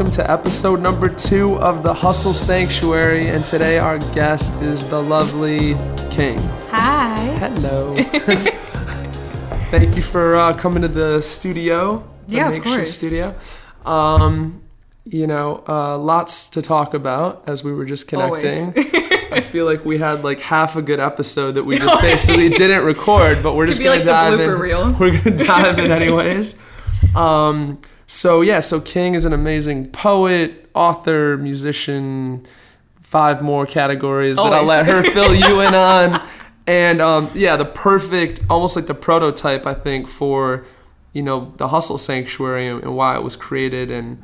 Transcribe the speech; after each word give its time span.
welcome 0.00 0.14
to 0.14 0.30
episode 0.30 0.80
number 0.80 1.10
two 1.10 1.58
of 1.58 1.82
the 1.82 1.92
Hustle 1.92 2.32
Sanctuary. 2.32 3.28
And 3.28 3.44
today 3.44 3.78
our 3.78 3.98
guest 4.14 4.54
is 4.62 4.82
the 4.88 4.98
lovely 4.98 5.74
King. 6.10 6.38
Hi. 6.70 7.14
Hello. 7.38 7.94
Thank 9.70 9.96
you 9.96 10.02
for 10.02 10.36
uh, 10.36 10.54
coming 10.54 10.80
to 10.80 10.88
the 10.88 11.20
studio. 11.20 11.98
The 12.28 12.36
Yeah, 12.36 12.50
of 12.50 12.62
course. 12.62 12.96
Studio. 12.96 13.34
Um, 13.84 14.62
you 15.04 15.26
know, 15.26 15.62
uh, 15.68 15.98
lots 15.98 16.48
to 16.50 16.62
talk 16.62 16.94
about 16.94 17.46
as 17.46 17.62
we 17.62 17.74
were 17.74 17.84
just 17.84 18.08
connecting. 18.08 18.72
I 19.32 19.42
feel 19.42 19.66
like 19.66 19.84
we 19.84 19.98
had 19.98 20.24
like 20.24 20.40
half 20.40 20.76
a 20.76 20.82
good 20.82 20.98
episode 20.98 21.52
that 21.52 21.64
we 21.64 21.76
just 21.76 22.00
basically 22.00 22.48
didn't 22.48 22.86
record, 22.86 23.42
but 23.42 23.54
we're 23.54 23.66
just 23.66 23.82
gonna 23.82 23.96
like 23.96 24.06
dive 24.06 24.40
in. 24.40 24.50
reel. 24.58 24.96
We're 24.98 25.20
gonna 25.20 25.36
dive 25.36 25.78
in 25.78 25.92
anyways. 25.92 26.58
Um, 27.14 27.80
so 28.12 28.40
yeah, 28.40 28.58
so 28.58 28.80
King 28.80 29.14
is 29.14 29.24
an 29.24 29.32
amazing 29.32 29.88
poet, 29.92 30.68
author, 30.74 31.36
musician, 31.36 32.44
five 33.02 33.40
more 33.40 33.66
categories 33.66 34.36
that 34.36 34.52
I'll 34.52 34.64
let 34.64 34.84
her 34.86 35.04
fill 35.04 35.32
you 35.32 35.60
in 35.60 35.74
on. 35.76 36.20
And 36.66 37.00
um, 37.00 37.30
yeah, 37.34 37.54
the 37.54 37.64
perfect, 37.64 38.40
almost 38.50 38.74
like 38.74 38.86
the 38.86 38.96
prototype, 38.96 39.64
I 39.64 39.74
think, 39.74 40.08
for 40.08 40.66
you 41.12 41.22
know 41.22 41.54
the 41.58 41.68
Hustle 41.68 41.98
Sanctuary 41.98 42.66
and, 42.66 42.96
why 42.96 43.14
it 43.14 43.22
was 43.22 43.36
created. 43.36 43.92
And 43.92 44.20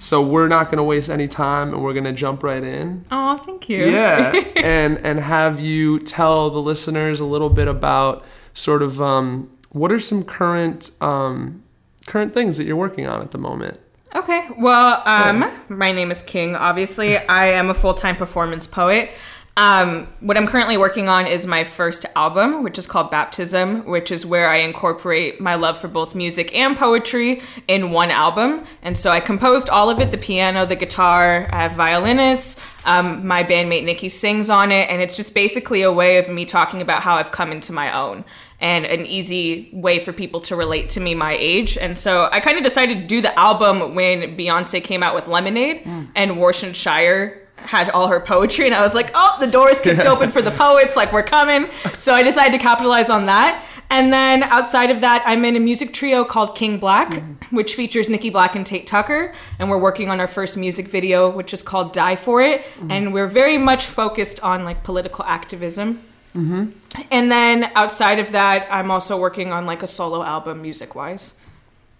so 0.00 0.20
we're 0.20 0.48
not 0.48 0.68
gonna 0.68 0.82
waste 0.82 1.08
any 1.08 1.28
time, 1.28 1.72
and 1.72 1.80
we're 1.80 1.94
gonna 1.94 2.12
jump 2.12 2.42
right 2.42 2.64
in. 2.64 3.04
Oh, 3.12 3.36
thank 3.36 3.68
you. 3.68 3.86
Yeah, 3.86 4.32
and 4.56 4.98
and 4.98 5.20
have 5.20 5.60
you 5.60 6.00
tell 6.00 6.50
the 6.50 6.60
listeners 6.60 7.20
a 7.20 7.24
little 7.24 7.50
bit 7.50 7.68
about 7.68 8.24
sort 8.52 8.82
of 8.82 9.00
um, 9.00 9.48
what 9.68 9.92
are 9.92 10.00
some 10.00 10.24
current 10.24 10.90
um, 11.00 11.62
current 12.06 12.34
things 12.34 12.56
that 12.56 12.64
you're 12.64 12.76
working 12.76 13.06
on 13.06 13.20
at 13.20 13.30
the 13.30 13.38
moment. 13.38 13.80
Okay. 14.14 14.46
Well, 14.58 15.02
um, 15.06 15.50
my 15.68 15.92
name 15.92 16.10
is 16.10 16.20
King. 16.22 16.54
Obviously, 16.54 17.16
I 17.16 17.46
am 17.46 17.70
a 17.70 17.74
full-time 17.74 18.16
performance 18.16 18.66
poet. 18.66 19.10
Um, 19.54 20.08
what 20.20 20.38
I'm 20.38 20.46
currently 20.46 20.78
working 20.78 21.10
on 21.10 21.26
is 21.26 21.46
my 21.46 21.64
first 21.64 22.06
album, 22.16 22.62
which 22.62 22.78
is 22.78 22.86
called 22.86 23.10
Baptism, 23.10 23.84
which 23.84 24.10
is 24.10 24.24
where 24.24 24.48
I 24.48 24.56
incorporate 24.58 25.42
my 25.42 25.56
love 25.56 25.78
for 25.78 25.88
both 25.88 26.14
music 26.14 26.54
and 26.56 26.74
poetry 26.74 27.42
in 27.68 27.90
one 27.90 28.10
album. 28.10 28.64
And 28.80 28.96
so 28.96 29.10
I 29.10 29.20
composed 29.20 29.68
all 29.68 29.90
of 29.90 30.00
it 30.00 30.10
the 30.10 30.16
piano, 30.16 30.64
the 30.64 30.76
guitar, 30.76 31.48
I 31.52 31.56
have 31.56 31.72
violinists. 31.72 32.58
Um, 32.86 33.26
my 33.26 33.44
bandmate 33.44 33.84
Nikki 33.84 34.08
sings 34.08 34.48
on 34.48 34.72
it, 34.72 34.88
and 34.88 35.02
it's 35.02 35.16
just 35.16 35.34
basically 35.34 35.82
a 35.82 35.92
way 35.92 36.16
of 36.16 36.30
me 36.30 36.46
talking 36.46 36.80
about 36.80 37.02
how 37.02 37.16
I've 37.16 37.30
come 37.30 37.52
into 37.52 37.72
my 37.72 37.94
own 37.94 38.24
and 38.58 38.86
an 38.86 39.04
easy 39.04 39.70
way 39.72 39.98
for 39.98 40.12
people 40.12 40.40
to 40.40 40.56
relate 40.56 40.88
to 40.90 41.00
me 41.00 41.14
my 41.14 41.36
age. 41.38 41.76
And 41.76 41.98
so 41.98 42.28
I 42.32 42.40
kind 42.40 42.56
of 42.56 42.64
decided 42.64 43.00
to 43.00 43.06
do 43.06 43.20
the 43.20 43.38
album 43.38 43.94
when 43.94 44.36
Beyonce 44.36 44.82
came 44.82 45.02
out 45.02 45.14
with 45.14 45.26
Lemonade 45.26 45.82
and 46.14 46.32
Warsan 46.32 46.74
Shire 46.74 47.41
had 47.56 47.90
all 47.90 48.08
her 48.08 48.20
poetry 48.20 48.66
and 48.66 48.74
I 48.74 48.82
was 48.82 48.94
like, 48.94 49.10
"Oh, 49.14 49.36
the 49.40 49.46
door 49.46 49.70
is 49.70 49.80
kicked 49.80 50.04
open 50.06 50.30
for 50.30 50.42
the 50.42 50.50
poets, 50.64 50.96
like 50.96 51.12
we're 51.12 51.22
coming." 51.22 51.68
So 51.98 52.14
I 52.14 52.22
decided 52.22 52.52
to 52.52 52.58
capitalize 52.58 53.10
on 53.10 53.26
that. 53.26 53.64
And 53.90 54.10
then 54.10 54.42
outside 54.44 54.90
of 54.90 55.02
that, 55.02 55.22
I'm 55.26 55.44
in 55.44 55.54
a 55.54 55.60
music 55.60 55.92
trio 55.92 56.24
called 56.24 56.56
King 56.56 56.78
Black, 56.78 57.10
mm-hmm. 57.10 57.54
which 57.54 57.74
features 57.74 58.08
Nikki 58.08 58.30
Black 58.30 58.56
and 58.56 58.64
Tate 58.64 58.86
Tucker, 58.86 59.34
and 59.58 59.68
we're 59.68 59.78
working 59.78 60.08
on 60.08 60.18
our 60.18 60.26
first 60.26 60.56
music 60.56 60.88
video 60.88 61.28
which 61.28 61.52
is 61.52 61.62
called 61.62 61.92
Die 61.92 62.16
for 62.16 62.40
It, 62.40 62.62
mm-hmm. 62.62 62.90
and 62.90 63.12
we're 63.12 63.26
very 63.28 63.58
much 63.58 63.84
focused 63.84 64.40
on 64.40 64.64
like 64.64 64.82
political 64.82 65.24
activism. 65.24 66.02
Mm-hmm. 66.34 66.70
And 67.10 67.30
then 67.30 67.70
outside 67.74 68.18
of 68.18 68.32
that, 68.32 68.66
I'm 68.70 68.90
also 68.90 69.20
working 69.20 69.52
on 69.52 69.66
like 69.66 69.82
a 69.82 69.86
solo 69.86 70.22
album 70.22 70.62
music 70.62 70.94
wise. 70.94 71.41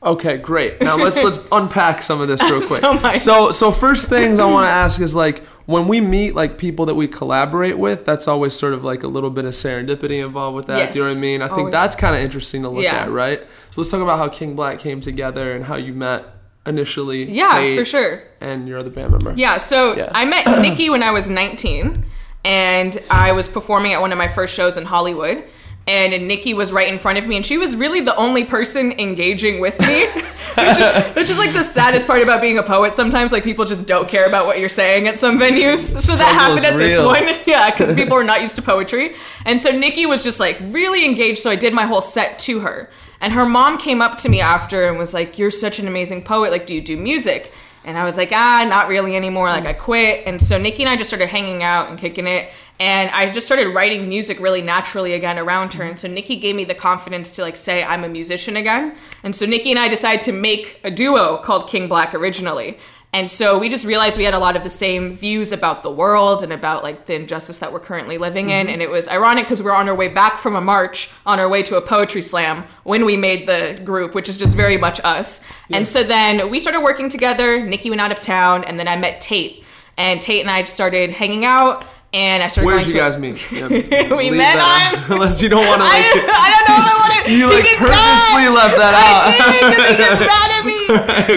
Okay, 0.02 0.36
great. 0.36 0.80
Now 0.80 0.96
let's 0.96 1.22
let's 1.22 1.38
unpack 1.52 2.02
some 2.02 2.20
of 2.20 2.28
this 2.28 2.42
real 2.42 2.60
quick. 2.66 2.80
So 2.80 2.94
much. 2.94 3.18
so 3.18 3.50
so 3.52 3.70
first 3.70 4.08
things 4.08 4.38
I 4.38 4.44
want 4.46 4.66
to 4.66 4.70
ask 4.70 5.00
is 5.00 5.14
like 5.14 5.44
when 5.66 5.86
we 5.86 6.00
meet 6.00 6.34
like 6.34 6.58
people 6.58 6.86
that 6.86 6.96
we 6.96 7.06
collaborate 7.06 7.78
with, 7.78 8.04
that's 8.04 8.26
always 8.26 8.52
sort 8.52 8.72
of 8.74 8.82
like 8.82 9.04
a 9.04 9.06
little 9.06 9.30
bit 9.30 9.44
of 9.44 9.52
serendipity 9.52 10.24
involved 10.24 10.56
with 10.56 10.66
that. 10.66 10.92
Do 10.92 10.98
you 10.98 11.04
know 11.04 11.10
what 11.12 11.18
I 11.18 11.20
mean? 11.20 11.40
I 11.40 11.46
think 11.46 11.58
always. 11.58 11.72
that's 11.72 11.94
kind 11.94 12.16
of 12.16 12.20
interesting 12.22 12.62
to 12.62 12.68
look 12.68 12.82
Yeah. 12.82 13.04
at, 13.04 13.10
right? 13.10 13.40
So 13.70 13.80
let's 13.80 13.90
talk 13.90 14.00
about 14.02 14.18
how 14.18 14.28
King 14.28 14.56
Black 14.56 14.80
came 14.80 15.00
together 15.00 15.52
and 15.54 15.64
how 15.64 15.76
you 15.76 15.92
met 15.94 16.24
initially. 16.66 17.24
Yeah, 17.30 17.52
Tate, 17.60 17.78
for 17.78 17.84
sure. 17.84 18.22
And 18.40 18.66
your 18.68 18.78
other 18.78 18.90
band 18.90 19.12
member. 19.12 19.34
Yeah, 19.36 19.56
so 19.58 19.96
Yeah. 19.96 20.10
I 20.12 20.24
met 20.24 20.46
Nikki 20.62 20.90
when 20.90 21.04
I 21.04 21.12
was 21.12 21.30
19, 21.30 22.04
and 22.44 22.98
I 23.08 23.30
was 23.32 23.46
performing 23.46 23.92
at 23.92 24.00
one 24.00 24.10
of 24.10 24.18
my 24.18 24.28
first 24.28 24.54
shows 24.54 24.76
in 24.76 24.84
Hollywood. 24.84 25.44
And 25.86 26.28
Nikki 26.28 26.54
was 26.54 26.70
right 26.72 26.86
in 26.86 26.98
front 26.98 27.18
of 27.18 27.26
me, 27.26 27.36
and 27.36 27.44
she 27.44 27.58
was 27.58 27.74
really 27.74 28.00
the 28.00 28.14
only 28.14 28.44
person 28.44 28.92
engaging 29.00 29.58
with 29.60 29.78
me, 29.80 30.06
which, 30.06 30.78
is, 30.78 31.14
which 31.16 31.30
is 31.30 31.38
like 31.38 31.52
the 31.52 31.64
saddest 31.64 32.06
part 32.06 32.22
about 32.22 32.40
being 32.40 32.56
a 32.58 32.62
poet. 32.62 32.94
Sometimes, 32.94 33.32
like 33.32 33.42
people 33.42 33.64
just 33.64 33.86
don't 33.86 34.08
care 34.08 34.26
about 34.26 34.46
what 34.46 34.60
you're 34.60 34.68
saying 34.68 35.08
at 35.08 35.18
some 35.18 35.40
venues. 35.40 36.00
So 36.00 36.16
that 36.16 36.34
happened 36.34 36.64
at 36.64 36.78
this 36.78 37.04
one, 37.04 37.40
yeah, 37.46 37.70
because 37.70 37.92
people 37.96 38.16
are 38.16 38.22
not 38.22 38.42
used 38.42 38.54
to 38.56 38.62
poetry. 38.62 39.16
And 39.44 39.60
so 39.60 39.70
Nikki 39.76 40.06
was 40.06 40.22
just 40.22 40.38
like 40.38 40.58
really 40.60 41.04
engaged. 41.04 41.40
So 41.40 41.50
I 41.50 41.56
did 41.56 41.74
my 41.74 41.84
whole 41.84 42.00
set 42.00 42.38
to 42.40 42.60
her, 42.60 42.88
and 43.20 43.32
her 43.32 43.44
mom 43.44 43.76
came 43.76 44.00
up 44.00 44.18
to 44.18 44.28
me 44.28 44.40
after 44.40 44.88
and 44.88 44.98
was 44.98 45.12
like, 45.12 45.36
"You're 45.36 45.50
such 45.50 45.80
an 45.80 45.88
amazing 45.88 46.22
poet. 46.22 46.52
Like, 46.52 46.66
do 46.66 46.74
you 46.74 46.80
do 46.80 46.96
music?" 46.96 47.52
And 47.84 47.98
I 47.98 48.04
was 48.04 48.16
like, 48.16 48.30
ah, 48.32 48.64
not 48.68 48.88
really 48.88 49.16
anymore. 49.16 49.48
Like, 49.48 49.66
I 49.66 49.72
quit. 49.72 50.22
And 50.26 50.40
so 50.40 50.56
Nikki 50.56 50.82
and 50.82 50.90
I 50.90 50.96
just 50.96 51.10
started 51.10 51.28
hanging 51.28 51.62
out 51.62 51.88
and 51.88 51.98
kicking 51.98 52.26
it. 52.26 52.48
And 52.78 53.10
I 53.10 53.30
just 53.30 53.46
started 53.46 53.68
writing 53.68 54.08
music 54.08 54.40
really 54.40 54.62
naturally 54.62 55.14
again 55.14 55.38
around 55.38 55.74
her. 55.74 55.84
And 55.84 55.98
so 55.98 56.08
Nikki 56.08 56.36
gave 56.36 56.56
me 56.56 56.64
the 56.64 56.74
confidence 56.74 57.30
to 57.32 57.42
like 57.42 57.56
say 57.56 57.84
I'm 57.84 58.04
a 58.04 58.08
musician 58.08 58.56
again. 58.56 58.96
And 59.22 59.34
so 59.36 59.46
Nikki 59.46 59.70
and 59.70 59.78
I 59.78 59.88
decided 59.88 60.20
to 60.22 60.32
make 60.32 60.80
a 60.82 60.90
duo 60.90 61.36
called 61.38 61.68
King 61.68 61.88
Black 61.88 62.14
originally. 62.14 62.78
And 63.14 63.30
so 63.30 63.58
we 63.58 63.68
just 63.68 63.84
realized 63.84 64.16
we 64.16 64.24
had 64.24 64.32
a 64.32 64.38
lot 64.38 64.56
of 64.56 64.64
the 64.64 64.70
same 64.70 65.14
views 65.14 65.52
about 65.52 65.82
the 65.82 65.90
world 65.90 66.42
and 66.42 66.50
about 66.50 66.82
like 66.82 67.04
the 67.04 67.14
injustice 67.14 67.58
that 67.58 67.70
we're 67.70 67.80
currently 67.80 68.16
living 68.16 68.48
in. 68.48 68.66
Mm-hmm. 68.66 68.72
And 68.72 68.82
it 68.82 68.88
was 68.88 69.06
ironic 69.06 69.44
because 69.44 69.60
we 69.60 69.66
we're 69.66 69.76
on 69.76 69.86
our 69.86 69.94
way 69.94 70.08
back 70.08 70.38
from 70.38 70.56
a 70.56 70.62
march 70.62 71.10
on 71.26 71.38
our 71.38 71.48
way 71.48 71.62
to 71.64 71.76
a 71.76 71.82
poetry 71.82 72.22
slam 72.22 72.64
when 72.84 73.04
we 73.04 73.18
made 73.18 73.46
the 73.46 73.78
group, 73.84 74.14
which 74.14 74.30
is 74.30 74.38
just 74.38 74.56
very 74.56 74.78
much 74.78 74.98
us. 75.04 75.44
And 75.70 75.86
so 75.86 76.02
then 76.02 76.50
we 76.50 76.58
started 76.58 76.80
working 76.80 77.10
together. 77.10 77.62
Nikki 77.62 77.90
went 77.90 78.00
out 78.00 78.12
of 78.12 78.20
town, 78.20 78.64
and 78.64 78.78
then 78.80 78.88
I 78.88 78.96
met 78.96 79.20
Tate. 79.20 79.64
And 79.98 80.22
Tate 80.22 80.40
and 80.40 80.50
I 80.50 80.64
started 80.64 81.10
hanging 81.10 81.44
out, 81.44 81.84
and 82.12 82.42
I 82.42 82.48
started 82.48 82.66
Where 82.66 82.78
did 82.78 82.88
you 82.88 82.94
guys 82.96 83.16
meet? 83.18 83.50
Yeah, 83.52 83.68
We 84.14 84.30
met 84.30 84.56
out. 84.58 85.10
Unless 85.10 85.40
you 85.42 85.48
don't 85.48 85.66
want 85.66 85.80
to 85.80 85.86
I, 85.86 85.90
like. 85.90 86.14
don't- 86.14 86.30
I 86.30 86.48
don't 86.52 86.66
know 86.68 86.76
if 86.76 86.86
I 86.86 86.94
want 86.98 87.12
to. 87.12 87.32
You 87.32 87.46
like 87.46 87.64
purposely 87.78 88.48
left 88.50 88.76
that 88.82 88.94
I 88.98 89.04
out. 89.06 89.30
did 89.30 89.62
because 89.70 89.88
he 89.90 89.96
gets 89.96 90.20
mad 90.26 90.50
at 90.58 90.64
me. 90.66 90.78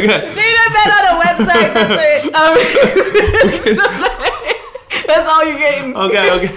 okay. 0.01 0.33
They 0.33 0.49
done 0.57 0.71
met 0.73 0.89
on 0.97 1.03
a 1.13 1.15
website. 1.21 1.69
That's 1.77 1.95
it. 2.01 2.25
Um, 2.35 2.53
that's 5.07 5.29
all 5.29 5.45
you're 5.45 5.57
getting. 5.59 5.95
Okay. 5.95 6.31
Okay. 6.31 6.55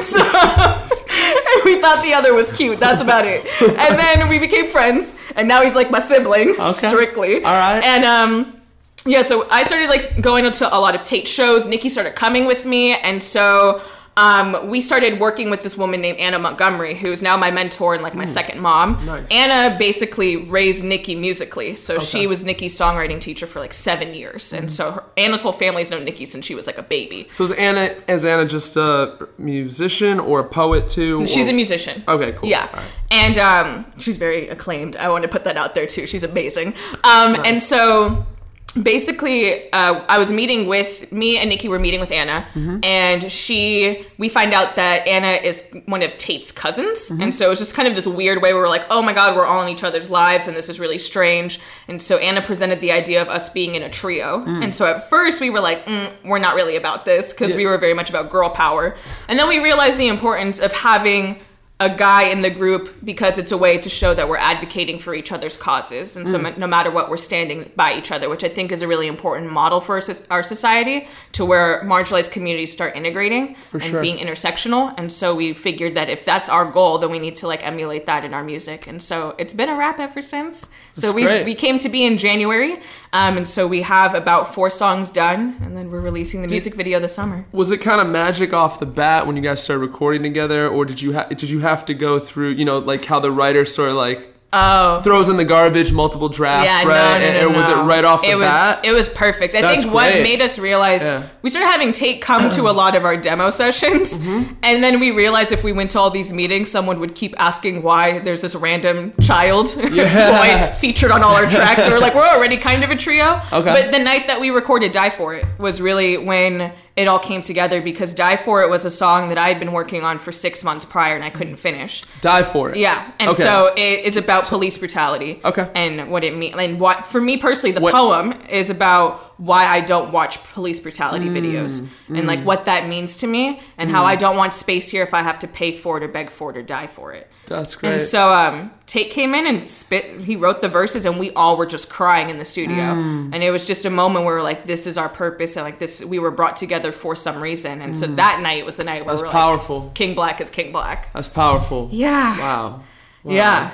so 0.00 0.20
and 0.22 1.64
we 1.64 1.80
thought 1.80 2.00
the 2.04 2.14
other 2.14 2.32
was 2.34 2.50
cute. 2.52 2.78
That's 2.78 3.02
about 3.02 3.24
it. 3.26 3.44
And 3.60 3.98
then 3.98 4.28
we 4.28 4.38
became 4.38 4.68
friends, 4.68 5.14
and 5.36 5.48
now 5.48 5.62
he's 5.62 5.74
like 5.74 5.90
my 5.90 6.00
sibling, 6.00 6.50
Okay. 6.50 6.72
strictly. 6.88 7.36
All 7.44 7.52
right. 7.52 7.82
And 7.82 8.04
um, 8.04 8.59
yeah. 9.06 9.22
So 9.22 9.48
I 9.50 9.62
started 9.64 9.88
like 9.88 10.20
going 10.20 10.50
to 10.50 10.74
a 10.74 10.78
lot 10.78 10.94
of 10.94 11.02
Tate 11.02 11.28
shows. 11.28 11.66
Nikki 11.66 11.88
started 11.88 12.14
coming 12.14 12.46
with 12.46 12.64
me, 12.64 12.94
and 12.96 13.22
so. 13.22 13.80
Um, 14.16 14.68
we 14.68 14.80
started 14.82 15.18
working 15.18 15.48
with 15.50 15.62
this 15.62 15.78
woman 15.78 16.02
named 16.02 16.18
Anna 16.18 16.38
Montgomery, 16.38 16.94
who's 16.94 17.22
now 17.22 17.38
my 17.38 17.50
mentor 17.50 17.94
and 17.94 18.02
like 18.02 18.14
my 18.14 18.26
second 18.26 18.60
mom. 18.60 19.06
Nice. 19.06 19.24
Anna 19.30 19.78
basically 19.78 20.36
raised 20.36 20.84
Nikki 20.84 21.14
musically, 21.14 21.76
so 21.76 21.94
Okay. 21.94 22.04
she 22.04 22.26
was 22.26 22.44
Nikki's 22.44 22.76
songwriting 22.76 23.18
teacher 23.20 23.46
for 23.46 23.60
like 23.60 23.72
seven 23.72 24.12
years, 24.12 24.52
and 24.52 24.70
so 24.70 24.90
her, 24.90 25.04
Anna's 25.16 25.40
whole 25.42 25.52
family's 25.52 25.90
known 25.90 26.04
Nikki 26.04 26.26
since 26.26 26.44
she 26.44 26.54
was 26.54 26.66
like 26.66 26.76
a 26.76 26.82
baby. 26.82 27.28
So 27.34 27.44
is 27.44 27.52
Anna 27.52 27.94
is 28.08 28.24
Anna 28.24 28.44
just 28.46 28.76
a 28.76 29.28
musician 29.38 30.20
or 30.20 30.40
a 30.40 30.44
poet 30.44 30.90
too? 30.90 31.26
She's 31.26 31.46
or- 31.46 31.50
a 31.50 31.54
musician. 31.54 32.02
Okay, 32.06 32.32
cool. 32.32 32.48
Yeah. 32.48 32.68
Right. 32.76 32.84
And 33.12 33.38
um, 33.38 33.86
she's 33.96 34.16
very 34.18 34.48
acclaimed. 34.48 34.96
I 34.96 35.08
want 35.08 35.22
to 35.22 35.28
put 35.28 35.44
that 35.44 35.56
out 35.56 35.74
there 35.74 35.86
too. 35.86 36.06
She's 36.06 36.24
amazing. 36.24 36.74
Um, 37.04 37.36
And 37.44 37.62
so 37.62 38.26
basically, 38.72 39.70
uh, 39.72 40.04
I 40.08 40.18
was 40.18 40.30
meeting 40.30 40.66
with 40.66 41.10
me 41.12 41.38
and 41.38 41.48
Nikki 41.50 41.68
were 41.68 41.78
meeting 41.78 42.00
with 42.00 42.10
Anna, 42.12 42.46
Mm-hmm. 42.54 42.78
and 42.84 43.30
she 43.30 44.06
we 44.18 44.28
find 44.28 44.52
out 44.52 44.76
that 44.76 45.06
Anna 45.06 45.28
is 45.42 45.72
one 45.86 46.02
of 46.02 46.16
Tate's 46.18 46.52
cousins, 46.52 47.10
Mm-hmm. 47.10 47.22
and 47.22 47.34
so 47.34 47.50
it's 47.50 47.60
just 47.60 47.74
kind 47.74 47.88
of 47.88 47.94
this 47.94 48.06
weird 48.06 48.42
way 48.42 48.52
where 48.52 48.62
we're 48.62 48.68
like, 48.68 48.86
oh 48.90 49.02
my 49.02 49.12
god, 49.12 49.36
we're 49.36 49.46
all 49.46 49.62
in 49.62 49.68
each 49.68 49.82
other's 49.84 50.10
lives, 50.10 50.48
and 50.48 50.56
this 50.56 50.68
is 50.68 50.78
really 50.80 50.98
strange. 50.98 51.60
And 51.88 52.00
so 52.00 52.18
Anna 52.18 52.42
presented 52.42 52.80
the 52.80 52.92
idea 52.92 53.20
of 53.22 53.28
us 53.28 53.48
being 53.48 53.74
in 53.74 53.82
a 53.82 53.90
trio, 53.90 54.44
and 54.46 54.74
so 54.74 54.86
at 54.86 55.08
first 55.08 55.40
we 55.40 55.50
were 55.50 55.60
like, 55.60 55.86
mm, 55.86 56.10
we're 56.24 56.38
not 56.38 56.54
really 56.54 56.76
about 56.76 57.04
this 57.04 57.32
because 57.32 57.54
we 57.54 57.66
were 57.66 57.78
very 57.78 57.94
much 57.94 58.10
about 58.10 58.30
girl 58.30 58.50
power, 58.50 58.96
and 59.28 59.38
then 59.38 59.48
we 59.48 59.58
realized 59.58 59.98
the 59.98 60.08
importance 60.08 60.60
of 60.60 60.72
having 60.72 61.40
a 61.80 61.88
guy 61.88 62.24
in 62.24 62.42
the 62.42 62.50
group 62.50 62.94
because 63.02 63.38
it's 63.38 63.52
a 63.52 63.56
way 63.56 63.78
to 63.78 63.88
show 63.88 64.12
that 64.12 64.28
we're 64.28 64.36
advocating 64.36 64.98
for 64.98 65.14
each 65.14 65.32
other's 65.32 65.56
causes. 65.56 66.14
And 66.14 66.28
so, 66.28 66.38
Mm. 66.38 66.58
no 66.58 66.66
matter 66.66 66.90
what, 66.90 67.08
we're 67.08 67.16
standing 67.16 67.70
by 67.74 67.94
each 67.94 68.12
other, 68.12 68.28
which 68.28 68.44
I 68.44 68.48
think 68.48 68.70
is 68.70 68.82
a 68.82 68.86
really 68.86 69.06
important 69.06 69.50
model 69.50 69.80
for 69.80 69.98
our 70.30 70.42
society 70.42 71.08
to 71.32 71.44
where 71.44 71.82
marginalized 71.84 72.32
communities 72.32 72.70
start 72.70 72.94
integrating 72.96 73.56
and 73.72 73.82
sure. 73.82 74.02
being 74.02 74.18
intersectional. 74.18 74.94
And 74.98 75.10
so, 75.10 75.34
we 75.34 75.54
figured 75.54 75.94
that 75.94 76.10
if 76.10 76.24
that's 76.24 76.50
our 76.50 76.66
goal, 76.70 76.98
then 76.98 77.10
we 77.10 77.18
need 77.18 77.36
to 77.36 77.46
like 77.46 77.66
emulate 77.66 78.04
that 78.06 78.24
in 78.26 78.34
our 78.34 78.44
music. 78.44 78.86
And 78.86 79.02
so, 79.02 79.34
it's 79.38 79.54
been 79.54 79.70
a 79.70 79.74
rap 79.74 79.98
ever 79.98 80.20
since. 80.20 80.68
So, 81.00 81.12
we 81.12 81.44
we 81.44 81.54
came 81.54 81.78
to 81.80 81.88
be 81.88 82.04
in 82.04 82.18
January. 82.18 82.80
Um, 83.12 83.36
and 83.38 83.48
so, 83.48 83.66
we 83.66 83.82
have 83.82 84.14
about 84.14 84.54
four 84.54 84.70
songs 84.70 85.10
done, 85.10 85.56
and 85.62 85.76
then 85.76 85.90
we're 85.90 86.00
releasing 86.00 86.42
the 86.42 86.48
music 86.48 86.74
video 86.74 87.00
this 87.00 87.14
summer. 87.14 87.44
Was 87.52 87.72
it 87.72 87.78
kind 87.78 88.00
of 88.00 88.08
magic 88.08 88.52
off 88.52 88.78
the 88.78 88.86
bat 88.86 89.26
when 89.26 89.36
you 89.36 89.42
guys 89.42 89.62
started 89.62 89.80
recording 89.84 90.22
together, 90.22 90.68
or 90.68 90.84
did 90.84 91.02
you 91.02 91.14
ha- 91.14 91.26
did 91.26 91.50
you 91.50 91.60
have 91.60 91.84
to 91.86 91.94
go 91.94 92.18
through 92.18 92.50
you 92.50 92.64
know 92.64 92.78
like 92.78 93.04
how 93.04 93.18
the 93.18 93.32
writer 93.32 93.66
sort 93.66 93.88
of 93.90 93.96
like 93.96 94.32
Oh. 94.52 95.00
throws 95.02 95.28
in 95.28 95.36
the 95.36 95.44
garbage 95.44 95.92
multiple 95.92 96.28
drafts, 96.28 96.66
Yeah, 96.66 96.78
right? 96.88 96.88
no, 96.88 97.18
no, 97.18 97.24
and 97.24 97.34
no, 97.40 97.48
or 97.54 97.56
was 97.56 97.68
it 97.68 97.74
right 97.86 98.04
off 98.04 98.20
the 98.22 98.30
it 98.30 98.34
was, 98.34 98.48
bat? 98.48 98.84
It 98.84 98.90
was 98.90 99.08
perfect. 99.08 99.54
I 99.54 99.60
That's 99.60 99.82
think 99.84 99.94
what 99.94 100.10
great. 100.10 100.24
made 100.24 100.40
us 100.42 100.58
realize 100.58 101.02
Yeah. 101.02 101.28
we 101.42 101.50
started 101.50 101.68
having 101.68 101.92
Tate 101.92 102.20
come 102.20 102.50
to 102.50 102.62
a 102.62 102.72
lot 102.72 102.96
of 102.96 103.04
our 103.04 103.16
demo 103.16 103.50
sessions, 103.50 104.18
Mm-hmm. 104.18 104.54
and 104.64 104.82
then 104.82 104.98
we 104.98 105.12
realized 105.12 105.52
if 105.52 105.62
we 105.62 105.70
went 105.72 105.92
to 105.92 106.00
all 106.00 106.10
these 106.10 106.32
meetings, 106.32 106.68
someone 106.68 106.98
would 106.98 107.14
keep 107.14 107.36
asking 107.38 107.82
why 107.82 108.18
there's 108.18 108.40
this 108.40 108.56
random 108.56 109.12
child 109.20 109.72
Yeah. 109.92 110.72
boy 110.72 110.78
featured 110.78 111.12
on 111.12 111.22
all 111.22 111.36
our 111.36 111.48
tracks. 111.48 111.82
And 111.82 111.92
we're 111.92 112.00
like, 112.00 112.16
we're 112.16 112.26
already 112.28 112.56
kind 112.56 112.82
of 112.82 112.90
a 112.90 112.96
trio. 112.96 113.40
Okay. 113.52 113.72
But 113.72 113.92
the 113.92 114.00
night 114.00 114.26
that 114.26 114.40
we 114.40 114.50
recorded 114.50 114.90
"Die 114.90 115.10
For 115.10 115.34
It" 115.36 115.44
was 115.58 115.80
really 115.80 116.18
when 116.18 116.72
it 117.00 117.08
all 117.08 117.18
came 117.18 117.42
together 117.42 117.80
because 117.80 118.12
"Die 118.14 118.36
For 118.36 118.62
It" 118.62 118.70
was 118.70 118.84
a 118.84 118.90
song 118.90 119.28
that 119.30 119.38
I 119.38 119.48
had 119.48 119.58
been 119.58 119.72
working 119.72 120.04
on 120.04 120.18
for 120.18 120.32
six 120.32 120.62
months 120.62 120.84
prior 120.84 121.14
and 121.14 121.24
I 121.24 121.30
couldn't 121.30 121.56
finish. 121.56 122.02
Die 122.20 122.42
for 122.44 122.70
it. 122.70 122.76
Yeah, 122.76 123.10
and 123.18 123.30
Okay. 123.30 123.42
so 123.42 123.72
it 123.76 124.04
is 124.04 124.16
about 124.16 124.48
police 124.48 124.76
brutality. 124.78 125.40
Okay. 125.44 125.66
and 125.74 126.10
what 126.10 126.22
it 126.24 126.36
means, 126.36 126.54
and 126.56 126.78
what 126.78 127.06
for 127.06 127.20
me 127.20 127.36
personally, 127.36 127.72
the 127.72 127.80
What- 127.80 127.94
poem 127.94 128.34
is 128.50 128.70
about 128.70 129.29
why 129.40 129.64
I 129.64 129.80
don't 129.80 130.12
watch 130.12 130.42
police 130.52 130.78
brutality 130.80 131.26
Mm, 131.30 131.36
videos 131.38 131.88
and 132.08 132.26
like 132.26 132.44
what 132.44 132.66
that 132.66 132.86
means 132.88 133.16
to 133.18 133.26
me, 133.26 133.60
and 133.78 133.90
how 133.90 134.04
I 134.04 134.14
don't 134.14 134.36
want 134.36 134.52
space 134.52 134.88
here 134.90 135.02
if 135.02 135.14
I 135.14 135.22
have 135.22 135.38
to 135.40 135.48
pay 135.48 135.72
for 135.72 135.96
it 135.96 136.02
or 136.02 136.08
beg 136.08 136.30
for 136.30 136.50
it 136.50 136.56
or 136.58 136.62
die 136.62 136.86
for 136.88 137.12
it. 137.14 137.26
that's 137.46 137.74
great. 137.74 137.92
And 137.94 138.02
so 138.02 138.30
um, 138.32 138.70
Tate 138.86 139.10
came 139.10 139.34
in 139.34 139.46
and 139.46 139.66
spit. 139.68 140.20
He 140.20 140.36
wrote 140.36 140.60
the 140.60 140.68
verses, 140.68 141.06
and 141.06 141.18
we 141.18 141.30
all 141.32 141.56
were 141.56 141.64
just 141.66 141.88
crying 141.88 142.28
in 142.28 142.36
the 142.38 142.44
studio. 142.44 142.76
Mm. 142.94 143.30
And 143.34 143.42
it 143.42 143.50
was 143.50 143.66
just 143.66 143.86
a 143.86 143.90
moment 143.90 144.24
where 144.26 144.36
we're 144.36 144.42
like, 144.42 144.66
"This 144.66 144.86
is 144.86 144.98
our 144.98 145.08
purpose," 145.08 145.56
and 145.56 145.64
like 145.64 145.78
this, 145.78 146.04
we 146.04 146.18
were 146.18 146.30
brought 146.30 146.56
together 146.56 146.92
for 146.92 147.16
some 147.16 147.40
reason. 147.42 147.80
And 147.80 147.96
so 147.96 148.06
that 148.06 148.40
night 148.42 148.66
was 148.66 148.76
the 148.76 148.84
night 148.84 149.06
where 149.06 149.14
Mm. 149.14 149.18
that's 149.18 149.28
we 149.28 149.32
powerful. 149.32 149.80
like, 149.84 149.94
"King 149.94 150.14
Black 150.14 150.40
is 150.42 150.50
King 150.50 150.70
Black." 150.70 151.12
that's 151.14 151.28
powerful. 151.28 151.88
Yeah. 151.90 152.38
Wow. 152.38 152.82
Wow. 153.24 153.32
Yeah. 153.34 153.70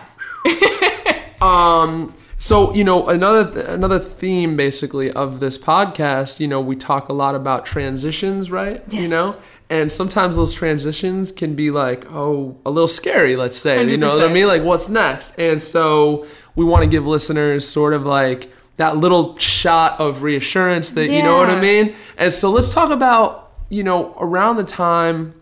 Um, 1.40 2.14
so 2.46 2.72
you 2.74 2.84
know 2.84 3.08
another 3.08 3.62
another 3.62 3.98
theme 3.98 4.56
basically 4.56 5.10
of 5.10 5.40
this 5.40 5.58
podcast. 5.58 6.38
You 6.38 6.46
know, 6.46 6.60
we 6.60 6.76
talk 6.76 7.08
a 7.08 7.12
lot 7.12 7.34
about 7.34 7.66
transitions, 7.66 8.52
right? 8.52 8.84
Yes. 8.88 9.02
You 9.02 9.08
know, 9.08 9.34
and 9.68 9.90
sometimes 9.90 10.36
those 10.36 10.54
transitions 10.54 11.32
can 11.32 11.56
be 11.56 11.72
like, 11.72 12.06
oh, 12.08 12.56
a 12.64 12.70
little 12.70 12.86
scary. 12.86 13.34
Let's 13.34 13.58
say, 13.58 13.88
you 13.88 13.96
know 13.96 14.06
what 14.06 14.22
I 14.22 14.32
mean? 14.32 14.46
Like, 14.46 14.62
what's 14.62 14.88
next? 14.88 15.36
And 15.40 15.60
so 15.60 16.24
we 16.54 16.64
want 16.64 16.84
to 16.84 16.88
give 16.88 17.04
listeners 17.04 17.68
sort 17.68 17.94
of 17.94 18.06
like 18.06 18.52
that 18.76 18.96
little 18.96 19.36
shot 19.38 19.98
of 19.98 20.22
reassurance 20.22 20.90
that 20.90 21.10
you 21.10 21.24
know 21.24 21.38
what 21.38 21.50
I 21.50 21.60
mean. 21.60 21.96
And 22.16 22.32
so 22.32 22.50
let's 22.50 22.72
talk 22.72 22.92
about 22.92 23.58
you 23.70 23.82
know 23.82 24.14
around 24.20 24.56
the 24.56 24.64
time 24.64 25.34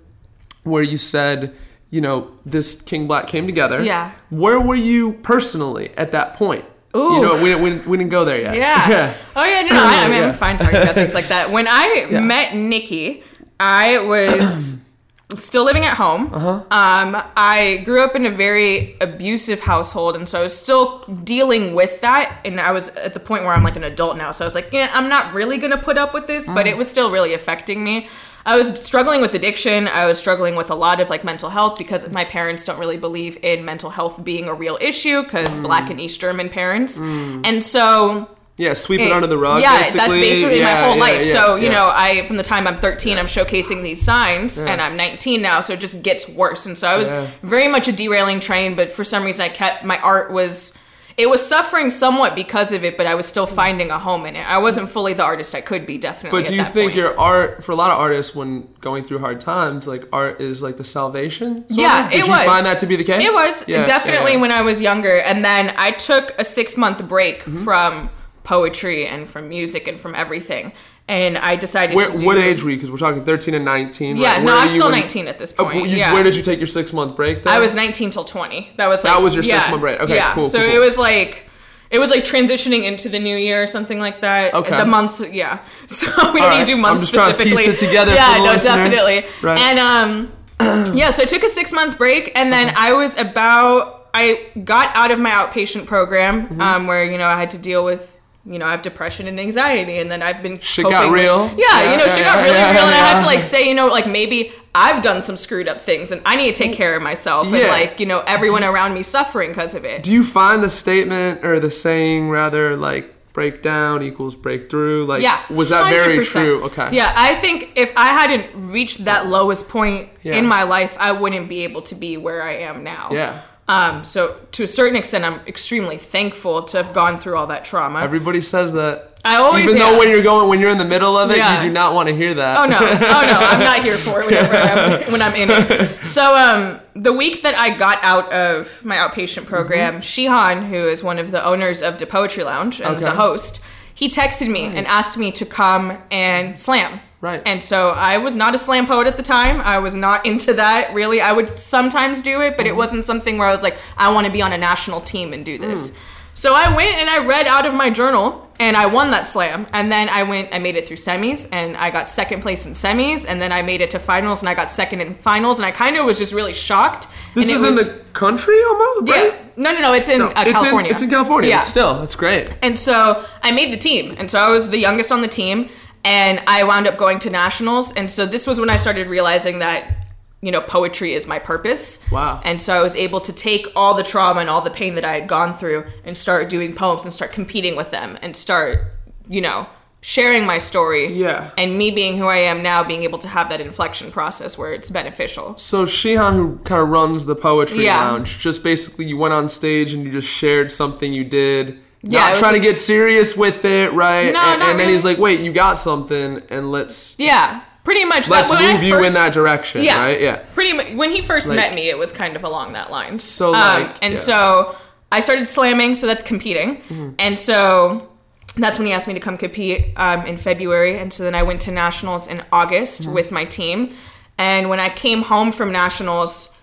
where 0.62 0.82
you 0.82 0.96
said. 0.96 1.54
You 1.90 2.00
know, 2.00 2.32
this 2.44 2.82
King 2.82 3.06
Black 3.06 3.28
came 3.28 3.46
together. 3.46 3.80
Yeah. 3.80 4.10
Where 4.28 4.58
were 4.58 4.74
you 4.74 5.12
personally 5.22 5.96
at 5.96 6.10
that 6.10 6.34
point? 6.34 6.64
You 6.94 7.00
Ooh. 7.00 7.22
know, 7.22 7.42
we 7.42 7.54
we 7.56 7.76
we 7.78 7.96
didn't 7.96 8.10
go 8.10 8.24
there 8.24 8.40
yet. 8.40 8.54
Yeah. 8.56 9.14
Oh 9.36 9.44
yeah, 9.44 9.62
no, 9.62 9.70
no 9.70 9.82
I, 9.84 10.04
I 10.04 10.08
mean 10.08 10.22
Yeah. 10.22 10.28
I'm 10.28 10.34
fine 10.34 10.56
talking 10.58 10.76
about 10.80 10.94
things 10.94 11.12
like 11.14 11.26
that. 11.28 11.50
When 11.50 11.66
I 11.66 12.06
Yeah. 12.10 12.20
met 12.20 12.54
Nikki, 12.54 13.24
I 13.58 13.98
was 13.98 14.84
still 15.34 15.64
living 15.64 15.84
at 15.84 15.96
home. 15.96 16.32
Uh-huh. 16.32 16.50
Um, 16.70 17.20
I 17.36 17.82
grew 17.84 18.04
up 18.04 18.14
in 18.14 18.26
a 18.26 18.30
very 18.30 18.96
abusive 19.00 19.58
household, 19.60 20.14
and 20.14 20.28
so 20.28 20.38
I 20.38 20.42
was 20.44 20.56
still 20.56 20.98
dealing 21.24 21.74
with 21.74 22.00
that. 22.02 22.38
And 22.44 22.60
I 22.60 22.70
was 22.70 22.90
at 22.96 23.12
the 23.12 23.20
point 23.20 23.42
where 23.42 23.52
I'm 23.52 23.64
like 23.64 23.74
an 23.76 23.82
adult 23.84 24.16
now, 24.16 24.30
so 24.30 24.44
I 24.44 24.46
was 24.46 24.54
like, 24.54 24.68
yeah, 24.72 24.88
I'm 24.94 25.08
not 25.08 25.34
really 25.34 25.58
gonna 25.58 25.78
put 25.82 25.98
up 25.98 26.14
with 26.14 26.28
this, 26.28 26.48
Mm. 26.48 26.54
but 26.54 26.66
it 26.68 26.76
was 26.76 26.88
still 26.88 27.10
really 27.10 27.34
affecting 27.34 27.82
me. 27.82 28.08
I 28.46 28.56
was 28.56 28.78
struggling 28.84 29.20
with 29.22 29.34
addiction. 29.34 29.88
I 29.88 30.06
was 30.06 30.18
struggling 30.18 30.54
with 30.54 30.70
a 30.70 30.74
lot 30.74 31.00
of 31.00 31.08
like 31.10 31.24
mental 31.24 31.48
health 31.50 31.78
because 31.78 32.10
my 32.12 32.24
parents 32.24 32.64
don't 32.64 32.78
really 32.78 32.98
believe 32.98 33.38
in 33.42 33.64
mental 33.64 33.90
health 33.90 34.22
being 34.22 34.48
a 34.48 34.54
real 34.54 34.76
issue 34.80 35.22
because 35.22 35.56
Mm. 35.56 35.62
black 35.62 35.90
and 35.90 35.98
East 36.00 36.20
German 36.20 36.48
parents. 36.50 36.98
And 36.98 37.64
so 37.64 38.28
Yeah, 38.56 38.74
sweep 38.74 39.00
it 39.00 39.08
it- 39.08 39.12
under 39.12 39.26
the 39.26 39.38
rug. 39.38 39.62
Yeah, 39.62 39.78
basically. 39.78 39.98
that's 39.98 40.14
basically 40.14 40.62
my 40.62 40.74
whole 40.74 40.94
yeah, 40.94 41.00
life. 41.00 41.26
yeah, 41.26 41.32
so 41.32 41.56
you 41.56 41.64
yeah. 41.64 41.72
know, 41.72 41.92
I 41.94 42.22
from 42.26 42.36
the 42.36 42.42
time 42.42 42.66
I'm 42.66 42.76
13, 42.78 43.18
I'm 43.18 43.26
showcasing 43.26 43.82
these 43.82 44.00
signs, 44.02 44.58
and 44.58 44.80
I'm 44.80 44.96
19 44.96 45.40
now, 45.42 45.60
so 45.60 45.72
it 45.72 45.80
just 45.80 46.02
gets 46.02 46.28
worse. 46.28 46.66
And 46.66 46.76
so 46.78 46.86
I 46.88 46.96
was 46.96 47.10
Yeah. 47.10 47.26
very 47.42 47.66
much 47.68 47.88
a 47.88 47.92
derailing 47.92 48.40
train, 48.40 48.74
but 48.74 48.92
for 48.92 49.02
some 49.04 49.24
reason, 49.24 49.42
I 49.44 49.48
kept 49.48 49.84
my 49.84 49.98
art 49.98 50.30
was. 50.30 50.76
It 51.16 51.30
was 51.30 51.46
suffering 51.46 51.90
somewhat 51.90 52.34
because 52.34 52.72
of 52.72 52.82
it, 52.82 52.96
but 52.96 53.06
I 53.06 53.14
was 53.14 53.26
still 53.26 53.46
finding 53.46 53.90
a 53.90 53.98
home 53.98 54.26
in 54.26 54.34
it. 54.34 54.44
I 54.48 54.58
wasn't 54.58 54.88
fully 54.90 55.12
the 55.12 55.22
artist 55.22 55.54
I 55.54 55.60
could 55.60 55.86
be, 55.86 55.96
definitely. 55.96 56.40
But 56.40 56.48
do 56.48 56.56
you 56.56 56.64
think 56.64 56.90
point. 56.90 56.94
your 56.96 57.18
art, 57.18 57.62
for 57.62 57.70
a 57.72 57.76
lot 57.76 57.92
of 57.92 57.98
artists, 57.98 58.34
when 58.34 58.68
going 58.80 59.04
through 59.04 59.20
hard 59.20 59.40
times, 59.40 59.86
like 59.86 60.04
art 60.12 60.40
is 60.40 60.62
like 60.62 60.76
the 60.76 60.84
salvation? 60.84 61.64
Yeah? 61.68 62.08
Did 62.10 62.20
it 62.20 62.26
you 62.26 62.32
was. 62.32 62.44
find 62.44 62.66
that 62.66 62.80
to 62.80 62.86
be 62.86 62.96
the 62.96 63.04
case? 63.04 63.24
It 63.24 63.32
was 63.32 63.68
Yeah, 63.68 63.84
definitely 63.84 64.32
yeah, 64.32 64.36
yeah. 64.36 64.40
when 64.42 64.52
I 64.52 64.62
was 64.62 64.82
younger, 64.82 65.18
and 65.18 65.44
then 65.44 65.72
I 65.76 65.92
took 65.92 66.34
a 66.38 66.44
six 66.44 66.76
month 66.76 67.06
break 67.08 67.40
Mm-hmm. 67.44 67.64
from 67.64 68.10
poetry 68.42 69.06
and 69.06 69.26
from 69.28 69.48
music 69.48 69.86
and 69.88 69.98
from 69.98 70.14
everything, 70.14 70.72
and 71.08 71.36
I 71.36 71.56
decided 71.56 71.94
Where, 71.96 72.10
to 72.10 72.18
do. 72.18 72.24
what 72.24 72.38
age 72.38 72.62
were 72.62 72.70
you? 72.70 72.76
Because 72.76 72.90
we're 72.90 72.96
talking 72.98 73.24
13 73.24 73.54
and 73.54 73.64
19. 73.64 74.16
Yeah, 74.16 74.34
right? 74.34 74.42
no, 74.42 74.56
I'm 74.56 74.70
still 74.70 74.90
when- 74.90 75.00
19 75.00 75.28
at 75.28 75.38
this 75.38 75.52
Uh, 75.58 75.64
point. 75.64 75.88
you- 75.88 75.96
yeah. 75.96 76.12
Where 76.14 76.22
did 76.22 76.34
you 76.34 76.42
take 76.42 76.58
your 76.58 76.66
six 76.66 76.92
month 76.92 77.14
break? 77.16 77.42
Then? 77.42 77.52
I 77.52 77.58
was 77.58 77.74
19 77.74 78.10
till 78.10 78.24
20. 78.24 78.70
That 78.78 78.86
was 78.88 79.04
like 79.04 79.12
That 79.12 79.22
was 79.22 79.34
your 79.34 79.44
yeah, 79.44 79.60
six-month 79.60 79.80
break. 79.82 80.00
Okay, 80.00 80.14
yeah. 80.14 80.34
cool, 80.34 80.44
So 80.46 80.58
cool, 80.60 80.70
it 80.70 80.78
was 80.78 80.96
like 80.98 81.44
it 81.90 81.98
was 81.98 82.10
like 82.10 82.24
transitioning 82.24 82.84
into 82.84 83.08
the 83.08 83.18
new 83.20 83.36
year 83.36 83.62
or 83.62 83.66
something 83.66 84.00
like 84.00 84.20
that. 84.22 84.52
Okay. 84.54 84.76
The 84.76 84.84
months, 84.86 85.22
yeah. 85.30 85.58
So 85.86 86.06
we 86.32 86.40
don't 86.40 86.48
right. 86.50 86.58
need 86.58 86.66
to 86.66 86.72
do 86.72 86.76
months 86.76 86.94
I'm 86.94 87.00
just 87.02 87.14
trying 87.14 87.36
to 87.36 87.42
piece 87.44 87.68
it 87.68 87.78
together 87.78 88.12
Yeah, 88.14 88.32
for 88.34 88.40
the 88.40 88.46
no, 88.46 88.52
listener. 88.52 88.76
definitely. 88.76 89.24
Right. 89.42 89.60
And 89.60 89.78
um, 89.78 90.32
yeah. 90.96 91.10
So 91.10 91.22
I 91.22 91.26
took 91.26 91.42
a 91.42 91.48
six 91.48 91.70
month 91.72 91.98
break, 91.98 92.32
and 92.34 92.52
then. 92.52 92.72
I 92.76 92.92
was 92.94 93.16
about. 93.18 94.00
I 94.16 94.46
got 94.64 94.94
out 94.94 95.10
of 95.10 95.18
my 95.18 95.30
outpatient 95.30 95.86
program, 95.86 96.44
Mm-hmm. 96.46 96.60
um, 96.60 96.86
where 96.86 97.04
you 97.04 97.18
know 97.18 97.26
I 97.26 97.38
had 97.38 97.50
to 97.50 97.58
deal 97.58 97.84
with. 97.84 98.13
You 98.46 98.58
know, 98.58 98.66
I 98.66 98.72
have 98.72 98.82
depression 98.82 99.26
and 99.26 99.40
anxiety, 99.40 99.98
and 99.98 100.10
then 100.10 100.22
I've 100.22 100.42
been 100.42 100.58
Shit 100.60 100.84
coping 100.84 100.98
got 100.98 101.10
with- 101.10 101.20
real. 101.20 101.46
yeah, 101.56 101.82
Yeah, 101.82 101.92
you 101.92 101.96
know, 101.96 102.04
yeah, 102.04 102.14
shit 102.14 102.24
got 102.26 102.36
yeah, 102.38 102.44
really 102.44 102.74
real, 102.74 102.84
and 102.84 102.94
I 102.94 102.98
had 102.98 103.20
to 103.20 103.26
like 103.26 103.42
say, 103.42 103.66
you 103.68 103.74
know, 103.74 103.86
like 103.88 104.06
maybe 104.06 104.52
I've 104.74 105.02
done 105.02 105.22
some 105.22 105.36
screwed 105.36 105.68
up 105.68 105.80
things, 105.80 106.10
and 106.10 106.20
I 106.26 106.36
need 106.36 106.52
to 106.52 106.58
take 106.58 106.72
mm. 106.72 106.76
care 106.76 106.96
of 106.96 107.02
myself, 107.02 107.46
and 107.46 107.68
like 107.68 108.00
you 108.00 108.06
know, 108.06 108.20
everyone 108.26 108.64
around 108.64 108.92
me 108.92 109.02
suffering 109.02 109.50
because 109.50 109.74
of 109.74 109.84
it. 109.84 110.02
Do 110.02 110.12
you 110.12 110.24
find 110.24 110.62
the 110.62 110.70
statement 110.70 111.44
or 111.44 111.58
the 111.58 111.70
saying 111.70 112.28
rather 112.28 112.76
like 112.76 113.14
breakdown 113.32 114.02
equals 114.02 114.34
breakthrough? 114.36 115.04
Like, 115.04 115.22
Yeah, 115.22 115.40
was 115.50 115.70
that 115.70 115.88
very 115.90 116.18
100%. 116.18 116.24
true? 116.24 116.64
Okay. 116.64 116.88
Yeah, 116.92 117.12
I 117.16 117.34
think 117.36 117.72
if 117.76 117.92
I 117.96 118.06
hadn't 118.06 118.70
reached 118.70 119.04
that 119.06 119.26
lowest 119.26 119.68
point 119.68 120.08
in 120.22 120.46
my 120.46 120.62
life, 120.64 120.96
I 121.00 121.12
wouldn't 121.12 121.48
be 121.48 121.64
able 121.64 121.82
to 121.82 121.94
be 121.94 122.16
where 122.16 122.42
I 122.42 122.52
am 122.58 122.84
now. 122.84 123.08
Yeah. 123.10 123.40
Um. 123.68 124.04
So 124.04 124.36
to 124.52 124.62
a 124.64 124.66
certain 124.66 124.96
extent, 124.96 125.24
I'm 125.24 125.40
extremely 125.46 125.96
thankful 125.96 126.62
to 126.64 126.82
have 126.82 126.92
gone 126.92 127.18
through 127.18 127.36
all 127.36 127.46
that 127.46 127.64
trauma. 127.64 128.00
Everybody 128.00 128.40
says 128.42 128.72
that. 128.74 129.10
I 129.26 129.36
always- 129.36 129.64
even 129.64 129.78
though 129.78 129.92
yeah. 129.92 129.98
when 129.98 130.10
you're 130.10 130.22
going 130.22 130.50
when 130.50 130.60
you're 130.60 130.68
in 130.70 130.76
the 130.76 130.84
middle 130.84 131.16
of 131.16 131.30
it, 131.30 131.38
Yeah. 131.38 131.62
you 131.62 131.68
do 131.68 131.72
not 131.72 131.94
want 131.94 132.10
to 132.10 132.14
hear 132.14 132.34
that. 132.34 132.58
Oh 132.58 132.66
no! 132.66 132.76
Oh 132.78 133.22
no! 133.26 133.38
I'm 133.38 133.60
not 133.60 133.82
here 133.88 133.96
for 133.96 134.20
it 134.20 134.26
whenever 134.26 134.54
I'm, 134.54 135.12
when 135.12 135.22
I'm 135.22 135.34
in 135.34 135.48
it. 135.50 136.06
So 136.06 136.36
um, 136.36 136.78
the 136.94 137.12
week 137.14 137.40
that 137.40 137.54
I 137.56 137.74
got 137.74 137.98
out 138.02 138.30
of 138.34 138.84
my 138.84 138.96
outpatient 138.96 139.46
program, 139.46 140.02
Shihan, 140.02 140.68
who 140.68 140.86
is 140.86 141.02
one 141.02 141.18
of 141.18 141.30
the 141.30 141.42
owners 141.42 141.82
of 141.82 141.98
the 141.98 142.04
Poetry 142.04 142.44
Lounge 142.44 142.80
and 142.82 142.96
Okay. 142.96 143.04
the 143.06 143.12
host, 143.12 143.60
he 143.94 144.10
texted 144.10 144.50
me 144.50 144.64
and 144.64 144.86
asked 144.86 145.16
me 145.16 145.32
to 145.32 145.46
come 145.46 145.96
and 146.10 146.58
slam. 146.58 147.00
Right. 147.24 147.40
And 147.46 147.64
so 147.64 147.88
I 147.88 148.18
was 148.18 148.36
not 148.36 148.54
a 148.54 148.58
slam 148.58 148.86
poet 148.86 149.06
at 149.06 149.16
the 149.16 149.22
time. 149.22 149.62
I 149.62 149.78
was 149.78 149.94
not 149.94 150.26
into 150.26 150.52
that 150.52 150.92
really. 150.92 151.22
I 151.22 151.32
would 151.32 151.58
sometimes 151.58 152.20
do 152.20 152.42
it, 152.42 152.58
but 152.58 152.66
it 152.66 152.76
wasn't 152.76 153.06
something 153.06 153.38
where 153.38 153.48
I 153.48 153.50
was 153.50 153.62
like, 153.62 153.78
I 153.96 154.12
want 154.12 154.26
to 154.26 154.32
be 154.32 154.42
on 154.42 154.52
a 154.52 154.58
national 154.58 155.00
team 155.00 155.32
and 155.32 155.42
do 155.42 155.56
this. 155.56 155.96
So 156.34 156.52
I 156.52 156.76
went 156.76 156.98
and 156.98 157.08
I 157.08 157.24
read 157.24 157.46
out 157.46 157.64
of 157.64 157.72
my 157.72 157.88
journal 157.88 158.46
and 158.60 158.76
I 158.76 158.84
won 158.84 159.10
that 159.12 159.26
slam. 159.26 159.66
And 159.72 159.90
then 159.90 160.10
I 160.10 160.24
went, 160.24 160.54
I 160.54 160.58
made 160.58 160.76
it 160.76 160.84
through 160.84 160.98
semis 160.98 161.48
and 161.50 161.78
I 161.78 161.88
got 161.88 162.10
second 162.10 162.42
place 162.42 162.66
in 162.66 162.72
semis. 162.74 163.24
And 163.26 163.40
then 163.40 163.52
I 163.52 163.62
made 163.62 163.80
it 163.80 163.90
to 163.92 163.98
finals 163.98 164.42
and 164.42 164.48
I 164.50 164.54
got 164.54 164.70
second 164.70 165.00
in 165.00 165.14
finals. 165.14 165.58
And 165.58 165.64
I 165.64 165.70
kind 165.70 165.96
of 165.96 166.04
was 166.04 166.18
just 166.18 166.34
really 166.34 166.52
shocked. 166.52 167.06
This 167.34 167.48
and 167.48 167.56
is 167.56 167.62
it 167.62 167.68
in 167.68 167.74
the 167.76 168.04
country 168.12 168.62
almost, 168.64 169.10
right? 169.10 169.32
yeah. 169.32 169.48
No, 169.56 169.72
no, 169.72 169.80
no. 169.80 169.92
It's 169.94 170.10
in 170.10 170.20
uh, 170.20 170.32
it's 170.36 170.52
California. 170.52 170.90
In, 170.90 170.94
it's 170.94 171.02
in 171.02 171.08
California. 171.08 171.48
Yeah. 171.48 171.60
Still, 171.60 172.00
that's 172.00 172.16
great. 172.16 172.52
And 172.60 172.78
so 172.78 173.24
I 173.42 173.50
made 173.50 173.72
the 173.72 173.78
team. 173.78 174.14
And 174.18 174.30
so 174.30 174.38
I 174.38 174.50
was 174.50 174.68
the 174.68 174.78
youngest 174.78 175.10
on 175.10 175.22
the 175.22 175.28
team. 175.28 175.70
And 176.04 176.42
I 176.46 176.64
wound 176.64 176.86
up 176.86 176.98
going 176.98 177.18
to 177.20 177.30
nationals. 177.30 177.92
And 177.92 178.10
so 178.10 178.26
this 178.26 178.46
was 178.46 178.60
when 178.60 178.70
I 178.70 178.76
started 178.76 179.08
realizing 179.08 179.60
that 179.60 180.04
you 180.42 180.52
know, 180.52 180.60
poetry 180.60 181.14
is 181.14 181.26
my 181.26 181.38
purpose. 181.38 182.04
Wow. 182.10 182.38
And 182.44 182.60
so 182.60 182.78
I 182.78 182.82
was 182.82 182.96
able 182.96 183.22
to 183.22 183.32
take 183.32 183.66
all 183.74 183.94
the 183.94 184.02
trauma 184.02 184.40
and 184.40 184.50
all 184.50 184.60
the 184.60 184.70
pain 184.70 184.94
that 184.96 185.04
I 185.04 185.14
had 185.18 185.26
gone 185.26 185.54
through 185.54 185.86
and 186.04 186.18
start 186.18 186.50
doing 186.50 186.74
poems 186.74 187.04
and 187.04 187.10
start 187.14 187.32
competing 187.32 187.76
with 187.76 187.90
them 187.90 188.18
and 188.20 188.36
start, 188.36 188.92
you 189.26 189.40
know, 189.40 189.66
sharing 190.02 190.44
my 190.44 190.58
story. 190.58 191.14
Yeah. 191.14 191.50
And 191.56 191.78
me 191.78 191.90
being 191.92 192.18
who 192.18 192.26
I 192.26 192.36
am 192.36 192.62
now, 192.62 192.84
being 192.84 193.04
able 193.04 193.18
to 193.20 193.28
have 193.28 193.48
that 193.48 193.62
inflection 193.62 194.12
process 194.12 194.58
where 194.58 194.74
it's 194.74 194.90
beneficial. 194.90 195.56
So 195.56 195.86
Shihan, 195.86 196.34
who 196.34 196.58
kind 196.58 196.82
of 196.82 196.90
runs 196.90 197.24
the 197.24 197.34
poetry 197.34 197.84
Yeah. 197.86 197.98
lounge, 198.04 198.38
just 198.38 198.62
basically 198.62 199.06
you 199.06 199.16
went 199.16 199.32
on 199.32 199.48
stage 199.48 199.94
and 199.94 200.04
you 200.04 200.12
just 200.12 200.28
shared 200.28 200.70
something 200.70 201.14
you 201.14 201.24
did. 201.24 201.78
Yeah, 202.06 202.20
not 202.28 202.36
trying 202.36 202.54
to 202.54 202.60
get 202.60 202.76
serious 202.76 203.36
with 203.36 203.64
it, 203.64 203.92
right? 203.92 204.32
No, 204.32 204.40
and, 204.40 204.62
and 204.62 204.78
then 204.80 204.88
he's 204.88 205.04
like, 205.04 205.18
"Wait, 205.18 205.40
you 205.40 205.52
got 205.52 205.78
something, 205.78 206.42
and 206.50 206.70
let's 206.70 207.18
Yeah. 207.18 207.62
Pretty 207.84 208.04
much. 208.06 208.28
let's 208.30 208.48
that, 208.48 208.72
move 208.74 208.82
you 208.82 209.02
in 209.04 209.12
that 209.12 209.34
direction, 209.34 209.82
Yeah. 209.82 209.98
right? 209.98 210.18
Yeah. 210.20 210.36
Pretty 210.54 210.72
much. 210.72 210.92
When 210.94 211.10
he 211.10 211.20
first 211.20 211.48
Like- 211.48 211.56
met 211.56 211.74
me, 211.74 211.90
it 211.90 211.98
was 211.98 212.12
kind 212.12 212.34
of 212.36 212.42
along 212.42 212.72
that 212.72 212.90
line. 212.90 213.18
So, 213.18 213.50
like, 213.50 213.94
and 214.00 214.14
yeah. 214.14 214.18
so 214.20 214.76
I 215.12 215.20
started 215.20 215.46
slamming. 215.46 215.94
So 215.94 216.06
that's 216.06 216.22
competing. 216.22 216.76
Mm-hmm. 216.88 217.10
And 217.18 217.38
so 217.38 218.08
that's 218.56 218.78
when 218.78 218.86
he 218.86 218.94
asked 218.94 219.06
me 219.06 219.12
to 219.12 219.20
come 219.20 219.36
compete 219.36 219.92
um, 219.96 220.24
in 220.24 220.38
February. 220.38 220.98
And 220.98 221.12
so 221.12 221.24
then 221.24 221.34
I 221.34 221.42
went 221.42 221.60
to 221.62 221.72
nationals 221.72 222.26
in 222.26 222.42
August 222.52 223.02
Mm-hmm. 223.02 223.12
with 223.12 223.30
my 223.30 223.44
team. 223.44 223.94
And 224.38 224.70
when 224.70 224.80
I 224.80 224.88
came 224.88 225.20
home 225.22 225.52
from 225.52 225.70
nationals, 225.70 226.53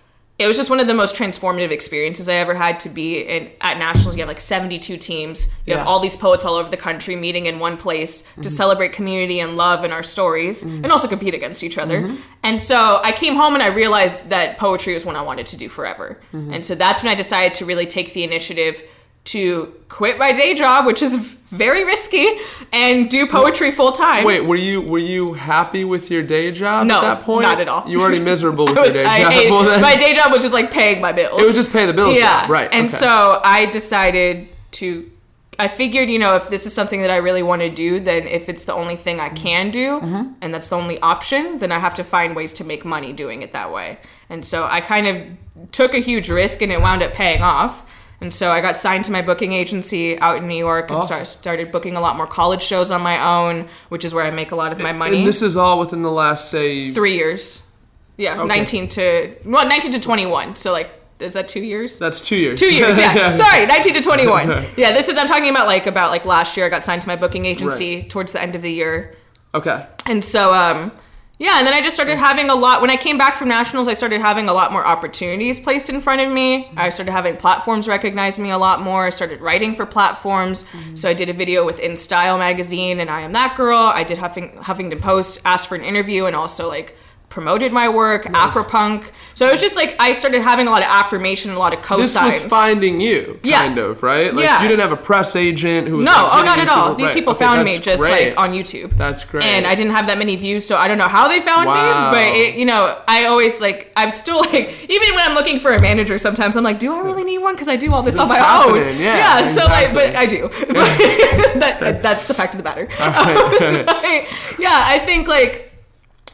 it 0.42 0.46
was 0.46 0.56
just 0.56 0.70
one 0.70 0.80
of 0.80 0.86
the 0.86 0.94
most 0.94 1.14
transformative 1.14 1.70
experiences 1.70 2.28
I 2.28 2.34
ever 2.34 2.54
had 2.54 2.80
to 2.80 2.88
be 2.88 3.20
in 3.20 3.50
at 3.60 3.78
nationals. 3.78 4.16
You 4.16 4.22
have 4.22 4.28
like 4.28 4.40
72 4.40 4.96
teams. 4.96 5.46
You 5.46 5.52
Yeah. 5.52 5.74
Mm-hmm. 5.74 5.78
have 5.78 5.86
all 5.86 6.00
these 6.00 6.16
poets 6.16 6.44
all 6.44 6.54
over 6.56 6.68
the 6.68 6.76
country 6.76 7.16
meeting 7.16 7.46
in 7.46 7.58
one 7.58 7.76
place 7.76 8.24
to 8.40 8.50
celebrate 8.50 8.92
community 8.92 9.40
and 9.40 9.56
love 9.56 9.84
and 9.84 9.92
our 9.92 10.02
stories 10.02 10.64
and 10.64 10.86
also 10.86 11.08
compete 11.08 11.34
against 11.34 11.62
each 11.62 11.78
other. 11.78 12.02
Mm-hmm. 12.02 12.16
And 12.42 12.60
so 12.60 13.00
I 13.02 13.12
came 13.12 13.36
home 13.36 13.54
and 13.54 13.62
I 13.62 13.68
realized 13.68 14.28
that 14.30 14.58
poetry 14.58 14.94
was 14.94 15.04
what 15.04 15.16
I 15.16 15.22
wanted 15.22 15.46
to 15.46 15.56
do 15.56 15.68
forever. 15.68 16.20
Mm-hmm. 16.32 16.54
And 16.54 16.66
so 16.66 16.74
that's 16.74 17.02
when 17.02 17.12
I 17.12 17.14
decided 17.14 17.54
to 17.54 17.64
really 17.64 17.86
take 17.86 18.12
the 18.14 18.24
initiative 18.24 18.82
to 19.24 19.74
quit 19.88 20.18
my 20.18 20.32
day 20.32 20.54
job, 20.54 20.84
which 20.86 21.00
is 21.02 21.14
very 21.16 21.84
risky, 21.84 22.26
and 22.72 23.10
do 23.10 23.26
poetry 23.26 23.70
full 23.70 23.92
time. 23.92 24.24
Wait, 24.24 24.40
were 24.40 24.56
you 24.56 24.80
were 24.80 24.98
you 24.98 25.34
happy 25.34 25.84
with 25.84 26.10
your 26.10 26.22
day 26.22 26.50
job 26.50 26.86
No, 26.86 26.96
at 26.98 27.00
that 27.02 27.22
point? 27.24 27.42
not 27.42 27.60
at 27.60 27.68
all. 27.68 27.86
You 27.88 27.98
were 27.98 28.04
already 28.04 28.20
miserable 28.20 28.64
with 28.66 28.76
was, 28.76 28.94
your 28.94 29.04
day 29.04 29.08
I 29.08 29.20
job. 29.22 29.32
hated- 29.32 29.50
Well, 29.52 29.80
my 29.80 29.94
day 29.96 30.14
job 30.14 30.32
was 30.32 30.40
just 30.42 30.54
like 30.54 30.70
paying 30.70 31.00
my 31.00 31.12
bills. 31.12 31.40
it 31.40 31.46
was 31.46 31.54
just 31.54 31.70
pay 31.72 31.86
the 31.86 31.92
bills. 31.92 32.16
yeah, 32.16 32.42
job, 32.42 32.50
right? 32.50 32.68
And 32.72 32.86
okay. 32.86 32.96
so 32.96 33.40
I 33.44 33.66
decided 33.66 34.48
to. 34.72 35.08
I 35.58 35.68
figured, 35.68 36.08
you 36.08 36.18
know, 36.18 36.34
if 36.34 36.48
this 36.48 36.64
is 36.64 36.72
something 36.72 37.02
that 37.02 37.10
I 37.10 37.18
really 37.18 37.42
want 37.42 37.60
to 37.60 37.68
do, 37.68 38.00
then 38.00 38.26
if 38.26 38.48
it's 38.48 38.64
the 38.64 38.72
only 38.72 38.96
thing 38.96 39.20
I 39.20 39.28
can 39.28 39.70
do, 39.70 40.00
Mm-hmm. 40.00 40.32
and 40.40 40.52
that's 40.54 40.70
the 40.70 40.76
only 40.76 40.98
option, 41.00 41.58
then 41.58 41.70
I 41.70 41.78
have 41.78 41.94
to 41.96 42.04
find 42.04 42.34
ways 42.34 42.54
to 42.54 42.64
make 42.64 42.86
money 42.86 43.12
doing 43.12 43.42
it 43.42 43.52
that 43.52 43.70
way. 43.70 43.98
And 44.30 44.44
so 44.46 44.64
I 44.64 44.80
kind 44.80 45.06
of 45.06 45.70
took 45.70 45.92
a 45.92 45.98
huge 45.98 46.30
risk, 46.30 46.62
and 46.62 46.72
it 46.72 46.80
wound 46.80 47.02
up 47.02 47.12
paying 47.12 47.42
off. 47.42 47.82
And 48.22 48.32
so 48.32 48.50
I 48.52 48.60
got 48.60 48.78
signed 48.78 49.04
to 49.06 49.12
my 49.12 49.20
booking 49.20 49.52
agency 49.52 50.18
out 50.18 50.36
in 50.36 50.46
New 50.48 50.56
York, 50.56 50.90
and 50.90 50.98
Awesome. 50.98 51.24
start, 51.26 51.26
started 51.28 51.72
booking 51.72 51.96
a 51.96 52.00
lot 52.00 52.16
more 52.16 52.26
college 52.26 52.62
shows 52.62 52.90
on 52.90 53.02
my 53.02 53.20
own, 53.22 53.68
which 53.88 54.04
is 54.04 54.14
where 54.14 54.24
I 54.24 54.30
make 54.30 54.52
a 54.52 54.56
lot 54.56 54.72
of 54.72 54.78
my 54.78 54.92
money 54.92 55.18
and 55.18 55.26
this 55.26 55.42
is 55.42 55.56
all 55.56 55.78
within 55.80 56.02
the 56.02 56.10
last 56.12 56.50
say 56.50 56.92
three 56.92 57.14
years. 57.16 57.66
Yeah, 58.16 58.38
Okay. 58.38 58.46
19 58.46 58.88
to 58.90 59.34
well, 59.46 59.66
19 59.68 59.92
to 59.92 60.00
21. 60.00 60.54
So 60.56 60.70
like, 60.72 60.90
is 61.18 61.34
that 61.34 61.48
two 61.48 61.60
years? 61.64 61.98
that's 61.98 62.20
two 62.20 62.36
years. 62.36 62.60
Two 62.60 62.72
years, 62.72 62.96
yeah. 62.98 63.32
Sorry, 63.44 63.66
19 63.66 63.94
to 63.94 64.00
21. 64.00 64.66
Yeah, 64.76 64.92
this 64.92 65.08
is 65.08 65.16
I'm 65.16 65.26
talking 65.28 65.48
about 65.50 65.66
like 65.66 65.86
about 65.86 66.10
like 66.10 66.24
last 66.24 66.56
year. 66.56 66.66
I 66.66 66.68
got 66.68 66.84
signed 66.84 67.02
to 67.02 67.08
my 67.08 67.16
booking 67.16 67.44
agency 67.44 68.02
towards 68.04 68.32
the 68.32 68.40
end 68.40 68.54
of 68.54 68.62
the 68.62 68.70
year, 68.72 69.16
Okay. 69.54 69.84
and 70.06 70.24
so 70.24 70.54
um, 70.54 70.92
yeah, 71.42 71.58
and 71.58 71.66
then 71.66 71.74
I 71.74 71.82
just 71.82 71.96
started 71.96 72.18
having 72.18 72.50
a 72.50 72.54
lot. 72.54 72.80
When 72.80 72.88
I 72.88 72.96
came 72.96 73.18
back 73.18 73.36
from 73.36 73.48
nationals, 73.48 73.88
I 73.88 73.94
started 73.94 74.20
having 74.20 74.48
a 74.48 74.52
lot 74.52 74.72
more 74.72 74.86
opportunities 74.86 75.58
placed 75.58 75.90
in 75.90 76.00
front 76.00 76.20
of 76.20 76.32
me. 76.32 76.70
I 76.76 76.88
started 76.90 77.10
having 77.10 77.36
platforms 77.36 77.88
recognize 77.88 78.38
me 78.38 78.50
a 78.50 78.58
lot 78.58 78.80
more. 78.80 79.06
I 79.06 79.10
started 79.10 79.40
writing 79.40 79.74
for 79.74 79.84
platforms. 79.84 80.62
Mm-hmm. 80.62 80.94
So 80.94 81.08
I 81.08 81.14
did 81.14 81.28
a 81.28 81.32
video 81.32 81.66
with 81.66 81.80
In 81.80 81.96
Style 81.96 82.38
magazine 82.38 83.00
and 83.00 83.10
I 83.10 83.22
Am 83.22 83.32
That 83.32 83.56
Girl. 83.56 83.76
I 83.76 84.04
did 84.04 84.18
Huffing, 84.18 84.50
Huffington 84.50 85.00
Post, 85.00 85.40
asked 85.44 85.66
for 85.66 85.74
an 85.74 85.82
interview, 85.82 86.26
and 86.26 86.36
also 86.36 86.68
like 86.68 86.96
promoted 87.32 87.72
my 87.72 87.88
work, 87.88 88.24
Afropunk. 88.26 89.04
So 89.34 89.48
it 89.48 89.52
was 89.52 89.60
just 89.62 89.74
like 89.74 89.96
I 89.98 90.12
started 90.12 90.42
having 90.42 90.66
a 90.66 90.70
lot 90.70 90.82
of 90.82 90.88
affirmation, 90.88 91.50
a 91.52 91.58
lot 91.58 91.72
of 91.72 91.80
This 91.80 92.14
cosigns. 92.14 92.24
was 92.26 92.38
finding 92.40 93.00
you, 93.00 93.40
Yeah. 93.42 93.60
kind 93.60 93.78
of, 93.78 94.02
right? 94.02 94.34
Like 94.34 94.44
Yeah. 94.44 94.60
you 94.62 94.68
didn't 94.68 94.82
have 94.82 94.92
a 94.92 94.96
press 94.98 95.34
agent 95.34 95.88
who 95.88 95.96
was 95.96 96.04
No, 96.06 96.12
like, 96.12 96.32
oh, 96.34 96.42
not 96.44 96.58
at 96.58 96.68
all. 96.68 96.82
people- 96.90 96.94
These 96.96 97.06
right. 97.06 97.14
people 97.14 97.32
Okay, 97.32 97.44
found 97.46 97.64
me 97.64 97.78
just 97.78 98.02
great. 98.02 98.36
like 98.36 98.38
on 98.38 98.52
YouTube. 98.52 98.90
That's 98.98 99.24
great. 99.24 99.46
And 99.46 99.66
I 99.66 99.74
didn't 99.74 99.92
have 99.94 100.06
that 100.08 100.18
many 100.18 100.36
views, 100.36 100.66
so 100.66 100.76
I 100.76 100.86
don't 100.88 100.98
know 100.98 101.08
how 101.08 101.26
they 101.26 101.40
found 101.40 101.66
Wow. 101.68 102.10
me. 102.10 102.16
But 102.16 102.36
it, 102.36 102.54
you 102.56 102.66
know, 102.66 102.94
I 103.08 103.24
always 103.24 103.62
like 103.62 103.90
I'm 103.96 104.10
still 104.10 104.40
like 104.52 104.68
even 104.90 105.14
when 105.14 105.26
I'm 105.26 105.34
looking 105.34 105.58
for 105.58 105.72
a 105.72 105.80
manager, 105.80 106.18
sometimes 106.18 106.54
I'm 106.54 106.64
like, 106.64 106.78
do 106.78 106.94
I 106.94 106.98
really 107.00 107.24
need 107.24 107.38
one? 107.38 107.54
Because 107.54 107.68
I 107.68 107.76
do 107.76 107.90
all 107.94 108.02
this 108.02 108.18
on 108.18 108.28
my 108.28 108.36
own. 108.38 108.42
happening, 108.76 109.00
yeah, 109.00 109.16
Yeah. 109.40 109.48
So 109.48 109.64
like, 109.64 109.94
but. 109.94 110.14
I 110.14 110.26
do. 110.26 110.50
But 110.68 110.98
that, 111.80 112.02
that's 112.02 112.26
the 112.26 112.34
fact 112.34 112.54
of 112.54 112.58
the 112.58 112.64
matter. 112.64 112.86
But, 112.98 114.26
yeah, 114.58 114.82
I 114.84 114.98
think 115.04 115.26
like 115.28 115.71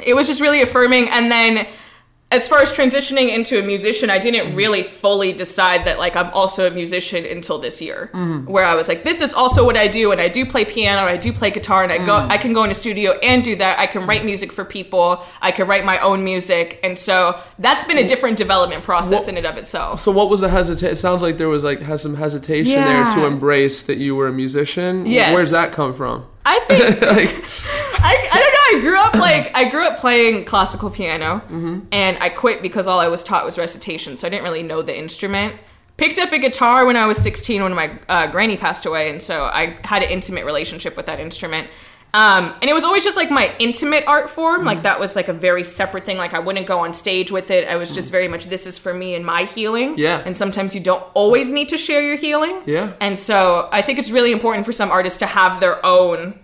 it 0.05 0.14
was 0.14 0.26
just 0.26 0.40
really 0.40 0.62
affirming, 0.62 1.09
and 1.09 1.31
then 1.31 1.67
as 2.31 2.47
far 2.47 2.61
as 2.61 2.71
transitioning 2.71 3.35
into 3.35 3.59
a 3.59 3.62
musician, 3.62 4.11
I 4.11 4.19
didn't 4.19 4.49
mm-hmm. 4.49 4.57
really 4.57 4.83
fully 4.83 5.33
decide 5.33 5.87
that 5.87 5.99
like 5.99 6.14
I'm 6.14 6.31
also 6.35 6.67
a 6.67 6.71
musician 6.71 7.25
until 7.25 7.59
this 7.59 7.81
year, 7.81 8.11
mm-hmm. 8.12 8.45
where 8.45 8.67
I 8.67 8.75
was 8.75 8.87
like, 8.87 9.02
this 9.02 9.23
is 9.23 9.33
also 9.33 9.64
what 9.64 9.78
I 9.78 9.88
do, 9.88 10.12
and 10.12 10.21
I 10.21 10.28
do 10.28 10.45
play 10.45 10.67
piano, 10.67 11.09
I 11.09 11.17
do 11.17 11.33
play 11.33 11.50
guitar, 11.50 11.83
and 11.83 11.90
I 11.90 11.97
go, 11.97 12.12
mm-hmm. 12.12 12.31
I 12.31 12.37
can 12.37 12.52
go 12.52 12.64
in 12.64 12.71
a 12.71 12.75
studio 12.75 13.12
and 13.23 13.43
do 13.43 13.57
that. 13.57 13.78
I 13.78 13.87
can 13.87 14.07
write 14.07 14.26
music 14.26 14.52
for 14.52 14.67
people, 14.67 15.25
I 15.40 15.52
can 15.52 15.67
write 15.67 15.87
my 15.87 15.99
own 16.00 16.23
music, 16.23 16.78
and 16.83 16.99
so 16.99 17.40
that's 17.59 17.85
been 17.85 17.97
a 17.97 18.07
different 18.07 18.37
development 18.37 18.83
process 18.83 19.26
in 19.26 19.38
and 19.38 19.47
of 19.47 19.57
itself. 19.57 20.00
So 20.00 20.12
what 20.12 20.28
was 20.28 20.43
the 20.43 20.50
hesitation? 20.50 20.93
It 20.93 20.97
sounds 20.97 21.23
like 21.23 21.38
there 21.38 21.49
was 21.49 21.64
like 21.64 21.81
has 21.81 22.02
some 22.02 22.17
hesitation 22.17 22.75
there 22.75 23.07
to 23.07 23.25
embrace 23.25 23.81
that 23.83 23.97
you 23.97 24.14
were 24.14 24.28
a 24.28 24.33
musician. 24.35 25.07
Yes. 25.07 25.35
Where's 25.35 25.52
that 25.52 25.73
come 25.73 25.95
from? 25.95 26.26
I 26.49 26.61
think 26.61 27.00
like, 27.02 27.45
I, 28.02 28.28
I 28.33 28.38
don't 28.38 28.52
know. 28.52 28.78
I 28.78 28.81
grew 28.81 28.99
up 28.99 29.14
like 29.14 29.50
I 29.55 29.69
grew 29.69 29.87
up 29.87 29.99
playing 29.99 30.45
classical 30.47 30.88
piano, 30.90 31.43
and 31.93 32.19
I 32.21 32.31
quit 32.31 32.62
because 32.62 32.87
all 32.87 33.00
I 33.00 33.09
was 33.09 33.23
taught 33.23 33.45
was 33.45 33.59
recitation, 33.59 34.17
so 34.17 34.26
I 34.26 34.31
didn't 34.31 34.45
really 34.45 34.62
know 34.62 34.81
the 34.83 34.97
instrument. 34.97 35.55
Picked 35.99 36.19
up 36.19 36.33
a 36.33 36.38
guitar 36.38 36.87
when 36.87 36.97
I 36.97 37.07
was 37.07 37.19
16 37.19 37.61
when 37.62 37.75
my 37.75 37.99
uh, 38.09 38.28
granny 38.28 38.57
passed 38.57 38.87
away, 38.87 39.11
and 39.11 39.21
so 39.21 39.45
I 39.45 39.76
had 39.85 40.02
an 40.02 40.11
intimate 40.11 40.45
relationship 40.45 40.97
with 40.97 41.07
that 41.07 41.21
instrument. 41.21 41.69
Um, 42.15 42.55
and 42.62 42.71
it 42.71 42.73
was 42.75 42.85
always 42.85 43.05
just 43.05 43.17
like 43.17 43.31
my 43.31 43.55
intimate 43.59 44.05
art 44.07 44.31
form. 44.31 44.65
Like 44.65 44.83
that 44.83 44.99
was 44.99 45.15
like 45.15 45.29
a 45.29 45.33
very 45.33 45.62
separate 45.62 46.07
thing. 46.07 46.17
Like 46.17 46.33
I 46.35 46.38
wouldn't 46.38 46.67
go 46.67 46.79
on 46.81 46.93
stage 46.95 47.31
with 47.31 47.50
it. 47.50 47.69
I 47.69 47.77
was 47.77 47.93
just 47.95 48.11
very 48.11 48.29
much 48.29 48.47
this 48.47 48.67
is 48.67 48.79
for 48.79 48.95
me 48.95 49.15
and 49.15 49.25
my 49.27 49.45
healing. 49.45 49.97
Yeah. 49.99 50.23
And 50.25 50.37
sometimes 50.37 50.75
you 50.75 50.81
don't 50.81 51.05
always 51.15 51.53
need 51.53 51.69
to 51.69 51.79
share 51.79 52.00
your 52.03 52.17
healing. 52.17 52.62
Yeah. 52.65 52.93
And 53.00 53.19
so 53.19 53.69
I 53.73 53.83
think 53.83 53.99
it's 53.99 54.11
really 54.11 54.33
important 54.33 54.65
for 54.65 54.73
some 54.73 54.91
artists 54.91 55.19
to 55.19 55.27
have 55.27 55.61
their 55.61 55.85
own 55.85 56.38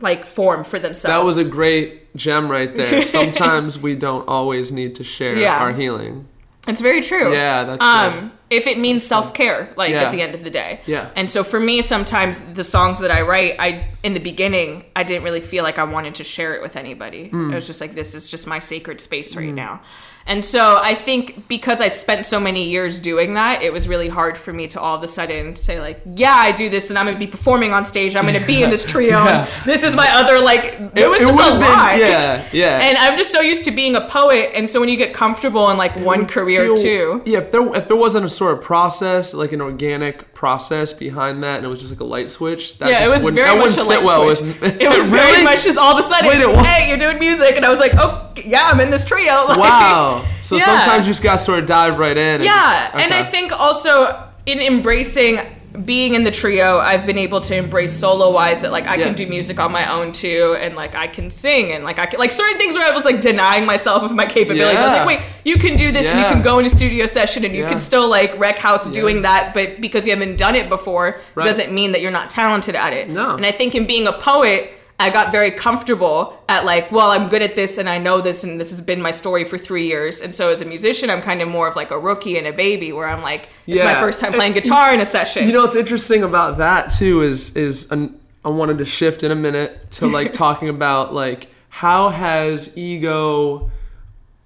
like 0.00 0.26
form 0.26 0.62
for 0.64 0.78
themselves. 0.78 1.04
that 1.04 1.24
was 1.24 1.38
a 1.38 1.50
great 1.50 2.14
gem 2.14 2.50
right 2.50 2.74
there. 2.74 3.00
Sometimes 3.18 3.78
we 3.78 3.94
don't 3.94 4.28
always 4.28 4.70
need 4.70 4.94
to 4.96 5.04
share 5.04 5.36
Yeah. 5.38 5.58
our 5.58 5.72
healing. 5.72 6.28
It's 6.66 6.80
very 6.80 7.00
true. 7.02 7.32
Yeah, 7.32 7.64
that's 7.64 7.82
um 7.82 8.32
if 8.48 8.66
it 8.68 8.78
means 8.78 9.04
self-care 9.04 9.72
like 9.76 9.90
Yeah. 9.90 10.04
at 10.04 10.12
the 10.12 10.22
end 10.22 10.34
of 10.34 10.44
the 10.44 10.50
day. 10.50 10.80
Yeah. 10.86 11.10
And 11.16 11.30
so 11.30 11.42
for 11.44 11.58
me 11.60 11.82
sometimes 11.82 12.40
the 12.54 12.64
songs 12.64 13.00
that 13.00 13.10
I 13.10 13.22
write, 13.22 13.56
I 13.58 13.88
in 14.02 14.14
the 14.14 14.20
beginning 14.20 14.84
I 14.94 15.02
didn't 15.02 15.24
really 15.24 15.40
feel 15.40 15.64
like 15.64 15.78
I 15.78 15.84
wanted 15.84 16.14
to 16.16 16.24
share 16.24 16.54
it 16.54 16.62
with 16.62 16.76
anybody. 16.76 17.28
Hmm. 17.28 17.50
It 17.52 17.54
was 17.54 17.66
just 17.66 17.80
like 17.80 17.94
this 17.94 18.14
is 18.14 18.30
just 18.30 18.46
my 18.46 18.58
sacred 18.58 19.00
space 19.00 19.36
right 19.36 19.52
now. 19.52 19.80
And 20.26 20.44
so 20.44 20.80
I 20.82 20.94
think 20.94 21.46
because 21.48 21.80
I 21.80 21.88
spent 21.88 22.26
so 22.26 22.40
many 22.40 22.64
years 22.68 22.98
doing 22.98 23.34
that, 23.34 23.62
it 23.62 23.72
was 23.72 23.86
really 23.88 24.08
hard 24.08 24.36
for 24.36 24.52
me 24.52 24.66
to 24.68 24.80
all 24.80 24.96
of 24.96 25.02
a 25.04 25.08
sudden 25.08 25.54
say 25.54 25.80
like, 25.80 26.00
yeah, 26.16 26.34
I 26.34 26.50
do 26.52 26.68
this 26.68 26.90
and 26.90 26.98
I'm 26.98 27.06
going 27.06 27.14
to 27.16 27.24
be 27.24 27.30
performing 27.30 27.72
on 27.72 27.84
stage. 27.84 28.16
I'm 28.16 28.26
going 28.26 28.40
to 28.40 28.46
be 28.46 28.62
in 28.62 28.70
this 28.70 28.84
trio. 28.92 29.18
and 29.18 29.48
this 29.64 29.82
is 29.84 29.94
my 29.94 30.08
other 30.10 30.40
like 30.40 30.64
it, 30.96 31.08
was 31.08 31.20
just 31.20 31.32
a 31.32 31.36
would've 31.36 31.60
been- 31.60 31.60
lot. 31.60 31.98
Yeah, 31.98 32.48
yeah. 32.52 32.78
And 32.80 32.98
I'm 32.98 33.16
just 33.16 33.30
so 33.30 33.40
used 33.40 33.64
to 33.66 33.70
being 33.70 33.94
a 33.94 34.00
poet, 34.08 34.50
and 34.54 34.68
so 34.68 34.80
when 34.80 34.88
you 34.88 34.96
get 34.96 35.14
comfortable 35.14 35.70
in 35.70 35.76
like 35.76 35.94
one 35.96 36.26
career 36.26 36.64
feel- 36.64 36.76
too, 36.76 37.22
Yeah, 37.24 37.38
if 37.38 37.52
there 37.52 37.74
if 37.76 37.86
there 37.88 37.96
wasn't 37.96 38.26
a 38.26 38.30
sort 38.30 38.58
of 38.58 38.64
process, 38.64 39.32
like 39.32 39.52
an 39.52 39.60
organic 39.60 40.34
process 40.36 40.92
behind 40.92 41.42
that, 41.42 41.56
and 41.56 41.64
it 41.66 41.68
was 41.68 41.78
just 41.78 41.90
like 41.90 42.00
a 42.00 42.04
light 42.04 42.30
switch, 42.30 42.76
that 42.78 42.90
yeah, 42.90 43.06
it 43.06 43.10
was 43.10 43.22
wouldn't, 43.22 43.36
very 43.36 43.48
that 43.48 43.56
much 43.56 43.70
wouldn't 43.76 43.88
sit 43.88 44.02
well 44.04 44.36
switch. 44.36 44.60
with. 44.60 44.80
It 44.82 44.94
was 44.94 45.08
very 45.22 45.42
much 45.42 45.64
just 45.64 45.78
all 45.78 45.98
of 45.98 46.04
a 46.04 46.08
sudden, 46.08 46.28
Wait, 46.28 46.40
it 46.42 46.56
hey, 46.66 46.88
you're 46.88 46.98
doing 46.98 47.18
music, 47.18 47.56
and 47.56 47.64
I 47.64 47.70
was 47.70 47.78
like, 47.78 47.92
oh 47.96 48.30
yeah, 48.44 48.66
I'm 48.66 48.78
in 48.80 48.90
this 48.90 49.04
trio. 49.04 49.46
Like, 49.48 49.58
Wow. 49.58 50.28
So 50.42 50.56
Yeah. 50.56 50.66
sometimes 50.66 51.06
you 51.06 51.10
just 51.10 51.22
gotta 51.22 51.38
sort 51.38 51.60
of 51.60 51.66
dive 51.66 51.98
right 51.98 52.16
in. 52.16 52.34
and 52.36 52.44
Yeah, 52.44 52.90
just- 52.92 53.04
and 53.04 53.14
I 53.14 53.22
think 53.24 53.50
also 53.58 54.22
in 54.44 54.60
embracing 54.60 55.40
being 55.84 56.14
in 56.14 56.24
the 56.24 56.30
trio, 56.30 56.78
I've 56.78 57.04
been 57.04 57.18
able 57.18 57.40
to 57.42 57.54
embrace 57.54 57.92
solo 57.92 58.32
wise 58.32 58.60
that 58.60 58.72
like 58.72 58.86
I 58.86 58.94
Yeah. 58.96 59.04
can 59.06 59.14
do 59.14 59.26
music 59.26 59.58
on 59.60 59.72
my 59.72 59.90
own 59.92 60.12
too, 60.12 60.56
and 60.60 60.74
like 60.74 60.94
I 60.94 61.06
can 61.06 61.30
sing, 61.30 61.72
and 61.72 61.84
like 61.84 61.98
I 61.98 62.06
can 62.06 62.18
like 62.18 62.32
certain 62.32 62.56
things 62.56 62.74
where 62.74 62.86
I 62.86 62.94
was 62.94 63.04
like 63.04 63.20
denying 63.20 63.66
myself 63.66 64.02
of 64.02 64.12
my 64.14 64.26
capabilities. 64.26 64.78
I 64.80 64.84
was 64.84 64.92
like, 64.92 65.06
wait, 65.06 65.20
you 65.44 65.58
can 65.58 65.76
do 65.76 65.92
this, 65.92 66.06
and 66.06 66.18
you 66.18 66.24
can 66.26 66.42
go 66.42 66.58
in 66.58 66.66
a 66.66 66.70
studio 66.70 67.06
session, 67.06 67.44
and 67.44 67.54
you 67.54 67.66
can 67.66 67.80
still 67.80 68.08
like 68.08 68.38
wreck 68.38 68.58
house 68.58 68.88
doing 68.88 69.22
that, 69.22 69.52
but 69.54 69.80
because 69.80 70.06
you 70.06 70.12
haven't 70.14 70.36
done 70.38 70.54
it 70.54 70.68
before, 70.68 71.20
Right. 71.34 71.44
doesn't 71.44 71.72
mean 71.72 71.92
that 71.92 72.00
you're 72.00 72.10
not 72.10 72.30
talented 72.30 72.74
at 72.74 72.92
it. 72.92 73.08
No. 73.10 73.36
And 73.36 73.44
I 73.44 73.52
think 73.52 73.74
in 73.74 73.86
being 73.86 74.06
a 74.06 74.12
poet. 74.12 74.72
I 74.98 75.10
got 75.10 75.30
very 75.30 75.50
comfortable 75.50 76.42
at 76.48 76.64
like, 76.64 76.90
well, 76.90 77.10
I'm 77.10 77.28
good 77.28 77.42
at 77.42 77.54
this 77.54 77.76
and 77.76 77.86
I 77.88 77.98
know 77.98 78.22
this 78.22 78.44
and 78.44 78.58
this 78.58 78.70
has 78.70 78.80
been 78.80 79.02
my 79.02 79.10
story 79.10 79.44
for 79.44 79.58
three 79.58 79.86
years. 79.86 80.22
And 80.22 80.34
so 80.34 80.48
as 80.50 80.62
a 80.62 80.64
musician, 80.64 81.10
I'm 81.10 81.20
kind 81.20 81.42
of 81.42 81.48
more 81.48 81.68
of 81.68 81.76
like 81.76 81.90
a 81.90 81.98
rookie 81.98 82.38
and 82.38 82.46
a 82.46 82.52
baby 82.52 82.92
where 82.92 83.06
I'm 83.06 83.20
like, 83.22 83.50
it's 83.66 83.84
my 83.84 83.94
first 83.94 84.20
time 84.20 84.32
playing 84.32 84.54
guitar 84.54 84.94
in 84.94 85.00
a 85.00 85.04
session. 85.06 85.46
You 85.46 85.52
know 85.52 85.62
what's 85.62 85.76
interesting 85.76 86.22
about 86.22 86.56
that 86.58 86.88
too 86.92 87.20
is 87.20 87.54
is 87.56 87.92
an, 87.92 88.18
I 88.42 88.48
wanted 88.48 88.78
to 88.78 88.86
shift 88.86 89.22
in 89.22 89.30
a 89.30 89.34
minute 89.36 89.90
to 89.92 90.06
like 90.18 90.32
talking 90.32 90.70
about 90.70 91.12
like 91.12 91.48
how 91.68 92.08
has 92.08 92.78
ego, 92.78 93.70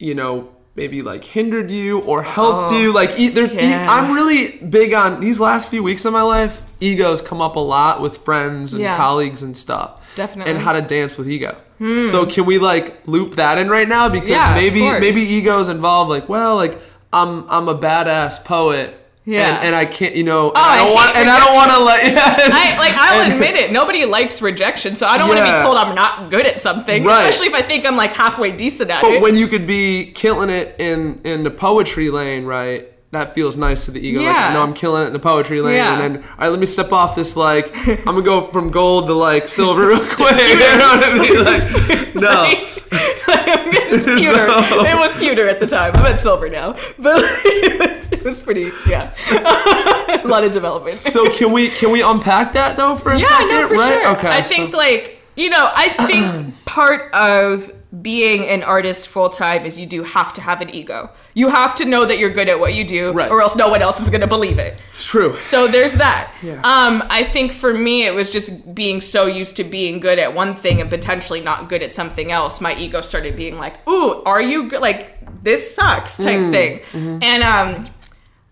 you 0.00 0.16
know, 0.16 0.48
maybe 0.74 1.02
like 1.02 1.22
hindered 1.24 1.70
you 1.70 2.00
or 2.02 2.24
helped 2.24 2.72
Oh, 2.72 2.80
you. 2.80 2.92
Like 2.92 3.10
e- 3.20 3.28
e- 3.28 3.54
yeah. 3.54 3.86
I'm 3.88 4.12
really 4.12 4.56
big 4.58 4.94
on 4.94 5.20
these 5.20 5.38
last 5.38 5.68
few 5.68 5.84
weeks 5.84 6.04
of 6.04 6.12
my 6.12 6.22
life. 6.22 6.62
Egos 6.80 7.20
come 7.20 7.40
up 7.40 7.54
a 7.56 7.60
lot 7.60 8.00
with 8.00 8.18
friends 8.18 8.72
and 8.72 8.82
Yeah. 8.82 8.96
colleagues 8.96 9.42
and 9.42 9.56
stuff. 9.56 9.99
Definitely. 10.16 10.52
And 10.52 10.60
how 10.60 10.72
to 10.72 10.82
dance 10.82 11.16
with 11.16 11.28
ego. 11.28 11.56
Hmm. 11.78 12.02
So 12.02 12.26
can 12.26 12.44
we 12.46 12.58
like 12.58 13.06
loop 13.06 13.36
that 13.36 13.58
in 13.58 13.68
right 13.68 13.88
now? 13.88 14.08
Because 14.08 14.28
Yeah, 14.28 14.50
of 14.56 15.00
maybe 15.00 15.20
ego 15.20 15.60
is 15.60 15.68
involved. 15.68 16.10
Like, 16.10 16.28
well, 16.28 16.56
like 16.56 16.78
I'm 17.12 17.48
I'm 17.48 17.68
a 17.68 17.74
badass 17.78 18.44
poet. 18.44 18.96
Yeah. 19.26 19.56
And, 19.56 19.66
and 19.66 19.76
I 19.76 19.84
can't, 19.84 20.16
you 20.16 20.24
know, 20.24 20.46
oh, 20.46 20.48
and 20.48 20.56
I 20.56 20.72
I 20.72 20.76
don't 20.78 20.86
hate 20.88 20.94
want, 20.94 21.16
and 21.16 21.30
I 21.30 21.38
don't 21.38 21.54
want 21.54 21.70
to 21.72 21.78
let. 21.78 22.06
Yeah, 22.06 22.22
I 22.52 22.78
like 22.78 22.92
I'll 22.96 23.20
and- 23.22 23.32
admit 23.34 23.54
it. 23.54 23.70
Nobody 23.70 24.04
likes 24.06 24.40
rejection, 24.42 24.94
so 24.96 25.06
I 25.06 25.18
don't 25.18 25.28
want 25.28 25.38
to 25.38 25.44
be 25.44 25.60
told 25.60 25.76
I'm 25.76 25.94
not 25.94 26.30
good 26.30 26.46
at 26.46 26.60
something, 26.60 27.04
Right. 27.04 27.28
especially 27.28 27.46
if 27.48 27.54
I 27.54 27.62
think 27.62 27.84
I'm 27.86 27.96
like 27.96 28.12
halfway 28.12 28.50
decent 28.50 28.90
at 28.90 29.02
But 29.02 29.12
it. 29.12 29.22
when 29.22 29.36
you 29.36 29.46
could 29.46 29.66
be 29.66 30.10
killing 30.12 30.50
it 30.50 30.74
in 30.78 31.20
in 31.24 31.44
the 31.44 31.50
poetry 31.50 32.10
lane, 32.10 32.44
right? 32.46 32.88
That 33.12 33.34
feels 33.34 33.56
nice 33.56 33.86
to 33.86 33.90
the 33.90 34.00
ego. 34.06 34.20
Like, 34.20 34.36
Yeah. 34.36 34.48
I 34.48 34.52
know 34.52 34.62
I'm 34.62 34.72
killing 34.72 35.02
it 35.02 35.06
in 35.08 35.12
the 35.12 35.18
poetry 35.18 35.60
lane, 35.60 35.76
Yeah. 35.76 36.00
and 36.00 36.16
then 36.16 36.22
all 36.24 36.38
right, 36.38 36.48
let 36.48 36.60
me 36.60 36.66
step 36.66 36.92
off 36.92 37.16
this. 37.16 37.36
Like, 37.36 37.74
I'm 37.88 38.04
gonna 38.04 38.22
go 38.22 38.46
from 38.52 38.70
gold 38.70 39.08
to 39.08 39.14
like 39.14 39.48
silver 39.48 39.88
real 39.88 39.98
quick. 40.16 40.16
you 40.38 40.58
know 40.58 40.92
what 40.94 41.04
I 41.04 41.14
mean? 41.18 41.44
Like, 41.44 42.14
no. 42.14 42.44
it's 42.92 44.04
pewter. 44.04 44.46
So- 44.68 44.84
It 44.84 44.96
was 44.98 45.12
pewter 45.14 45.48
at 45.48 45.58
the 45.60 45.66
time. 45.66 45.92
I'm 45.96 46.06
at 46.06 46.20
silver 46.20 46.48
now, 46.48 46.74
but 46.98 47.22
it 47.44 47.78
was 47.80 48.12
it 48.12 48.24
was 48.24 48.38
pretty 48.40 48.70
yeah. 48.88 49.12
a 49.30 50.28
lot 50.28 50.44
of 50.44 50.52
development. 50.52 51.02
So 51.02 51.28
can 51.30 51.50
we 51.52 51.68
can 51.68 51.90
we 51.90 52.02
unpack 52.02 52.52
that 52.52 52.76
though 52.76 52.96
for 52.96 53.12
a 53.12 53.18
yeah, 53.18 53.26
second? 53.26 53.48
no, 53.48 53.68
for 53.68 53.74
right? 53.74 54.02
sure. 54.02 54.16
Okay. 54.18 54.28
I 54.28 54.42
so- 54.42 54.54
think 54.54 54.72
like 54.74 55.18
you 55.36 55.48
know, 55.50 55.68
I 55.74 55.88
think 56.06 56.54
part 56.64 57.12
of 57.14 57.72
being 58.02 58.46
an 58.46 58.62
artist 58.62 59.08
full 59.08 59.30
time 59.30 59.64
is 59.64 59.78
you 59.78 59.86
do 59.86 60.04
have 60.04 60.32
to 60.34 60.40
have 60.40 60.60
an 60.60 60.70
ego. 60.70 61.10
You 61.34 61.48
have 61.48 61.74
to 61.76 61.84
know 61.84 62.04
that 62.04 62.18
you're 62.18 62.30
good 62.30 62.48
at 62.48 62.58
what 62.58 62.74
you 62.74 62.84
do, 62.84 63.12
Right. 63.12 63.30
or 63.30 63.40
else 63.40 63.54
no 63.54 63.68
one 63.68 63.82
else 63.82 64.00
is 64.00 64.10
gonna 64.10 64.26
believe 64.26 64.58
it. 64.58 64.78
it's 64.88 65.04
true. 65.04 65.36
So 65.42 65.68
there's 65.68 65.94
that. 65.94 66.32
Yeah. 66.42 66.60
Um, 66.64 67.04
I 67.08 67.22
think 67.24 67.52
for 67.52 67.72
me, 67.72 68.04
it 68.06 68.14
was 68.14 68.30
just 68.30 68.74
being 68.74 69.00
so 69.00 69.26
used 69.26 69.56
to 69.56 69.64
being 69.64 70.00
good 70.00 70.18
at 70.18 70.34
one 70.34 70.54
thing 70.54 70.80
and 70.80 70.90
potentially 70.90 71.40
not 71.40 71.68
good 71.68 71.82
at 71.82 71.92
something 71.92 72.32
else. 72.32 72.60
My 72.60 72.74
ego 72.76 73.00
started 73.00 73.36
being 73.36 73.58
like, 73.58 73.74
"Ooh, 73.88 74.22
are 74.24 74.42
you 74.42 74.68
good? 74.68 74.80
Like 74.80 75.18
this 75.44 75.74
sucks," 75.74 76.16
type 76.16 76.40
Mm, 76.40 76.50
thing. 76.52 76.78
mm-hmm. 76.92 77.18
And 77.22 77.42
um, 77.44 77.86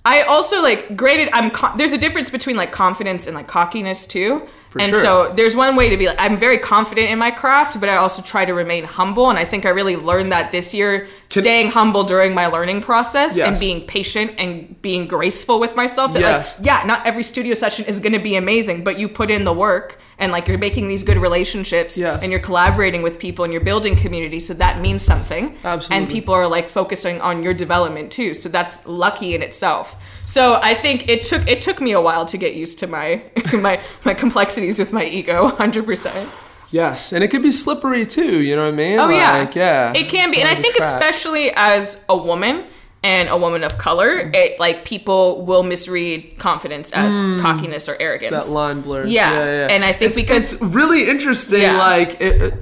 I 0.08 0.22
also 0.22 0.62
like 0.62 0.96
graded. 0.96 1.28
I'm 1.34 1.50
co- 1.50 1.76
there's 1.76 1.92
a 1.92 1.98
difference 1.98 2.30
between 2.30 2.56
like 2.56 2.72
confidence 2.72 3.26
and 3.26 3.36
like 3.36 3.46
cockiness 3.46 4.06
too. 4.06 4.48
For 4.70 4.80
and 4.82 4.92
sure. 4.92 5.02
so 5.02 5.32
there's 5.32 5.56
one 5.56 5.76
way 5.76 5.88
to 5.90 5.96
be 5.96 6.06
like 6.06 6.16
I'm 6.18 6.36
very 6.36 6.58
confident 6.58 7.10
in 7.10 7.18
my 7.18 7.30
craft, 7.30 7.78
but 7.80 7.88
I 7.90 7.96
also 7.96 8.22
try 8.22 8.44
to 8.46 8.54
remain 8.54 8.84
humble. 8.84 9.28
And 9.28 9.38
I 9.38 9.44
think 9.44 9.66
I 9.66 9.70
really 9.70 9.96
learned 9.96 10.32
that 10.32 10.50
this 10.50 10.72
year, 10.72 11.08
Can- 11.28 11.42
staying 11.42 11.70
humble 11.70 12.04
during 12.04 12.34
my 12.34 12.46
learning 12.46 12.80
process 12.82 13.38
and 13.38 13.58
being 13.60 13.86
patient 13.86 14.32
and 14.38 14.80
being 14.80 15.06
graceful 15.06 15.60
with 15.60 15.76
myself. 15.76 16.14
That 16.14 16.20
Yes. 16.20 16.56
like, 16.58 16.66
yeah, 16.66 16.82
not 16.86 17.06
every 17.06 17.22
studio 17.22 17.54
session 17.54 17.84
is 17.84 18.00
going 18.00 18.14
to 18.14 18.18
be 18.18 18.36
amazing, 18.36 18.84
but 18.84 18.98
you 18.98 19.08
put 19.08 19.30
in 19.30 19.44
the 19.44 19.52
work 19.52 19.98
and 20.18 20.32
like 20.32 20.48
you're 20.48 20.58
making 20.58 20.88
these 20.88 21.04
good 21.04 21.16
relationships 21.18 21.96
Yes. 21.96 22.22
and 22.22 22.30
you're 22.32 22.40
collaborating 22.40 23.02
with 23.02 23.18
people 23.18 23.44
and 23.44 23.52
you're 23.52 23.62
building 23.62 23.94
community. 23.96 24.40
So 24.40 24.54
that 24.54 24.80
means 24.80 25.02
something. 25.02 25.56
Absolutely. 25.64 25.96
And 25.96 26.08
people 26.10 26.34
are 26.34 26.48
like 26.48 26.68
focusing 26.68 27.20
on 27.20 27.42
your 27.42 27.54
development 27.54 28.10
too. 28.10 28.34
So 28.34 28.48
that's 28.48 28.84
lucky 28.86 29.34
in 29.34 29.42
itself. 29.42 29.94
So 30.26 30.58
I 30.62 30.74
think 30.74 31.08
it 31.08 31.22
took 31.22 31.46
it 31.48 31.60
took 31.62 31.80
me 31.80 31.92
a 31.92 32.00
while 32.00 32.26
to 32.26 32.36
get 32.36 32.54
used 32.54 32.78
to 32.80 32.86
my 32.86 33.22
my 33.52 33.80
my 34.04 34.14
complexities 34.14 34.78
with 34.78 34.92
my 34.92 35.04
ego, 35.04 35.48
hundred 35.56 35.86
percent. 35.86 36.28
Yes, 36.70 37.14
and 37.14 37.24
it 37.24 37.28
can 37.28 37.40
be 37.40 37.50
slippery 37.50 38.04
too. 38.04 38.42
You 38.42 38.54
know 38.54 38.64
what 38.66 38.74
I 38.74 38.76
mean? 38.76 38.98
Oh 38.98 39.08
yeah, 39.08 39.38
Like, 39.38 39.54
yeah. 39.54 39.92
It 39.94 40.08
can 40.10 40.30
be, 40.30 40.38
and 40.40 40.48
I 40.50 40.54
think 40.54 40.74
track. 40.76 40.92
especially 40.92 41.50
as 41.56 42.04
a 42.10 42.16
woman 42.16 42.64
and 43.02 43.28
a 43.28 43.36
woman 43.36 43.62
of 43.62 43.78
color, 43.78 44.30
it 44.34 44.58
like 44.58 44.84
people 44.84 45.44
will 45.44 45.62
misread 45.62 46.38
confidence 46.38 46.92
as 46.92 47.14
hmm. 47.20 47.40
cockiness 47.40 47.88
or 47.88 47.96
arrogance. 48.00 48.48
That 48.48 48.52
line 48.52 48.80
blurs. 48.80 49.10
Yeah, 49.10 49.32
yeah, 49.32 49.44
yeah. 49.44 49.74
and 49.74 49.84
I 49.84 49.92
think 49.92 50.12
It's- 50.12 50.16
because 50.16 50.52
it's 50.54 50.62
really 50.62 51.08
interesting. 51.08 51.62
Yeah. 51.62 51.78
Like 51.78 52.20
it, 52.20 52.42
it, 52.42 52.54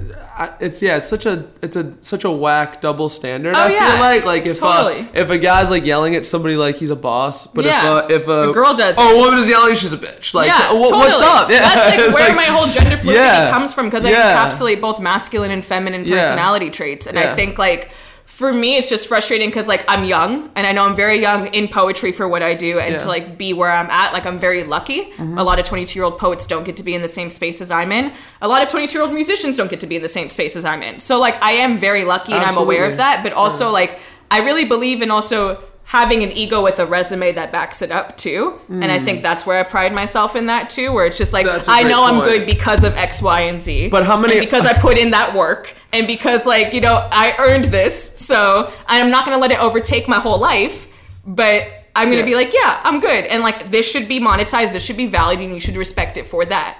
it's 0.59 0.81
yeah, 0.81 0.97
it's 0.97 1.07
such 1.07 1.25
a 1.25 1.47
it's 1.63 1.75
a 1.75 1.95
such 2.01 2.23
a 2.23 2.29
whack 2.29 2.81
double 2.81 3.09
standard. 3.09 3.55
Oh, 3.55 3.59
I 3.59 3.71
yeah. 3.71 3.91
feel 3.91 3.99
like 3.99 4.25
like 4.25 4.45
if 4.45 4.61
uh, 4.61 4.83
Totally. 4.83 5.09
uh, 5.09 5.11
if 5.13 5.29
a 5.31 5.37
guy's 5.39 5.71
like 5.71 5.83
yelling 5.83 6.15
at 6.15 6.25
somebody 6.25 6.55
like 6.55 6.75
he's 6.75 6.91
a 6.91 6.95
boss, 6.95 7.47
but 7.47 7.65
Yeah. 7.65 7.91
Uh, 7.91 8.05
if 8.05 8.11
a, 8.11 8.15
if 8.15 8.27
a, 8.27 8.49
A 8.49 8.53
girl 8.53 8.75
does 8.75 8.95
oh 8.99 9.15
a 9.15 9.19
woman 9.19 9.39
is 9.39 9.49
yelling, 9.49 9.75
she's 9.75 9.93
a 9.93 9.97
bitch. 9.97 10.33
Like 10.35 10.49
yeah, 10.49 10.67
totally. 10.67 10.91
what's 10.91 11.19
up? 11.19 11.49
Yeah, 11.49 11.59
That's 11.61 12.13
like 12.13 12.15
where 12.27 12.35
my 12.35 12.45
whole 12.45 12.67
gender 12.67 12.97
fluidity 12.97 13.51
comes 13.51 13.73
from 13.73 13.87
because. 13.87 14.05
I 14.05 14.11
encapsulate 14.11 14.79
both 14.79 14.99
masculine 14.99 15.51
and 15.51 15.65
feminine 15.65 16.05
personality 16.05 16.69
traits, 16.69 17.07
and 17.07 17.17
I 17.17 17.35
think 17.35 17.57
like. 17.57 17.89
For 18.37 18.53
me, 18.53 18.77
it's 18.77 18.87
just 18.87 19.07
frustrating 19.07 19.49
because 19.49 19.67
like 19.67 19.83
I'm 19.87 20.03
young 20.03 20.51
and 20.55 20.67
I 20.67 20.71
know 20.71 20.85
I'm 20.85 20.95
very 20.95 21.19
young 21.19 21.47
in 21.55 21.67
poetry 21.67 22.11
for 22.11 22.27
what 22.29 22.43
I 22.43 22.53
do, 22.53 22.77
and 22.77 22.93
Yeah. 22.93 22.99
to 22.99 23.07
like 23.07 23.35
be 23.35 23.51
where 23.51 23.71
I'm 23.71 23.89
at, 23.89 24.13
like 24.13 24.27
I'm 24.27 24.37
very 24.37 24.63
lucky. 24.63 25.05
Mm-hmm. 25.05 25.39
A 25.39 25.43
lot 25.43 25.57
of 25.57 25.65
22 25.65 25.97
year 25.97 26.03
old 26.05 26.19
poets 26.19 26.45
don't 26.45 26.63
get 26.63 26.77
to 26.77 26.83
be 26.83 26.93
in 26.93 27.01
the 27.01 27.07
same 27.07 27.31
space 27.31 27.61
as 27.61 27.71
I'm 27.71 27.91
in. 27.91 28.13
A 28.43 28.47
lot 28.47 28.61
of 28.61 28.69
22 28.69 28.95
year 28.95 29.03
old 29.03 29.11
musicians 29.15 29.57
don't 29.57 29.71
get 29.71 29.79
to 29.79 29.87
be 29.87 29.95
in 29.95 30.03
the 30.03 30.07
same 30.19 30.29
space 30.29 30.55
as 30.55 30.65
I'm 30.65 30.83
in. 30.83 30.99
So 30.99 31.19
like 31.19 31.41
I 31.41 31.53
am 31.53 31.79
very 31.79 32.03
lucky 32.03 32.31
and 32.33 32.43
I'm 32.43 32.57
aware 32.57 32.85
of 32.87 32.97
that, 32.97 33.23
but 33.23 33.33
also 33.33 33.71
like 33.71 33.97
I 34.29 34.41
really 34.41 34.65
believe 34.65 35.01
in 35.01 35.09
also 35.09 35.59
having 35.89 36.21
an 36.21 36.31
ego 36.33 36.61
with 36.61 36.79
a 36.79 36.85
resume 36.85 37.31
that 37.31 37.49
backs 37.49 37.81
it 37.81 37.91
up 37.93 38.17
too. 38.17 38.59
And 38.69 38.91
I 38.91 38.99
think 38.99 39.19
mm. 39.19 39.23
that's 39.23 39.45
where 39.45 39.57
I 39.57 39.63
pride 39.63 39.93
myself 39.93 40.35
in 40.35 40.47
that 40.47 40.69
too, 40.69 40.91
where 40.91 41.05
it's 41.05 41.17
just 41.17 41.31
like 41.31 41.45
I 41.47 41.53
That's 41.53 41.67
a 41.69 41.71
I 41.71 41.81
great 41.83 41.91
know 41.91 42.03
I'm 42.03 42.19
good 42.19 42.45
because 42.45 42.83
of 42.83 42.93
X, 42.97 43.21
Y, 43.21 43.39
and 43.41 43.61
Z. 43.61 43.87
But 43.87 44.05
how 44.05 44.17
many- 44.17 44.37
because 44.41 44.65
I 44.65 44.73
put 44.73 44.97
in 44.97 45.11
that 45.11 45.33
work 45.33 45.73
and 45.93 46.05
because 46.05 46.45
like, 46.45 46.73
you 46.73 46.81
know, 46.81 47.07
I 47.09 47.35
earned 47.39 47.65
this. 47.65 48.19
So 48.19 48.69
I'm 48.87 49.09
not 49.09 49.23
gonna 49.23 49.37
let 49.37 49.51
it 49.51 49.59
overtake 49.61 50.09
my 50.09 50.19
whole 50.19 50.39
life. 50.39 50.89
But 51.25 51.71
I'm 51.95 52.09
gonna 52.09 52.17
Yeah. 52.17 52.25
be 52.25 52.35
like, 52.35 52.53
yeah, 52.53 52.81
I'm 52.83 52.99
good. 52.99 53.23
And 53.23 53.41
like 53.41 53.71
this 53.71 53.89
should 53.89 54.09
be 54.09 54.19
monetized, 54.19 54.73
this 54.73 54.83
should 54.83 54.97
be 54.97 55.07
valued, 55.07 55.39
and 55.41 55.53
you 55.53 55.61
should 55.61 55.77
respect 55.77 56.17
it 56.17 56.27
for 56.27 56.43
that. 56.45 56.77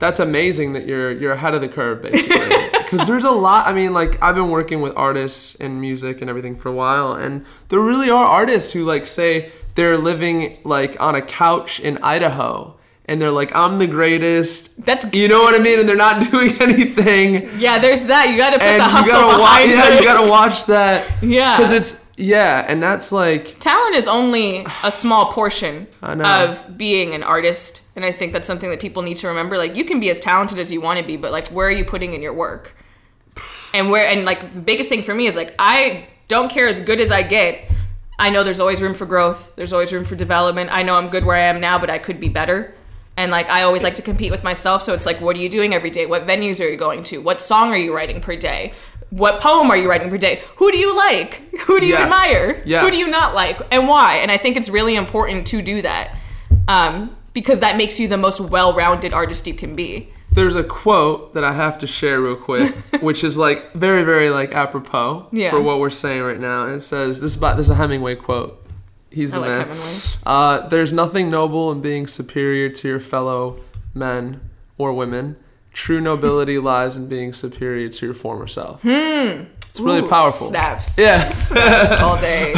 that's 0.00 0.18
amazing 0.18 0.72
that 0.72 0.84
you're 0.84 1.12
you're 1.12 1.30
ahead 1.32 1.54
of 1.54 1.60
the 1.60 1.68
curve 1.68 2.02
basically 2.02 2.36
because 2.92 3.06
there's 3.06 3.24
a 3.24 3.30
lot 3.30 3.66
i 3.66 3.72
mean 3.72 3.92
like 3.92 4.22
i've 4.22 4.34
been 4.34 4.50
working 4.50 4.80
with 4.82 4.92
artists 4.96 5.54
and 5.56 5.80
music 5.80 6.20
and 6.20 6.28
everything 6.28 6.54
for 6.54 6.68
a 6.68 6.72
while 6.72 7.12
and 7.12 7.44
there 7.68 7.80
really 7.80 8.10
are 8.10 8.26
artists 8.26 8.72
who 8.72 8.84
like 8.84 9.06
say 9.06 9.50
they're 9.74 9.96
living 9.96 10.58
like 10.64 11.00
on 11.00 11.14
a 11.14 11.22
couch 11.22 11.80
in 11.80 11.96
idaho 12.02 12.76
and 13.06 13.20
they're 13.20 13.32
like 13.32 13.54
i'm 13.54 13.78
the 13.78 13.86
greatest. 13.86 14.84
That's 14.84 15.12
you 15.14 15.28
know 15.28 15.42
what 15.42 15.58
i 15.58 15.62
mean? 15.62 15.80
And 15.80 15.88
they're 15.88 15.96
not 15.96 16.30
doing 16.30 16.60
anything. 16.62 17.50
Yeah, 17.58 17.78
there's 17.78 18.04
that. 18.04 18.28
You 18.28 18.36
gotta 18.36 18.58
put 18.58 18.62
and 18.62 18.80
the 18.80 18.84
you 18.84 18.90
hustle 18.90 19.12
gotta 19.12 19.42
watch 19.42 19.62
behind 19.62 19.70
yeah 19.72 19.98
you 19.98 20.04
gotta 20.04 20.30
watch 20.30 20.66
that. 20.66 21.22
Yeah. 21.22 21.56
because 21.56 21.72
it's 21.72 22.12
yeah 22.16 22.64
and 22.68 22.82
that's 22.82 23.10
like 23.10 23.58
talent 23.58 23.96
is 23.96 24.06
only 24.06 24.64
a 24.84 24.90
small 24.90 25.32
portion 25.32 25.88
of 26.02 26.78
being 26.78 27.14
an 27.14 27.22
artist 27.22 27.82
and 27.96 28.04
i 28.04 28.12
think 28.12 28.32
that's 28.32 28.46
something 28.46 28.70
that 28.70 28.80
people 28.80 29.02
need 29.02 29.16
to 29.16 29.28
remember. 29.28 29.58
Like 29.58 29.76
you 29.76 29.84
can 29.84 29.98
be 29.98 30.10
as 30.10 30.20
talented 30.20 30.58
as 30.58 30.70
you 30.70 30.80
want 30.80 31.00
to 31.00 31.04
be 31.04 31.16
but 31.16 31.32
like 31.32 31.48
where 31.48 31.66
are 31.66 31.72
you 31.72 31.84
putting 31.84 32.14
in 32.14 32.22
your 32.22 32.32
work 32.34 32.76
and 33.74 33.90
where 33.90 34.06
and 34.06 34.24
like 34.24 34.40
the 34.54 34.60
biggest 34.60 34.88
thing 34.88 35.02
for 35.02 35.14
me 35.14 35.26
is 35.26 35.36
like 35.36 35.54
i 35.58 36.06
don't 36.28 36.50
care 36.50 36.68
as 36.68 36.80
good 36.80 37.00
as 37.00 37.10
i 37.10 37.22
get 37.22 37.70
i 38.18 38.30
know 38.30 38.42
there's 38.44 38.60
always 38.60 38.80
room 38.82 38.94
for 38.94 39.06
growth 39.06 39.54
there's 39.56 39.72
always 39.72 39.92
room 39.92 40.04
for 40.04 40.14
development. 40.16 40.70
I 40.72 40.82
know 40.82 40.96
i'm 40.96 41.08
good 41.08 41.24
where 41.24 41.36
i 41.36 41.40
am 41.44 41.60
now 41.60 41.78
but 41.78 41.90
i 41.90 41.98
could 41.98 42.20
be 42.20 42.28
better. 42.28 42.74
And 43.16 43.30
like 43.30 43.48
i 43.50 43.62
always 43.62 43.82
like 43.82 43.96
to 43.96 44.02
compete 44.02 44.30
with 44.30 44.42
myself 44.44 44.82
so 44.82 44.94
it's 44.94 45.06
like 45.06 45.20
what 45.20 45.36
are 45.36 45.40
you 45.40 45.48
doing 45.50 45.74
every 45.74 45.90
day? 45.90 46.06
What 46.06 46.26
venues 46.26 46.64
are 46.64 46.68
you 46.68 46.76
going 46.76 47.04
to? 47.04 47.18
What 47.18 47.40
song 47.40 47.68
are 47.70 47.76
you 47.76 47.94
writing 47.94 48.20
per 48.20 48.36
day? 48.36 48.72
What 49.10 49.40
poem 49.40 49.70
are 49.70 49.76
you 49.76 49.88
writing 49.90 50.08
per 50.08 50.16
day? 50.16 50.42
Who 50.56 50.72
do 50.72 50.78
you 50.78 50.96
like? 50.96 51.42
Who 51.66 51.78
do 51.78 51.84
you 51.86 51.92
Yes. 51.92 52.02
admire? 52.04 52.62
Yes. 52.64 52.82
who 52.82 52.90
do 52.90 52.96
you 52.96 53.10
not 53.10 53.34
like? 53.34 53.60
And 53.70 53.86
why? 53.86 54.16
And 54.16 54.30
i 54.30 54.38
think 54.38 54.56
it's 54.56 54.70
really 54.70 54.94
important 54.96 55.46
to 55.48 55.60
do 55.60 55.82
that 55.82 56.16
um, 56.68 57.14
because 57.34 57.60
that 57.60 57.76
makes 57.76 57.98
you 58.00 58.08
the 58.08 58.16
most 58.16 58.40
well-rounded 58.40 59.12
artist 59.12 59.46
you 59.46 59.54
can 59.54 59.74
be 59.76 60.10
there's 60.34 60.56
a 60.56 60.64
quote 60.64 61.34
that 61.34 61.44
I 61.44 61.52
have 61.52 61.78
to 61.78 61.86
share 61.86 62.20
real 62.20 62.36
quick, 62.36 62.74
which 63.00 63.22
is 63.24 63.36
like 63.36 63.72
very, 63.74 64.02
very 64.04 64.30
like 64.30 64.54
apropos 64.54 65.28
Yeah. 65.32 65.50
for 65.50 65.60
what 65.60 65.78
we're 65.78 65.90
saying 65.90 66.22
right 66.22 66.40
now. 66.40 66.64
And 66.66 66.76
it 66.76 66.80
says 66.82 67.20
this 67.20 67.32
is 67.32 67.38
about 67.38 67.56
this 67.56 67.66
is 67.66 67.70
a 67.70 67.74
Hemingway 67.74 68.16
quote. 68.16 68.58
He's 69.10 69.30
the 69.30 69.40
man. 69.40 69.68
Uh, 70.24 70.66
there's 70.68 70.92
nothing 70.92 71.28
noble 71.30 71.70
in 71.70 71.82
being 71.82 72.06
superior 72.06 72.70
to 72.70 72.88
your 72.88 73.00
fellow 73.00 73.60
men 73.94 74.40
or 74.78 74.94
women. 74.94 75.36
True 75.74 76.00
nobility 76.00 76.58
lies 76.70 76.96
in 76.96 77.08
being 77.08 77.32
superior 77.34 77.88
to 77.90 78.06
your 78.06 78.14
former 78.14 78.46
self. 78.46 78.80
It's 78.84 79.80
really 79.80 80.00
Ooh, 80.00 80.08
powerful. 80.08 80.46
snaps 80.48 80.96
Yeah. 80.98 81.28
snaps 81.30 81.92
all 81.92 82.18
day 82.18 82.52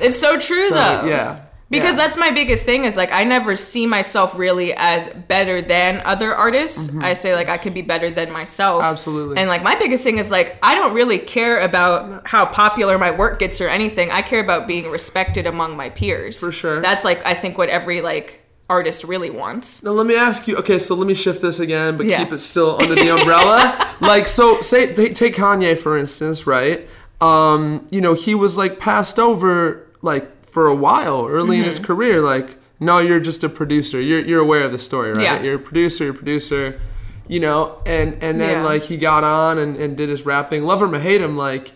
it's 0.00 0.18
so 0.18 0.38
true 0.38 0.68
So, 0.68 0.74
though 0.74 1.06
yeah. 1.06 1.41
Because 1.72 1.96
Yeah. 1.96 2.04
that's 2.04 2.16
my 2.16 2.30
biggest 2.30 2.64
thing 2.64 2.84
is 2.84 2.96
like 2.96 3.10
I 3.10 3.24
never 3.24 3.56
see 3.56 3.86
myself 3.86 4.36
really 4.38 4.72
as 4.76 5.08
better 5.26 5.60
than 5.60 6.00
other 6.04 6.34
artists. 6.34 6.94
I 7.00 7.14
say 7.14 7.34
like 7.34 7.48
I 7.48 7.56
could 7.58 7.74
be 7.74 7.82
better 7.82 8.10
than 8.10 8.30
myself. 8.30 8.82
Mm-hmm. 8.82 8.92
Absolutely. 8.92 9.36
And 9.38 9.48
like 9.48 9.62
my 9.64 9.74
biggest 9.74 10.04
thing 10.04 10.18
is 10.18 10.30
like 10.30 10.56
I 10.62 10.74
don't 10.76 10.92
really 10.94 11.18
care 11.18 11.58
about 11.60 12.26
how 12.28 12.44
popular 12.46 12.98
my 12.98 13.10
work 13.10 13.40
gets 13.40 13.60
or 13.60 13.68
anything. 13.68 14.10
I 14.12 14.22
care 14.22 14.40
about 14.40 14.68
being 14.68 14.90
respected 14.90 15.46
among 15.46 15.76
my 15.76 15.88
peers. 15.90 16.38
For 16.38 16.52
sure. 16.52 16.80
That's 16.80 17.04
like 17.04 17.24
I 17.26 17.34
think 17.34 17.56
what 17.58 17.68
every 17.70 18.00
like 18.02 18.38
artist 18.70 19.04
really 19.04 19.30
wants. 19.30 19.82
Now 19.82 19.90
let 19.90 20.06
me 20.06 20.14
ask 20.14 20.46
you. 20.48 20.56
Okay, 20.58 20.78
so 20.78 20.94
let 20.94 21.06
me 21.06 21.14
shift 21.14 21.42
this 21.42 21.58
again, 21.58 21.96
but 21.96 22.06
Yeah. 22.06 22.22
keep 22.22 22.32
it 22.32 22.38
still 22.38 22.80
under 22.80 22.94
the 22.94 23.08
umbrella. 23.18 23.88
like, 24.00 24.28
so 24.28 24.60
say 24.62 24.92
take 24.94 25.34
Kanye 25.36 25.78
for 25.78 25.96
instance, 25.98 26.46
right? 26.46 26.86
Um, 27.20 27.86
you 27.90 28.00
know, 28.00 28.14
he 28.14 28.34
was 28.34 28.56
like 28.56 28.78
passed 28.78 29.18
over 29.18 29.86
like 30.02 30.28
for 30.52 30.66
a 30.68 30.74
while 30.74 31.26
early 31.26 31.58
in 31.58 31.64
his 31.64 31.76
Mm-hmm. 31.78 31.86
career. 31.86 32.20
Like, 32.22 32.58
no, 32.78 32.98
you're 32.98 33.20
just 33.20 33.42
a 33.42 33.48
producer. 33.48 34.00
You're 34.00 34.24
you're 34.24 34.40
aware 34.48 34.62
of 34.64 34.72
the 34.72 34.78
story, 34.78 35.10
right? 35.12 35.22
Yeah. 35.22 35.42
You're 35.42 35.56
a 35.56 35.58
producer. 35.70 36.04
You're 36.04 36.14
a 36.14 36.16
producer. 36.16 36.80
You 37.28 37.40
know, 37.40 37.80
and 37.86 38.08
and 38.22 38.40
then 38.40 38.58
Yeah. 38.58 38.64
like 38.64 38.82
he 38.82 38.96
got 38.96 39.24
on 39.24 39.58
and, 39.58 39.76
and 39.76 39.96
did 39.96 40.08
his 40.08 40.24
rap 40.26 40.50
thing. 40.50 40.62
Love 40.64 40.80
him 40.82 40.94
or 40.94 40.98
hate 40.98 41.20
him, 41.20 41.36
like, 41.36 41.72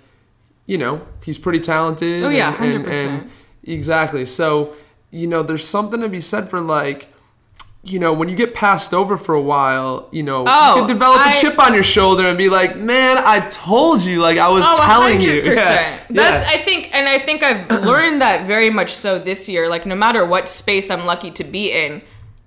you 0.66 0.76
know, 0.78 1.00
he's 1.24 1.38
pretty 1.38 1.60
talented. 1.60 2.22
Oh, 2.22 2.28
yeah, 2.28 2.54
and- 2.62 2.74
and- 2.74 2.84
100%. 2.86 3.04
and 3.04 3.30
exactly. 3.64 4.26
So, 4.26 4.74
you 5.10 5.26
know, 5.26 5.42
there's 5.42 5.66
something 5.66 6.00
to 6.00 6.08
be 6.08 6.20
said 6.20 6.48
for 6.50 6.60
like 6.60 7.08
you 7.90 7.99
know, 7.99 8.12
when 8.12 8.29
you 8.29 8.35
get 8.37 8.53
passed 8.55 8.92
over 8.92 9.16
for 9.16 9.35
a 9.35 9.40
while, 9.40 10.09
you 10.11 10.22
know, 10.22 10.44
Oh, 10.46 10.68
you 10.70 10.75
can 10.83 10.85
oh, 10.85 10.88
develop 10.88 11.27
a 11.27 11.33
chip 11.33 11.59
on 11.59 11.72
your 11.75 11.83
shoulder 11.85 12.27
and 12.27 12.37
be 12.37 12.49
like, 12.49 12.77
"Man, 12.77 13.18
I 13.18 13.40
told 13.49 14.03
you, 14.03 14.20
like 14.20 14.38
I 14.38 14.49
was 14.49 14.64
Oh, 14.66 14.77
telling 14.77 15.20
you." 15.20 15.42
100%. 15.42 15.57
Yeah. 15.57 16.01
That's 16.11 16.44
Yeah. 16.44 16.51
I 16.53 16.59
think 16.59 16.94
and 16.94 17.09
I 17.09 17.18
think 17.18 17.42
I've 17.42 17.70
learned 17.85 18.22
that 18.22 18.46
very 18.46 18.70
much 18.70 18.94
so 18.94 19.18
this 19.18 19.49
year. 19.49 19.68
Like 19.68 19.87
no 19.87 19.94
matter 19.94 20.25
what 20.25 20.49
space 20.49 20.90
I'm 20.90 21.07
lucky 21.07 21.31
to 21.33 21.44
be 21.44 21.72
in, 21.72 22.03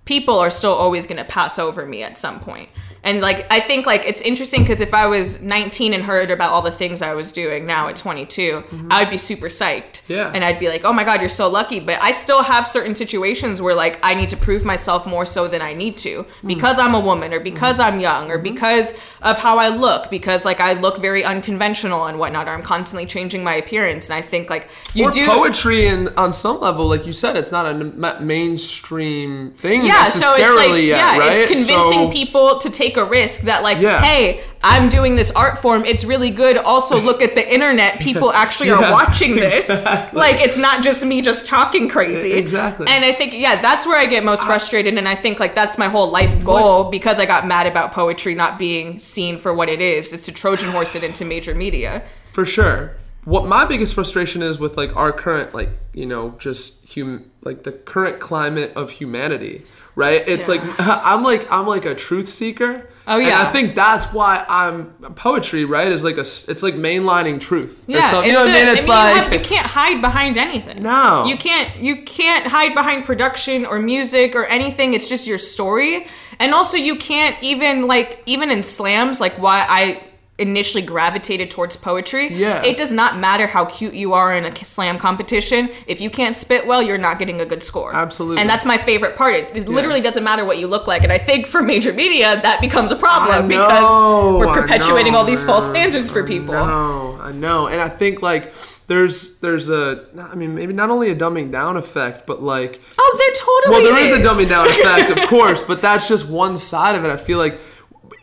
people 0.05 0.37
are 0.39 0.49
still 0.49 0.73
always 0.73 1.05
going 1.05 1.17
to 1.17 1.29
pass 1.29 1.59
over 1.59 1.85
me 1.85 2.03
at 2.03 2.17
some 2.17 2.39
point. 2.39 2.69
And 3.03 3.21
like 3.21 3.45
I 3.49 3.59
think 3.61 3.85
like 3.85 4.03
it's 4.05 4.21
interesting 4.21 4.65
cuz 4.65 4.81
if 4.81 4.93
I 4.93 5.07
was 5.07 5.41
19 5.41 5.93
and 5.93 6.03
heard 6.03 6.29
about 6.31 6.51
all 6.51 6.61
the 6.61 6.71
things 6.71 7.01
I 7.01 7.13
was 7.13 7.31
doing 7.31 7.65
now 7.65 7.87
at 7.87 7.95
22, 7.95 8.63
I 8.91 9.01
would 9.01 9.09
be 9.09 9.17
super 9.17 9.47
psyched. 9.47 10.01
Mm-hmm. 10.01 10.13
Yeah. 10.13 10.31
And 10.33 10.43
I'd 10.43 10.59
be 10.59 10.67
like, 10.67 10.83
"Oh 10.83 10.91
my 10.93 11.03
god, 11.05 11.21
you're 11.21 11.29
so 11.29 11.47
lucky." 11.49 11.79
But 11.79 11.97
I 12.01 12.11
still 12.11 12.43
have 12.43 12.67
certain 12.67 12.95
situations 12.95 13.61
where 13.61 13.73
like 13.75 13.99
I 14.03 14.15
need 14.15 14.29
to 14.29 14.37
prove 14.37 14.65
myself 14.65 15.05
more 15.05 15.25
so 15.25 15.47
than 15.47 15.61
I 15.61 15.73
need 15.73 15.95
to 15.99 16.25
Mm. 16.43 16.47
because 16.47 16.77
I'm 16.77 16.93
a 16.93 16.99
woman 16.99 17.33
or 17.33 17.39
because 17.39 17.77
Mm-hmm. 17.79 17.93
I'm 17.93 17.99
young 17.99 18.31
or 18.31 18.37
because 18.37 18.93
of 19.21 19.37
how 19.37 19.57
I 19.57 19.67
look 19.69 20.09
because 20.09 20.43
like 20.45 20.59
I 20.59 20.73
look 20.73 20.97
very 20.99 21.23
unconventional 21.23 22.05
and 22.05 22.19
whatnot 22.19 22.47
or 22.47 22.51
I'm 22.51 22.61
constantly 22.63 23.05
changing 23.05 23.43
my 23.43 23.55
appearance 23.55 24.09
and 24.09 24.15
I 24.17 24.21
think 24.21 24.49
like 24.49 24.67
you 24.93 25.05
or 25.07 25.11
do 25.11 25.25
poetry, 25.27 25.87
and 25.87 26.09
on 26.17 26.31
some 26.33 26.59
level, 26.61 26.85
like 26.87 27.05
you 27.05 27.13
said, 27.13 27.35
it's 27.37 27.51
not 27.51 27.65
a 27.65 27.73
ma- 27.73 28.19
mainstream 28.19 29.51
thing 29.57 29.83
yeah, 29.85 30.05
so 30.05 30.17
it's 30.19 30.25
like 30.25 30.39
necessarily 30.39 30.87
yet, 30.87 30.97
yeah, 30.97 31.17
right? 31.17 31.33
it's 31.37 31.47
convincing 31.51 32.05
So- 32.07 32.11
people 32.11 32.59
to 32.59 32.69
take 32.69 32.88
a 32.97 33.05
risk 33.05 33.41
that 33.41 33.63
like, 33.63 33.79
Yeah. 33.79 34.01
hey, 34.01 34.43
I'm 34.63 34.89
doing 34.89 35.15
this 35.15 35.31
art 35.31 35.59
form. 35.59 35.85
It's 35.85 36.03
really 36.03 36.29
good. 36.29 36.57
Also, 36.57 36.99
look 37.01 37.21
at 37.21 37.35
the 37.35 37.53
internet. 37.53 37.99
People 37.99 38.31
actually 38.31 38.71
are 38.71 38.91
watching 38.91 39.35
this. 39.35 39.69
exactly. 39.69 40.19
Like, 40.19 40.41
it's 40.41 40.57
not 40.57 40.83
just 40.83 41.05
me 41.05 41.21
just 41.21 41.45
talking 41.45 41.87
crazy. 41.87 42.33
Exactly. 42.33 42.87
And 42.89 43.05
I 43.05 43.11
think 43.13 43.33
yeah, 43.33 43.61
that's 43.61 43.85
where 43.85 43.97
I 43.97 44.05
get 44.05 44.23
most 44.23 44.45
frustrated. 44.45 44.97
And 44.97 45.07
I 45.07 45.15
think 45.15 45.39
like 45.39 45.55
that's 45.55 45.77
my 45.77 45.87
whole 45.87 46.09
life 46.11 46.43
goal 46.43 46.89
because 46.89 47.19
I 47.19 47.25
got 47.25 47.47
mad 47.47 47.67
about 47.67 47.91
poetry 47.93 48.35
not 48.35 48.59
being 48.59 48.99
seen 48.99 49.37
for 49.37 49.53
what 49.53 49.69
it 49.69 49.81
is, 49.81 50.11
is 50.13 50.21
to 50.23 50.31
Trojan 50.31 50.71
horse 50.71 50.95
it 50.95 51.03
into 51.03 51.25
major 51.25 51.55
media. 51.55 52.03
For 52.33 52.45
sure. 52.45 52.95
What 53.25 53.45
my 53.45 53.65
biggest 53.65 53.93
frustration 53.93 54.41
is 54.41 54.59
with 54.59 54.77
like 54.77 54.95
our 54.95 55.11
current 55.11 55.53
like, 55.53 55.69
you 55.93 56.05
know, 56.05 56.31
just 56.39 56.93
hum 56.95 57.29
like 57.43 57.63
the 57.63 57.71
current 57.71 58.19
climate 58.19 58.73
of 58.75 58.91
humanity, 58.91 59.63
right? 59.99 60.23
It's 60.27 60.47
Yeah. 60.47 60.55
like 60.55 60.79
I'm 61.11 61.21
like 61.23 61.51
I'm 61.51 61.67
like 61.67 61.85
a 61.85 61.93
truth 61.93 62.29
seeker. 62.29 62.87
Oh, 63.11 63.17
yeah, 63.17 63.39
And. 63.39 63.47
I 63.47 63.51
think 63.51 63.73
that's 63.73 64.13
why 64.13 64.45
I'm 64.47 64.91
poetry, 65.15 65.65
right? 65.65 65.87
Is 65.91 66.03
like 66.03 66.17
a 66.17 66.21
it's 66.51 66.61
like 66.61 66.75
mainlining 66.75 67.41
truth. 67.41 67.83
or 67.87 67.93
Yeah, 67.93 68.09
something. 68.11 68.27
you 68.27 68.33
know 68.37 68.41
what 68.45 68.51
I 68.51 68.53
mean? 68.53 68.67
It's 68.67 68.83
you, 68.85 68.89
like 68.93 69.15
have- 69.23 69.33
you 69.33 69.39
can't 69.39 69.65
hide 69.65 69.99
behind 69.99 70.37
anything. 70.37 70.83
No. 70.83 71.25
you 71.25 71.35
can't. 71.37 71.75
You 71.77 72.03
can't 72.03 72.45
hide 72.47 72.73
behind 72.75 73.05
production 73.05 73.65
or 73.65 73.79
music 73.79 74.35
or 74.35 74.45
anything. 74.45 74.93
It's 74.93 75.09
just 75.09 75.25
your 75.27 75.39
story, 75.39 76.05
and 76.39 76.53
also 76.53 76.77
you 76.77 76.95
can't 76.97 77.35
even 77.41 77.87
like 77.87 78.21
even 78.27 78.51
in 78.51 78.61
slams 78.63 79.19
like 79.19 79.33
why 79.39 79.65
I 79.67 80.03
initially 80.39 80.81
gravitated 80.81 81.51
towards 81.51 81.75
poetry. 81.75 82.33
Yeah. 82.33 82.63
it 82.63 82.77
does 82.77 82.91
not 82.91 83.17
matter 83.19 83.47
how 83.47 83.65
cute 83.65 83.93
you 83.93 84.13
are 84.13 84.33
in 84.33 84.45
a 84.45 84.55
slam 84.65 84.97
competition. 84.97 85.69
If 85.87 86.01
you 86.01 86.09
can't 86.09 86.35
spit 86.35 86.65
well, 86.65 86.81
you're 86.81 86.97
not 86.97 87.19
getting 87.19 87.41
a 87.41 87.45
good 87.45 87.63
score. 87.63 87.93
Absolutely. 87.93 88.41
and 88.41 88.49
that's 88.49 88.65
my 88.65 88.77
favorite 88.77 89.15
part. 89.15 89.35
It, 89.35 89.55
it 89.55 89.69
literally 89.69 90.01
doesn't 90.01 90.23
matter 90.23 90.45
what 90.45 90.57
you 90.57 90.67
look 90.67 90.87
like, 90.87 91.03
and 91.03 91.11
I 91.11 91.17
think 91.17 91.45
for 91.45 91.61
major 91.61 91.93
media 91.93 92.41
that 92.41 92.61
becomes 92.61 92.91
a 92.91 92.95
problem 92.95 93.47
because 93.47 94.35
we're 94.39 94.53
perpetuating 94.53 95.13
know, 95.13 95.19
all 95.19 95.25
these 95.25 95.43
false 95.43 95.67
standards 95.67 96.09
for 96.09 96.23
I 96.23 96.27
people. 96.27 96.53
know, 96.53 97.17
I 97.21 97.31
know, 97.31 97.67
and 97.67 97.81
I 97.81 97.89
think 97.89 98.21
like 98.21 98.53
there's 98.87 99.39
there's 99.39 99.69
a 99.69 100.05
I 100.19 100.35
mean 100.35 100.55
maybe 100.55 100.73
not 100.73 100.89
only 100.89 101.11
a 101.11 101.15
dumbing 101.15 101.51
down 101.51 101.77
effect, 101.77 102.25
but 102.25 102.41
like 102.41 102.81
Oh, 102.97 103.15
there 103.17 103.35
totally 103.35 103.85
well 103.85 103.93
there 103.95 104.03
is 104.03 104.11
a 104.11 104.27
dumbing 104.27 104.49
down 104.49 104.67
effect, 104.69 105.11
of 105.11 105.29
course, 105.29 105.61
but 105.61 105.81
that's 105.81 106.07
just 106.07 106.27
one 106.27 106.57
side 106.57 106.95
of 106.95 107.05
it. 107.05 107.09
I 107.11 107.17
feel 107.17 107.37
like 107.37 107.59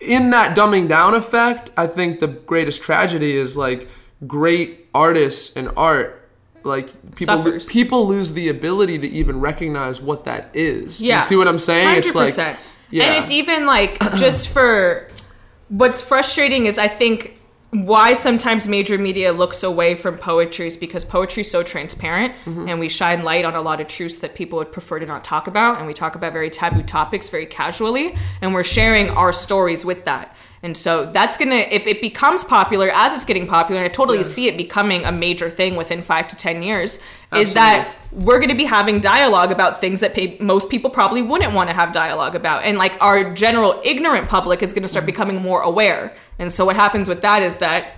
in 0.07 0.31
that 0.31 0.57
dumbing 0.57 0.89
down 0.89 1.15
effect, 1.15 1.71
I 1.77 1.87
think 1.87 2.21
the 2.21 2.29
greatest 2.29 2.83
tragedy 2.83 3.37
is 3.37 3.57
like 3.57 3.89
great 4.27 4.87
artists 4.95 5.57
and 5.57 5.71
art. 5.77 6.23
Like 6.65 6.89
people, 7.15 7.37
Suffers. 7.37 7.67
people 7.69 8.09
lose 8.09 8.33
the 8.33 8.49
ability 8.49 8.99
to 8.99 9.07
even 9.09 9.39
recognize 9.41 10.01
what 10.01 10.25
that 10.25 10.51
is. 10.53 10.99
Do 10.99 11.07
Yeah. 11.07 11.21
you 11.21 11.27
see 11.27 11.37
what 11.37 11.47
I'm 11.47 11.59
saying? 11.59 11.99
It's 11.99 12.15
like, 12.15 12.35
yeah, 12.91 13.05
And 13.05 13.23
it's 13.23 13.31
even 13.31 13.67
like 13.67 14.01
just 14.17 14.49
for 14.49 15.07
what's 15.69 16.01
frustrating 16.01 16.67
is 16.67 16.77
I 16.79 16.89
think 16.89 17.36
why 17.71 18.15
sometimes 18.15 18.69
major 18.69 18.97
media 18.97 19.33
looks 19.33 19.63
away 19.63 19.97
from 19.97 20.17
poetry 20.17 20.67
is 20.67 20.77
because 20.77 21.05
poetry 21.05 21.41
is 21.43 21.51
so 21.51 21.63
transparent 21.63 22.33
Mm-hmm. 22.45 22.69
and 22.69 22.79
we 22.79 22.89
shine 22.89 23.25
light 23.25 23.45
on 23.45 23.55
a 23.55 23.61
lot 23.61 23.81
of 23.81 23.89
truths 23.89 24.19
that 24.19 24.35
people 24.35 24.59
would 24.59 24.71
prefer 24.73 24.99
to 25.01 25.07
not 25.07 25.25
talk 25.25 25.47
about 25.49 25.79
and 25.79 25.87
we 25.87 25.93
talk 25.95 26.15
about 26.15 26.33
very 26.33 26.49
taboo 26.49 26.83
topics 26.83 27.29
very 27.29 27.47
casually 27.47 28.15
and 28.41 28.55
we're 28.55 28.63
sharing 28.63 29.11
our 29.11 29.33
stories 29.33 29.85
with 29.85 30.05
that. 30.05 30.35
And 30.63 30.77
so 30.77 31.07
that's 31.07 31.37
gonna 31.37 31.55
if 31.71 31.87
it 31.87 32.01
becomes 32.01 32.45
popular 32.45 32.91
as 32.93 33.15
it's 33.15 33.25
getting 33.25 33.47
popular, 33.47 33.81
and 33.81 33.91
I 33.91 33.93
totally 33.93 34.25
see 34.25 34.49
it 34.49 34.57
becoming 34.57 35.05
a 35.05 35.13
major 35.13 35.51
thing 35.51 35.77
within 35.77 36.03
five 36.03 36.29
to 36.29 36.37
ten 36.37 36.63
years, 36.63 36.99
is 37.35 37.55
that 37.55 37.95
we're 38.13 38.39
going 38.39 38.49
to 38.49 38.57
be 38.57 38.65
having 38.65 39.01
dialogue 39.01 39.51
about 39.51 39.81
things 39.81 40.01
that 40.01 40.15
pay, 40.15 40.39
most 40.41 40.71
people 40.71 40.89
probably 40.89 41.23
wouldn't 41.23 41.53
want 41.53 41.69
to 41.69 41.75
have 41.75 41.93
dialogue 41.93 42.35
about. 42.35 42.63
And 42.65 42.79
like 42.79 42.97
our 43.03 43.35
general 43.35 43.81
ignorant 43.85 44.29
public 44.29 44.63
is 44.63 44.73
going 44.73 44.83
to 44.83 44.89
start 44.89 45.03
Mm-hmm. 45.03 45.07
becoming 45.07 45.43
more 45.43 45.61
aware. 45.61 46.17
And 46.39 46.53
so 46.53 46.65
what 46.65 46.77
happens 46.77 47.09
with 47.09 47.21
that 47.23 47.43
is 47.43 47.59
that 47.59 47.96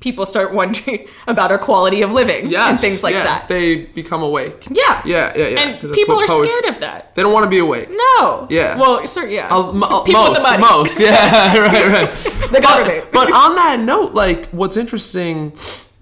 people 0.00 0.24
start 0.26 0.52
wondering 0.54 1.06
about 1.26 1.50
our 1.50 1.58
quality 1.58 2.02
of 2.02 2.10
living 2.12 2.50
yes, 2.50 2.70
and 2.70 2.80
things 2.80 3.02
like 3.02 3.14
yeah, 3.14 3.24
that 3.24 3.48
They 3.48 3.86
become 3.86 4.22
awake. 4.22 4.66
yeah 4.70 5.02
Yeah, 5.04 5.32
yeah, 5.36 5.48
yeah. 5.48 5.60
and 5.60 5.92
people 5.92 6.16
are 6.20 6.26
poetry- 6.26 6.48
scared 6.48 6.64
of 6.74 6.80
that 6.80 7.14
They 7.14 7.22
don't 7.22 7.32
want 7.32 7.44
to 7.44 7.50
be 7.50 7.58
awake. 7.58 7.88
no 7.90 8.46
Yeah. 8.50 8.76
well 8.78 9.06
sir 9.06 9.26
yeah 9.28 9.48
Uh, 9.54 9.70
m- 9.70 9.82
uh, 9.82 10.04
most, 10.06 10.42
the 10.44 10.58
most, 10.58 11.00
yeah, 11.08 11.56
right, 11.68 11.86
right. 11.96 12.50
the 12.52 12.60
government 12.60 13.06
But 13.12 13.32
on 13.32 13.56
that 13.56 13.80
note, 13.80 14.14
like, 14.14 14.46
what's 14.50 14.76
interesting, 14.76 15.52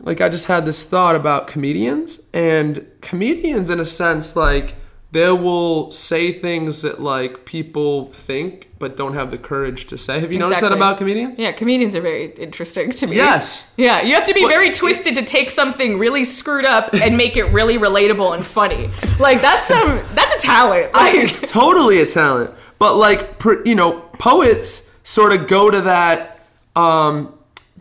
like, 0.00 0.20
I 0.20 0.28
just 0.28 0.46
had 0.46 0.64
this 0.66 0.84
thought 0.84 1.16
about 1.16 1.46
comedians, 1.46 2.20
and 2.32 2.86
comedians, 3.00 3.70
in 3.70 3.80
a 3.80 3.86
sense, 3.86 4.36
like, 4.36 4.74
they 5.12 5.30
will 5.30 5.92
say 5.92 6.32
things 6.32 6.82
that, 6.82 7.00
like, 7.00 7.44
people 7.44 8.10
think 8.12 8.68
but 8.78 8.94
don't 8.96 9.14
have 9.14 9.30
the 9.30 9.38
courage 9.38 9.86
to 9.86 9.96
say. 9.96 10.20
Have 10.20 10.32
you 10.32 10.38
noticed 10.38 10.60
that 10.60 10.70
about 10.72 10.98
comedians? 10.98 11.38
yeah 11.38 11.50
comedians 11.50 11.96
are 11.96 12.02
very 12.02 12.30
interesting 12.34 12.90
to 12.90 13.06
me 13.06 13.16
Yes. 13.16 13.72
Yeah, 13.78 14.02
you 14.02 14.14
have 14.14 14.26
to 14.26 14.34
be 14.34 14.42
What- 14.42 14.50
very 14.50 14.70
twisted 14.70 15.14
to 15.14 15.22
take 15.24 15.50
something 15.50 15.98
really 15.98 16.26
screwed 16.26 16.66
up 16.66 16.92
and 16.92 17.16
make 17.16 17.38
it 17.38 17.44
really 17.44 17.78
relatable 17.78 18.34
and 18.36 18.44
funny. 18.44 18.90
Like 19.18 19.40
that's 19.40 19.64
some 19.66 20.02
that's 20.14 20.34
a 20.34 20.46
talent. 20.46 20.92
Like 20.92 21.14
it's 21.14 21.40
totally 21.50 22.00
a 22.00 22.06
talent. 22.06 22.50
But 22.78 22.96
like, 22.96 23.42
you 23.64 23.74
know, 23.74 24.00
poets 24.18 24.94
sort 25.04 25.32
of 25.32 25.48
go 25.48 25.70
to 25.70 25.80
that, 25.82 26.40
um, 26.74 27.32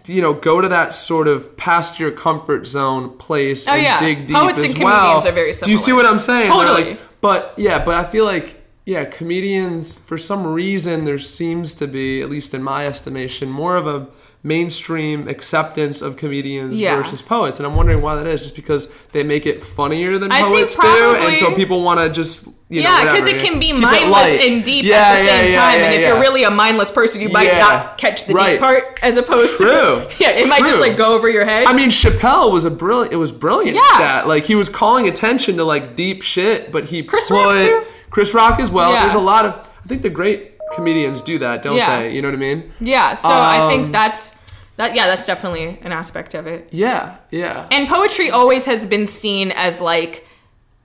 you 0.06 0.22
know, 0.22 0.32
go 0.34 0.62
to 0.62 0.70
that 0.70 0.94
sort 0.94 1.28
of 1.28 1.58
past 1.58 2.00
your 2.00 2.12
comfort 2.12 2.66
zone 2.68 3.18
place 3.18 3.68
Oh, 3.68 3.74
and 3.74 3.82
yeah. 3.84 3.98
dig 4.00 4.28
deep 4.28 4.38
Poets 4.38 4.64
as 4.64 4.74
and 4.76 4.84
well. 4.84 5.00
comedians 5.02 5.26
are 5.26 5.32
very 5.34 5.52
Do 5.52 5.72
you 5.72 5.78
see 5.78 5.92
what 5.92 6.06
I'm 6.06 6.20
saying? 6.20 6.48
Totally. 6.48 6.84
like- 6.92 7.00
but 7.26 7.54
yeah, 7.58 7.84
but 7.84 7.96
I 7.96 8.04
feel 8.04 8.24
like 8.26 8.62
yeah, 8.86 9.04
comedians 9.06 9.98
for 10.06 10.18
some 10.18 10.46
reason 10.46 11.06
there 11.06 11.18
seems 11.18 11.74
to 11.76 11.88
be, 11.88 12.22
at 12.22 12.30
least 12.30 12.54
in 12.54 12.62
my 12.62 12.86
estimation, 12.86 13.50
more 13.50 13.78
of 13.78 13.88
a 13.88 14.06
mainstream 14.44 15.28
acceptance 15.28 16.04
of 16.04 16.18
comedians 16.18 16.78
Yeah. 16.78 16.96
versus 16.98 17.24
poets, 17.24 17.60
and 17.60 17.66
I'm 17.66 17.76
wondering 17.76 18.02
why 18.04 18.14
that 18.16 18.28
is. 18.28 18.42
Just 18.44 18.56
because 18.56 18.94
they 19.12 19.24
make 19.24 19.48
it 19.48 19.64
funnier 19.64 20.20
than 20.20 20.32
I 20.32 20.42
poets 20.42 20.76
do, 20.76 21.16
and 21.16 21.36
so 21.36 21.56
people 21.56 21.82
want 21.82 22.00
to 22.00 22.10
just 22.14 22.48
you 22.68 22.82
yeah, 22.82 23.04
because 23.06 23.28
it 23.28 23.42
can 23.42 23.60
be 23.60 23.72
Keep 23.74 23.82
mindless 23.82 24.44
and 24.44 24.64
deep 24.66 24.86
Yeah, 24.86 24.96
at 24.96 25.16
the 25.20 25.24
yeah, 25.26 25.30
same 25.30 25.52
yeah, 25.52 25.56
time. 25.60 25.76
and 25.82 25.94
if 25.94 26.02
you're 26.02 26.20
really 26.20 26.44
a 26.44 26.50
mindless 26.50 26.90
person, 26.92 27.22
you 27.22 27.30
might 27.30 27.52
not 27.60 27.98
catch 28.00 28.26
the 28.26 28.34
Right. 28.34 28.54
deep 28.54 28.60
part 28.60 29.00
as 29.04 29.18
opposed 29.18 29.58
True. 29.58 29.68
to 29.68 30.10
yeah, 30.20 30.30
it 30.32 30.48
might 30.50 30.66
just 30.66 30.80
like 30.80 30.98
go 30.98 31.16
over 31.16 31.30
your 31.30 31.46
head. 31.46 31.68
I 31.68 31.74
mean, 31.74 31.90
Chappelle 31.92 32.52
was 32.52 32.66
a 32.66 32.72
brilliant. 32.72 33.14
It 33.14 33.18
was 33.18 33.32
brilliant. 33.32 33.76
Yeah. 33.76 33.98
that 34.00 34.28
like 34.28 34.46
he 34.46 34.56
was 34.56 34.68
calling 34.68 35.08
attention 35.08 35.58
to 35.58 35.64
like 35.64 35.96
deep 35.96 36.24
shit, 36.24 36.72
but 36.72 36.86
he 36.86 37.04
Chris 37.04 37.28
put 37.30 37.36
Rock, 37.36 37.62
too? 37.62 37.84
Chris 38.10 38.34
Rock 38.34 38.60
as 38.60 38.72
well. 38.72 38.92
There's 38.94 39.14
a 39.14 39.20
lot 39.20 39.46
of. 39.46 39.54
I 39.84 39.88
think 39.88 40.02
the 40.02 40.10
great 40.10 40.54
comedians 40.74 41.22
do 41.22 41.38
that, 41.40 41.62
don't 41.62 41.76
they? 41.78 42.12
You 42.16 42.22
know 42.24 42.30
what 42.30 42.36
I 42.36 42.40
mean? 42.40 42.74
yeah, 42.80 43.14
so 43.14 43.30
I 43.30 43.60
Um, 43.60 43.70
think 43.70 43.92
that's 43.92 44.36
that. 44.78 44.96
Yeah, 44.96 45.06
that's 45.06 45.24
definitely 45.26 45.78
an 45.84 45.92
aspect 45.92 46.34
of 46.34 46.48
it. 46.48 46.68
Yeah, 46.72 47.18
yeah. 47.30 47.68
And 47.72 47.88
poetry 47.88 48.32
always 48.32 48.66
has 48.66 48.88
been 48.88 49.06
seen 49.06 49.52
as 49.52 49.80
like 49.80 50.25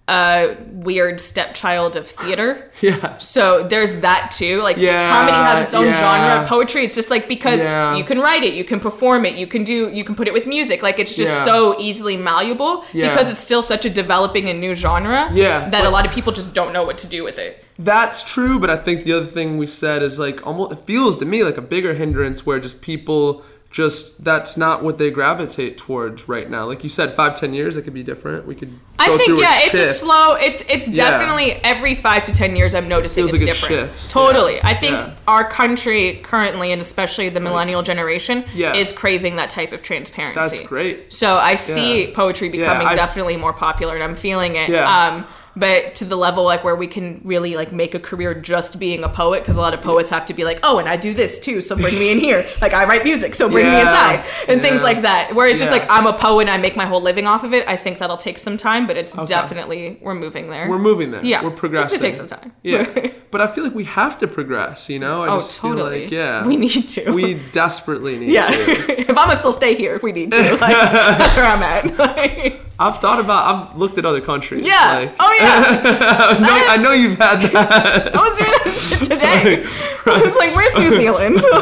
a 0.08 0.56
weird 0.72 1.20
stepchild 1.20 1.94
of 1.96 2.08
theater. 2.08 2.66
Yeah. 2.80 3.18
So 3.18 3.68
there's 3.68 4.00
that 4.00 4.30
too. 4.34 4.62
Like 4.62 4.78
Yeah, 4.78 5.10
comedy 5.10 5.36
has 5.36 5.64
its 5.66 5.74
own 5.74 5.84
yeah. 5.86 6.00
genre. 6.38 6.48
Poetry, 6.48 6.82
it's 6.84 6.94
just 6.94 7.10
like 7.10 7.28
because 7.28 7.62
Yeah. 7.62 7.94
you 7.94 8.04
can 8.04 8.18
write 8.18 8.42
it, 8.42 8.54
you 8.54 8.64
can 8.64 8.80
perform 8.80 9.26
it, 9.26 9.34
you 9.34 9.46
can 9.46 9.64
do, 9.64 9.90
you 9.90 10.02
can 10.02 10.14
put 10.14 10.26
it 10.26 10.32
with 10.32 10.46
music. 10.46 10.82
Like 10.82 10.98
it's 10.98 11.14
just 11.14 11.44
so 11.44 11.78
easily 11.78 12.16
malleable 12.16 12.84
because 12.92 13.30
it's 13.30 13.38
still 13.38 13.60
such 13.62 13.84
a 13.84 13.90
developing 13.90 14.48
and 14.48 14.60
new 14.62 14.74
genre. 14.74 15.28
Yeah, 15.34 15.68
that 15.68 15.84
a 15.84 15.90
lot 15.90 16.06
of 16.06 16.12
people 16.12 16.32
just 16.32 16.54
don't 16.54 16.72
know 16.72 16.84
what 16.84 16.96
to 16.98 17.06
do 17.06 17.22
with 17.22 17.38
it. 17.38 17.62
That's 17.78 18.22
true, 18.32 18.58
but 18.58 18.70
I 18.70 18.76
think 18.76 19.04
the 19.04 19.12
other 19.12 19.26
thing 19.26 19.58
we 19.58 19.66
said 19.66 20.02
is 20.02 20.18
like 20.18 20.46
almost 20.46 20.72
it 20.72 20.78
feels 20.86 21.18
to 21.18 21.26
me 21.26 21.44
like 21.44 21.58
a 21.58 21.62
bigger 21.62 21.92
hindrance 21.92 22.46
where 22.46 22.58
just 22.58 22.80
people 22.80 23.42
just 23.70 24.24
that's 24.24 24.56
not 24.56 24.83
what 24.83 24.98
they 24.98 25.11
gravitate 25.12 25.78
towards 25.78 26.28
right 26.28 26.50
now. 26.50 26.66
Like 26.66 26.83
you 26.83 26.88
said, 26.90 27.14
five 27.14 27.37
ten 27.37 27.54
years 27.54 27.76
it 27.76 27.83
could 27.83 27.94
be 27.94 28.02
different. 28.02 28.44
We 28.44 28.56
could. 28.56 28.76
I 28.98 29.16
think 29.16 29.40
yeah, 29.40 29.61
it's 29.62 29.74
a 29.74 29.92
slow. 29.92 30.35
It's 30.35 30.62
it's 30.68 30.88
Yeah. 30.88 31.11
definitely 31.11 31.52
every 31.62 31.94
five 31.94 32.24
to 32.24 32.33
ten 32.33 32.56
years 32.56 32.74
I'm 32.74 32.88
noticing 32.88 33.24
it's 33.24 33.33
like 33.33 33.44
different. 33.44 33.92
Totally, 34.11 34.56
yeah. 34.56 34.66
I 34.66 34.74
think 34.74 34.92
Yeah. 34.96 35.12
our 35.28 35.48
country 35.48 36.18
currently, 36.24 36.72
and 36.72 36.80
especially 36.80 37.28
the 37.28 37.40
millennial 37.40 37.83
generation, 37.83 38.44
is 38.54 38.90
craving 38.90 39.37
that 39.37 39.50
type 39.50 39.72
of 39.72 39.83
transparency. 39.83 40.56
That's 40.56 40.68
great. 40.68 41.12
So 41.12 41.37
I 41.37 41.54
see 41.54 42.12
poetry 42.12 42.48
becoming 42.48 42.88
definitely 42.96 43.37
more 43.37 43.52
popular, 43.52 43.94
and 43.94 44.02
I'm 44.02 44.16
feeling 44.16 44.56
it. 44.56 44.68
Yeah. 44.68 44.85
Um, 44.85 45.26
but 45.61 45.94
to 45.96 46.05
the 46.05 46.16
level 46.16 46.42
like 46.44 46.64
where 46.64 46.75
we 46.75 46.87
can 46.88 47.20
really 47.23 47.55
like 47.55 47.70
make 47.73 47.94
a 47.94 48.01
career 48.01 48.35
just 48.35 48.79
being 48.81 49.05
a 49.05 49.09
poet, 49.09 49.40
because 49.40 49.57
a 49.57 49.61
lot 49.61 49.75
of 49.75 49.83
poets 49.83 50.11
have 50.11 50.27
to 50.27 50.35
be 50.35 50.44
like, 50.44 50.59
oh, 50.64 50.79
and 50.79 50.88
I 50.88 50.96
do 50.96 51.14
this 51.14 51.38
too, 51.38 51.61
so 51.61 51.77
bring 51.77 51.94
me 51.99 52.11
in 52.11 52.18
here. 52.18 52.44
Like 52.61 52.73
I 52.75 52.85
write 52.85 53.05
music, 53.05 53.35
so 53.35 53.49
bring 53.49 53.66
me 53.66 53.81
inside, 53.81 54.25
and 54.49 54.61
things 54.61 54.83
like 54.83 55.03
that. 55.03 55.35
Where 55.35 55.46
it's 55.46 55.61
just 55.61 55.70
like 55.70 55.87
I'm 55.88 56.07
a 56.07 56.12
poet, 56.12 56.42
and 56.42 56.51
I 56.51 56.59
make 56.59 56.77
my 56.77 56.85
whole 56.85 57.01
living 57.01 57.27
off 57.27 57.44
of 57.44 57.55
it. 57.55 57.66
I 57.68 57.77
think 57.77 57.99
that'll 57.99 58.16
take 58.16 58.38
some 58.38 58.57
time, 58.57 58.87
but 58.87 58.96
it's 58.99 59.12
definitely 59.27 59.99
we're 60.03 60.14
moving 60.14 60.49
there. 60.51 60.68
We're 60.68 60.79
moving 60.79 61.11
there. 61.11 61.25
Yeah, 61.25 61.42
we're 61.42 61.51
it's 61.51 61.61
progressing. 61.61 61.99
gonna 62.01 62.09
take 62.09 62.16
some 62.16 62.27
time. 62.27 62.53
Yeah, 62.62 63.11
but 63.31 63.40
I 63.40 63.46
feel 63.46 63.64
like 63.64 63.75
we 63.75 63.85
have 63.85 64.18
to 64.20 64.29
progress. 64.29 64.88
You 64.88 64.99
know, 64.99 65.23
I 65.23 65.29
Oh, 65.29 65.40
just 65.40 65.61
feel 65.61 65.70
totally. 65.75 66.03
like 66.05 66.11
yeah, 66.11 66.46
we 66.46 66.57
need 66.57 66.88
to. 66.88 67.12
we 67.12 67.35
desperately 67.53 68.18
need 68.18 68.31
yeah. 68.31 68.46
to. 68.49 69.01
if 69.01 69.09
I'm 69.11 69.14
gonna 69.14 69.37
still 69.37 69.53
stay 69.53 69.75
here, 69.75 69.99
we 70.03 70.12
need 70.12 70.33
to. 70.33 70.38
Like, 70.57 70.77
that's 70.77 71.37
where 71.37 71.46
I'm 71.46 71.62
at. 71.62 71.99
Like, 71.99 72.61
I've 72.80 72.98
thought 73.00 73.20
about. 73.20 73.44
I've 73.46 73.76
looked 73.78 73.98
at 73.98 74.04
other 74.06 74.20
countries. 74.20 74.66
yeah. 74.66 74.92
Like, 75.00 75.14
oh 75.20 75.36
yeah. 75.38 75.82
I, 76.36 76.38
know, 76.40 76.64
I 76.68 76.76
know 76.82 76.92
you've 76.92 77.18
had 77.18 77.40
that. 77.52 78.16
I 78.16 78.18
was 78.18 78.36
doing 78.38 78.50
that 78.50 78.98
today. 79.04 79.64
I 80.06 80.22
was 80.24 80.36
like, 80.36 80.54
"Where's 80.56 80.74
New 80.76 80.90
Zealand?" 80.90 81.40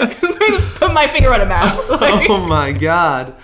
Like, 0.00 0.18
me 0.40 0.48
just 0.48 0.74
put 0.76 0.92
my 0.92 1.06
finger 1.06 1.32
on 1.32 1.40
a 1.40 1.46
map. 1.46 1.76
Like, 1.88 2.28
oh 2.28 2.44
my 2.46 2.72
god. 2.72 3.34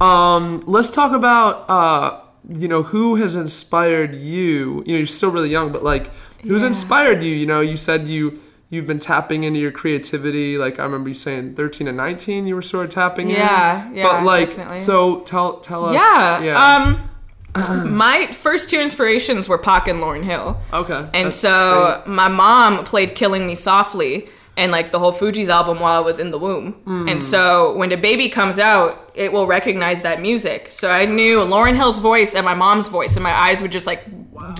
Um, 0.00 0.62
let's 0.66 0.90
talk 0.90 1.12
about 1.12 1.68
uh, 1.68 2.20
you 2.48 2.68
know, 2.68 2.82
who 2.82 3.16
has 3.16 3.36
inspired 3.36 4.14
you? 4.14 4.82
You 4.86 4.92
know, 4.92 4.98
you're 4.98 5.06
still 5.06 5.30
really 5.30 5.50
young, 5.50 5.72
but 5.72 5.82
like, 5.82 6.10
who's 6.42 6.62
Yeah. 6.62 6.68
inspired 6.68 7.22
you? 7.22 7.34
You 7.34 7.46
know, 7.46 7.60
you 7.60 7.76
said 7.76 8.06
you 8.08 8.40
you've 8.70 8.86
been 8.86 8.98
tapping 8.98 9.44
into 9.44 9.58
your 9.58 9.70
creativity. 9.72 10.58
Like 10.58 10.78
I 10.78 10.84
remember 10.84 11.08
you 11.08 11.14
saying 11.14 11.54
13 11.54 11.88
and 11.88 11.96
19, 11.96 12.46
you 12.46 12.54
were 12.54 12.62
sort 12.62 12.84
of 12.86 12.90
tapping 12.90 13.28
Yeah, 13.30 13.88
in. 13.88 13.94
yeah, 13.94 14.02
yeah. 14.02 14.12
But 14.12 14.24
like, 14.24 14.48
definitely. 14.48 14.80
so 14.80 15.20
tell 15.20 15.58
tell 15.60 15.86
us. 15.86 15.94
yeah. 15.94 16.42
Yeah. 16.42 16.76
Um, 16.76 17.10
my 17.96 18.26
first 18.32 18.68
two 18.70 18.78
inspirations 18.78 19.48
were 19.48 19.58
Pac 19.58 19.88
and 19.88 20.00
Lauryn 20.00 20.22
Hill. 20.22 20.60
okay. 20.72 21.08
And 21.14 21.32
so 21.32 22.02
my 22.06 22.28
mom 22.28 22.84
played 22.84 23.14
Killing 23.14 23.46
Me 23.46 23.54
Softly 23.54 24.28
and 24.58 24.70
like 24.72 24.90
the 24.90 24.98
whole 24.98 25.12
Fugees 25.12 25.48
album 25.48 25.78
while 25.80 25.96
I 25.96 26.04
was 26.04 26.18
in 26.18 26.30
the 26.30 26.38
womb. 26.38 26.72
Hmm. 26.84 27.08
And 27.08 27.24
so 27.24 27.74
when 27.76 27.88
the 27.88 27.96
baby 27.96 28.28
comes 28.28 28.58
out, 28.58 29.10
it 29.14 29.32
will 29.32 29.46
recognize 29.46 30.02
that 30.02 30.20
music. 30.20 30.66
So 30.70 30.90
I 30.90 31.06
knew 31.06 31.38
Lauryn 31.38 31.76
Hill's 31.76 32.00
voice 32.00 32.34
and 32.34 32.44
my 32.44 32.54
mom's 32.54 32.88
voice, 32.88 33.16
and 33.16 33.22
my 33.22 33.32
eyes 33.46 33.62
would 33.62 33.72
just 33.72 33.86
like 33.86 34.02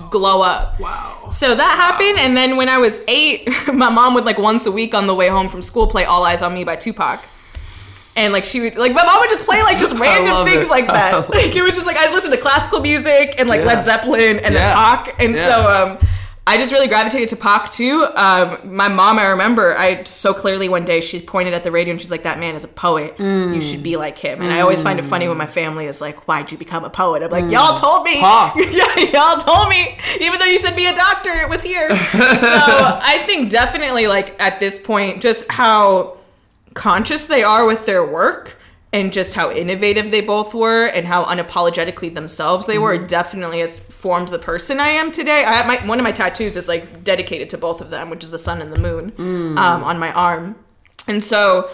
glow 0.09 0.41
up. 0.41 0.79
wow. 0.79 1.29
So 1.31 1.53
that 1.53 1.75
happened, 1.85 2.17
and 2.19 2.35
then 2.35 2.57
when 2.57 2.69
I 2.69 2.79
was 2.79 2.99
eight, 3.07 3.47
my 3.73 3.89
mom 3.89 4.13
would 4.15 4.25
like 4.25 4.39
once 4.39 4.65
a 4.65 4.71
week 4.71 4.93
on 4.95 5.05
the 5.05 5.13
way 5.13 5.27
home 5.27 5.47
from 5.49 5.61
school 5.61 5.85
play 5.87 6.05
"All 6.05 6.23
Eyez 6.23 6.41
on 6.41 6.53
Me" 6.55 6.63
by 6.63 6.75
Tupac, 6.75 7.19
and 8.15 8.33
like 8.33 8.45
she 8.45 8.61
would 8.61 8.75
like 8.77 8.93
my 8.93 9.03
mom 9.03 9.19
would 9.19 9.29
just 9.29 9.45
play 9.45 9.61
like 9.63 9.77
just 9.79 9.95
random 10.05 10.45
things 10.45 10.65
it. 10.65 10.69
like 10.69 10.87
that. 10.99 11.29
Like 11.29 11.55
it 11.55 11.61
was 11.61 11.75
just 11.75 11.85
like 11.85 11.97
I'd 11.97 12.13
listen 12.13 12.31
to 12.31 12.37
classical 12.37 12.79
music 12.79 13.35
and 13.37 13.47
like 13.47 13.59
Yeah. 13.61 13.67
Led 13.67 13.85
Zeppelin 13.85 14.39
and 14.39 14.53
Yeah. 14.53 14.61
then 14.69 14.75
Pac, 14.75 15.15
and 15.19 15.35
Yeah. 15.35 15.45
so 15.47 15.55
um, 15.93 16.07
I 16.49 16.57
just 16.57 16.71
really 16.71 16.87
gravitated 16.87 17.29
to 17.29 17.35
Pac 17.35 17.69
too. 17.69 18.07
Um, 18.15 18.57
my 18.75 18.87
mom, 18.87 19.19
I 19.19 19.27
remember, 19.27 19.77
I 19.77 20.01
so 20.03 20.33
clearly 20.33 20.67
one 20.67 20.83
day 20.83 20.99
she 20.99 21.21
pointed 21.21 21.53
at 21.53 21.63
the 21.63 21.71
radio 21.71 21.91
and 21.91 22.01
she's 22.01 22.09
like, 22.09 22.23
"That 22.23 22.39
man 22.39 22.55
is 22.55 22.63
a 22.63 22.67
poet. 22.67 23.13
You 23.19 23.61
should 23.61 23.83
be 23.83 23.97
like 23.97 24.17
him." 24.17 24.41
And 24.41 24.51
I 24.51 24.61
always 24.61 24.81
find 24.81 24.97
it 24.97 25.05
funny 25.05 25.27
when 25.27 25.37
my 25.37 25.45
family 25.45 25.85
is 25.85 26.01
like, 26.01 26.27
"Why'd 26.27 26.51
you 26.51 26.57
become 26.57 26.83
a 26.83 26.89
poet?" 26.89 27.21
I'm 27.21 27.29
like, 27.29 27.51
"Y'all 27.51 27.77
told 27.77 28.03
me." 28.03 28.19
Yeah, 28.79 28.97
y'all 29.13 29.37
told 29.37 29.69
me. 29.69 29.97
Even 30.19 30.39
though 30.39 30.45
you 30.45 30.59
said 30.59 30.75
be 30.75 30.87
a 30.87 30.95
doctor, 30.95 31.31
it 31.33 31.49
was 31.49 31.61
here. 31.61 31.89
so 31.95 31.95
I 32.17 33.21
think 33.27 33.51
definitely 33.51 34.07
like 34.07 34.35
at 34.41 34.59
this 34.59 34.79
point, 34.79 35.21
just 35.21 35.51
how 35.51 36.17
conscious 36.73 37.27
they 37.27 37.43
are 37.43 37.67
with 37.67 37.85
their 37.85 38.05
work 38.05 38.55
and 38.91 39.13
just 39.13 39.35
how 39.35 39.51
innovative 39.51 40.09
they 40.09 40.21
both 40.21 40.53
were 40.53 40.87
and 40.87 41.05
how 41.05 41.23
unapologetically 41.25 42.13
themselves 42.13 42.65
they 42.65 42.79
were 42.79 42.97
definitely 42.97 43.59
has 43.59 43.77
formed 43.77 44.29
the 44.29 44.39
person 44.39 44.79
I 44.79 44.87
am 44.87 45.11
today. 45.11 45.43
I 45.43 45.53
have 45.53 45.67
my 45.67 45.87
one 45.87 45.99
of 45.99 46.03
my 46.03 46.11
tattoos 46.11 46.55
is 46.55 46.67
like 46.67 47.03
dedicated 47.03 47.49
to 47.51 47.57
both 47.57 47.81
of 47.81 47.91
them, 47.91 48.09
which 48.09 48.23
is 48.23 48.31
the 48.31 48.39
sun 48.39 48.61
and 48.61 48.73
the 48.73 48.79
moon 48.79 49.13
um, 49.57 49.83
on 49.83 49.99
my 49.99 50.11
arm. 50.13 50.55
And 51.07 51.23
so 51.23 51.69